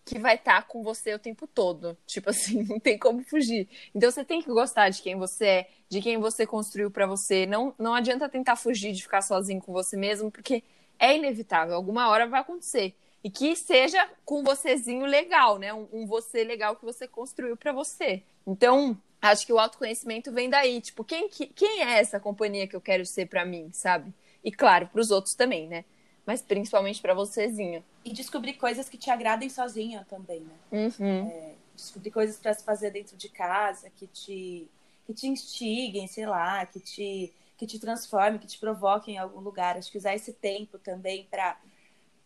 que 0.05 0.19
vai 0.19 0.35
estar 0.35 0.67
com 0.67 0.83
você 0.83 1.15
o 1.15 1.19
tempo 1.19 1.47
todo. 1.47 1.97
Tipo 2.07 2.31
assim, 2.31 2.65
não 2.69 2.81
tem 2.81 2.99
como 2.99 3.23
fugir. 3.23 3.69
Então 3.95 4.11
você 4.11 4.25
tem 4.25 4.43
que 4.43 4.49
gostar 4.49 4.89
de 4.89 5.01
quem 5.01 5.17
você 5.17 5.47
é, 5.47 5.71
de 5.89 6.03
quem 6.03 6.19
você 6.19 6.45
construiu 6.45 6.91
pra 6.91 7.07
você. 7.07 7.47
Não, 7.47 7.73
não 7.79 7.95
adianta 7.95 8.29
tentar 8.29 8.57
fugir 8.57 8.93
de 8.93 9.03
ficar 9.03 9.23
sozinho 9.23 9.63
com 9.63 9.73
você 9.73 9.97
mesmo, 9.97 10.29
porque 10.29 10.65
é 10.99 11.17
inevitável. 11.17 11.77
Alguma 11.77 12.09
hora 12.09 12.27
vai 12.27 12.41
acontecer. 12.41 12.97
E 13.25 13.31
que 13.31 13.57
seja 13.57 14.07
com 14.23 14.45
vocêzinho 14.45 15.07
legal, 15.07 15.59
né? 15.59 15.73
Um, 15.73 15.89
um 15.91 16.07
você 16.07 16.45
legal 16.45 16.77
que 16.77 16.85
você 16.85 17.09
construiu 17.09 17.57
pra 17.57 17.73
você. 17.73 18.23
Então, 18.47 18.95
acho 19.23 19.47
que 19.47 19.53
o 19.53 19.59
autoconhecimento 19.59 20.31
vem 20.31 20.51
daí. 20.51 20.79
Tipo, 20.83 21.03
quem, 21.03 21.27
que- 21.31 21.47
quem 21.47 21.81
é 21.83 21.99
essa 21.99 22.21
companhia 22.21 22.69
que 22.69 22.77
eu 22.77 22.83
quero 22.83 23.07
ser 23.07 23.27
pra 23.27 23.47
mim, 23.47 23.71
sabe? 23.73 24.13
E 24.45 24.53
claro, 24.53 24.87
pros 24.89 25.11
outros 25.11 25.35
também, 25.35 25.67
né? 25.67 25.87
Mas 26.27 26.43
principalmente 26.43 27.01
pra 27.01 27.15
vocêzinho. 27.15 27.83
E 28.05 28.13
descobrir 28.13 28.55
coisas 28.55 28.91
que 28.91 28.99
te 28.99 29.11
agradem 29.11 29.49
sozinha 29.49 30.07
também, 30.09 30.41
né? 30.41 30.55
Uhum. 30.99 31.55
descobrir 31.75 32.11
coisas 32.11 32.37
para 32.37 32.53
se 32.55 32.63
fazer 32.63 32.91
dentro 32.91 33.17
de 33.17 33.29
casa 33.29 33.91
que 33.97 34.07
te 34.07 34.69
que 35.07 35.13
te 35.13 35.27
instiguem, 35.27 36.07
sei 36.07 36.25
lá, 36.27 36.65
que 36.67 36.81
te 36.81 37.33
que 37.57 37.67
te 37.67 37.79
transformem, 37.79 38.39
que 38.39 38.47
te 38.47 38.59
provoquem 38.59 39.15
em 39.15 39.19
algum 39.19 39.41
lugar. 39.41 39.77
Acho 39.77 39.91
que 39.91 39.99
usar 39.99 40.15
esse 40.15 40.33
tempo 40.33 40.79
também 40.79 41.27
para 41.31 41.59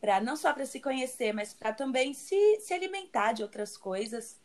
para 0.01 0.20
não 0.20 0.36
só 0.36 0.53
para 0.53 0.64
se 0.66 0.80
conhecer, 0.80 1.32
mas 1.32 1.53
para 1.53 1.72
também 1.72 2.14
se, 2.14 2.61
se 2.61 2.72
alimentar 2.72 3.32
de 3.32 3.42
outras 3.42 3.76
coisas 3.76 4.36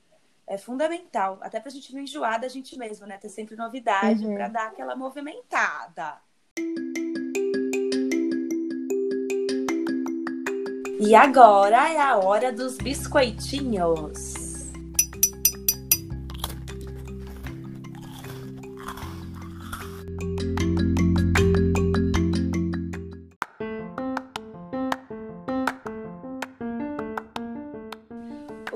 é 0.46 0.58
fundamental, 0.58 1.38
até 1.42 1.60
para 1.60 1.70
a 1.70 1.72
gente 1.72 1.94
não 1.94 2.02
enjoar 2.02 2.40
da 2.40 2.48
gente 2.50 2.78
mesmo, 2.78 3.06
né? 3.08 3.18
Ter 3.18 3.30
sempre 3.30 3.56
novidade 3.56 4.26
Uhum. 4.26 4.34
para 4.34 4.48
dar 4.50 4.68
aquela 4.68 4.96
movimentada. 4.96 6.20
E 11.00 11.16
agora 11.16 11.92
é 11.92 11.98
a 12.00 12.18
hora 12.18 12.52
dos 12.52 12.78
biscoitinhos. 12.78 14.43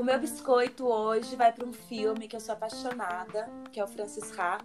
Meu 0.07 0.17
biscoito 0.17 0.87
hoje 0.87 1.35
vai 1.35 1.51
para 1.51 1.65
um 1.65 1.73
filme 1.73 2.29
que 2.29 2.35
eu 2.37 2.39
sou 2.39 2.53
apaixonada, 2.53 3.49
que 3.73 3.77
é 3.77 3.83
o 3.83 3.87
Francis 3.87 4.31
Ha. 4.39 4.59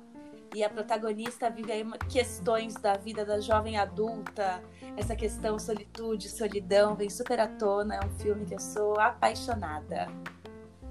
E 0.55 0.63
a 0.63 0.71
protagonista 0.71 1.51
vive 1.51 1.73
aí 1.73 1.85
questões 2.09 2.75
da 2.75 2.97
vida 2.97 3.25
da 3.25 3.41
jovem 3.41 3.77
adulta, 3.77 4.63
essa 4.97 5.17
questão 5.17 5.59
solitude, 5.59 6.29
solidão, 6.29 6.95
vem 6.95 7.11
super 7.11 7.41
à 7.41 7.49
tona. 7.49 7.97
É 7.97 8.07
um 8.07 8.11
filme 8.21 8.47
que 8.47 8.55
eu 8.55 8.61
sou 8.61 9.01
apaixonada. 9.01 10.07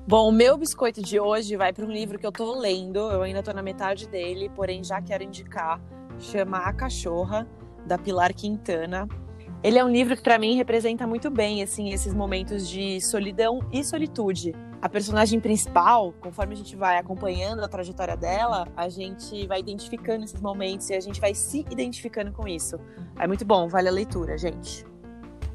Bom, 0.05 0.27
o 0.27 0.33
meu 0.33 0.57
biscoito 0.57 1.01
de 1.01 1.17
hoje 1.17 1.55
vai 1.55 1.71
para 1.71 1.85
um 1.85 1.91
livro 1.91 2.19
que 2.19 2.27
eu 2.27 2.31
tô 2.31 2.53
lendo. 2.53 2.99
Eu 3.09 3.21
ainda 3.21 3.41
tô 3.41 3.53
na 3.53 3.63
metade 3.63 4.05
dele, 4.05 4.49
porém 4.49 4.83
já 4.83 5.01
quero 5.01 5.23
indicar. 5.23 5.79
Chama 6.19 6.57
A 6.57 6.73
Cachorra, 6.73 7.47
da 7.85 7.97
Pilar 7.97 8.33
Quintana. 8.33 9.07
Ele 9.63 9.77
é 9.77 9.85
um 9.85 9.89
livro 9.89 10.17
que 10.17 10.23
para 10.23 10.39
mim 10.39 10.55
representa 10.55 11.05
muito 11.05 11.29
bem 11.29 11.61
assim 11.61 11.93
esses 11.93 12.15
momentos 12.15 12.67
de 12.67 12.99
solidão 12.99 13.59
e 13.71 13.83
solitude. 13.83 14.55
A 14.81 14.89
personagem 14.89 15.39
principal, 15.39 16.15
conforme 16.19 16.55
a 16.55 16.57
gente 16.57 16.75
vai 16.75 16.97
acompanhando 16.97 17.63
a 17.63 17.67
trajetória 17.67 18.17
dela, 18.17 18.67
a 18.75 18.89
gente 18.89 19.45
vai 19.45 19.59
identificando 19.59 20.25
esses 20.25 20.41
momentos 20.41 20.89
e 20.89 20.95
a 20.95 20.99
gente 20.99 21.21
vai 21.21 21.35
se 21.35 21.59
identificando 21.69 22.31
com 22.31 22.47
isso. 22.47 22.79
É 23.19 23.27
muito 23.27 23.45
bom, 23.45 23.67
vale 23.67 23.87
a 23.87 23.91
leitura, 23.91 24.35
gente. 24.35 24.83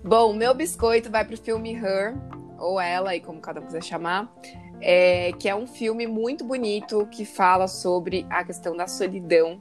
Bom, 0.04 0.32
meu 0.32 0.54
biscoito 0.54 1.10
vai 1.10 1.24
pro 1.24 1.36
filme 1.36 1.74
Her, 1.74 2.14
ou 2.60 2.80
Ela, 2.80 3.10
aí 3.10 3.20
como 3.20 3.40
cada 3.40 3.60
um 3.60 3.66
quiser 3.66 3.82
chamar, 3.82 4.32
é, 4.80 5.32
que 5.32 5.48
é 5.48 5.54
um 5.56 5.66
filme 5.66 6.06
muito 6.06 6.44
bonito 6.44 7.08
que 7.10 7.24
fala 7.24 7.66
sobre 7.66 8.24
a 8.30 8.44
questão 8.44 8.76
da 8.76 8.86
solidão 8.86 9.58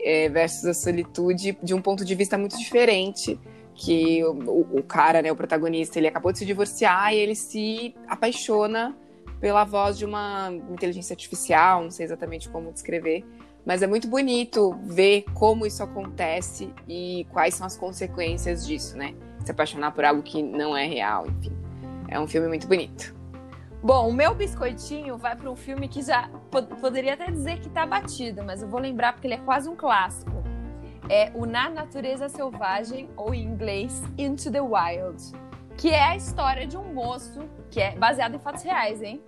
é, 0.00 0.28
versus 0.28 0.64
a 0.64 0.74
solitude 0.74 1.56
de 1.62 1.74
um 1.74 1.80
ponto 1.80 2.04
de 2.04 2.14
vista 2.16 2.36
muito 2.36 2.58
diferente. 2.58 3.38
Que 3.80 4.24
o, 4.24 4.66
o- 4.78 4.82
cara, 4.82 5.22
né, 5.22 5.30
o 5.30 5.36
protagonista, 5.36 5.98
ele 6.00 6.08
acabou 6.08 6.32
de 6.32 6.38
se 6.38 6.44
divorciar 6.44 7.14
e 7.14 7.16
ele 7.16 7.36
se 7.36 7.94
apaixona 8.08 8.96
pela 9.40 9.62
voz 9.64 9.96
de 9.96 10.04
uma 10.04 10.50
inteligência 10.68 11.14
artificial, 11.14 11.84
não 11.84 11.90
sei 11.92 12.04
exatamente 12.04 12.48
como 12.48 12.72
descrever, 12.72 13.24
mas 13.64 13.80
é 13.80 13.86
muito 13.86 14.08
bonito 14.08 14.74
ver 14.82 15.24
como 15.32 15.64
isso 15.64 15.80
acontece 15.80 16.72
e 16.88 17.24
quais 17.30 17.54
são 17.54 17.64
as 17.64 17.76
consequências 17.76 18.66
disso, 18.66 18.96
né? 18.96 19.14
Se 19.44 19.52
apaixonar 19.52 19.92
por 19.92 20.04
algo 20.04 20.22
que 20.22 20.42
não 20.42 20.76
é 20.76 20.84
real, 20.84 21.26
enfim. 21.28 21.56
É 22.08 22.18
um 22.18 22.26
filme 22.26 22.48
muito 22.48 22.66
bonito. 22.66 23.14
Bom, 23.80 24.08
o 24.08 24.12
meu 24.12 24.34
biscoitinho 24.34 25.16
vai 25.16 25.36
para 25.36 25.48
um 25.48 25.54
filme 25.54 25.86
que 25.86 26.02
já 26.02 26.28
po- 26.50 26.62
poderia 26.64 27.14
até 27.14 27.30
dizer 27.30 27.60
que 27.60 27.68
tá 27.68 27.86
batido, 27.86 28.42
mas 28.42 28.60
eu 28.60 28.66
vou 28.68 28.80
lembrar 28.80 29.12
porque 29.12 29.28
ele 29.28 29.34
é 29.34 29.38
quase 29.38 29.68
um 29.68 29.76
clássico. 29.76 30.32
É 31.10 31.32
o 31.34 31.46
Na 31.46 31.70
Natureza 31.70 32.28
Selvagem, 32.28 33.08
ou 33.16 33.32
em 33.32 33.42
inglês, 33.42 34.02
Into 34.18 34.52
the 34.52 34.60
Wild, 34.60 35.22
que 35.78 35.88
é 35.88 36.02
a 36.02 36.16
história 36.16 36.66
de 36.66 36.76
um 36.76 36.92
moço, 36.92 37.40
que 37.70 37.80
é 37.80 37.96
baseado 37.96 38.34
em 38.34 38.38
fatos 38.38 38.62
reais, 38.62 39.00
hein? 39.00 39.22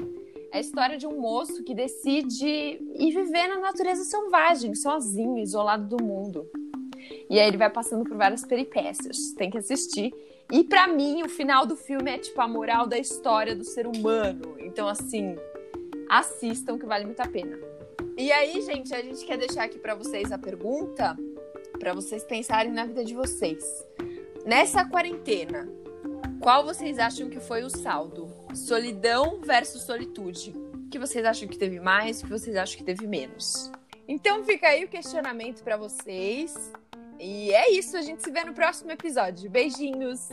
É 0.52 0.58
a 0.58 0.60
história 0.60 0.98
de 0.98 1.06
um 1.06 1.18
moço 1.18 1.64
que 1.64 1.74
decide 1.74 2.46
ir 2.46 3.14
viver 3.14 3.48
na 3.48 3.60
natureza 3.60 4.04
selvagem, 4.04 4.74
sozinho, 4.74 5.38
isolado 5.38 5.96
do 5.96 6.04
mundo. 6.04 6.46
E 7.30 7.38
aí 7.38 7.48
ele 7.48 7.56
vai 7.56 7.70
passando 7.70 8.04
por 8.04 8.16
várias 8.16 8.44
peripécias. 8.44 9.32
Tem 9.32 9.48
que 9.48 9.56
assistir. 9.56 10.12
E 10.52 10.64
pra 10.64 10.86
mim, 10.86 11.22
o 11.22 11.28
final 11.30 11.64
do 11.64 11.76
filme 11.76 12.10
é 12.10 12.18
tipo 12.18 12.40
a 12.42 12.48
moral 12.48 12.86
da 12.86 12.98
história 12.98 13.56
do 13.56 13.64
ser 13.64 13.86
humano. 13.86 14.56
Então, 14.58 14.86
assim, 14.86 15.36
assistam 16.10 16.76
que 16.76 16.84
vale 16.84 17.06
muito 17.06 17.20
a 17.20 17.26
pena. 17.26 17.56
E 18.18 18.30
aí, 18.32 18.60
gente, 18.60 18.92
a 18.94 19.00
gente 19.00 19.24
quer 19.24 19.38
deixar 19.38 19.64
aqui 19.64 19.78
pra 19.78 19.94
vocês 19.94 20.30
a 20.30 20.36
pergunta 20.36 21.16
pra 21.80 21.94
vocês 21.94 22.22
pensarem 22.22 22.70
na 22.70 22.84
vida 22.84 23.04
de 23.04 23.14
vocês. 23.14 23.64
Nessa 24.46 24.84
quarentena, 24.84 25.66
qual 26.38 26.64
vocês 26.64 26.98
acham 26.98 27.28
que 27.28 27.40
foi 27.40 27.64
o 27.64 27.70
saldo? 27.70 28.28
Solidão 28.54 29.40
versus 29.40 29.82
solitude. 29.82 30.50
O 30.50 30.88
que 30.90 30.98
vocês 30.98 31.24
acham 31.24 31.48
que 31.48 31.58
teve 31.58 31.80
mais? 31.80 32.20
O 32.20 32.24
que 32.24 32.30
vocês 32.30 32.54
acham 32.54 32.76
que 32.76 32.84
teve 32.84 33.06
menos? 33.06 33.72
Então 34.06 34.44
fica 34.44 34.68
aí 34.68 34.84
o 34.84 34.88
questionamento 34.88 35.62
pra 35.64 35.76
vocês. 35.76 36.54
E 37.18 37.52
é 37.52 37.70
isso, 37.72 37.96
a 37.96 38.02
gente 38.02 38.22
se 38.22 38.30
vê 38.30 38.44
no 38.44 38.54
próximo 38.54 38.90
episódio. 38.90 39.50
Beijinhos! 39.50 40.28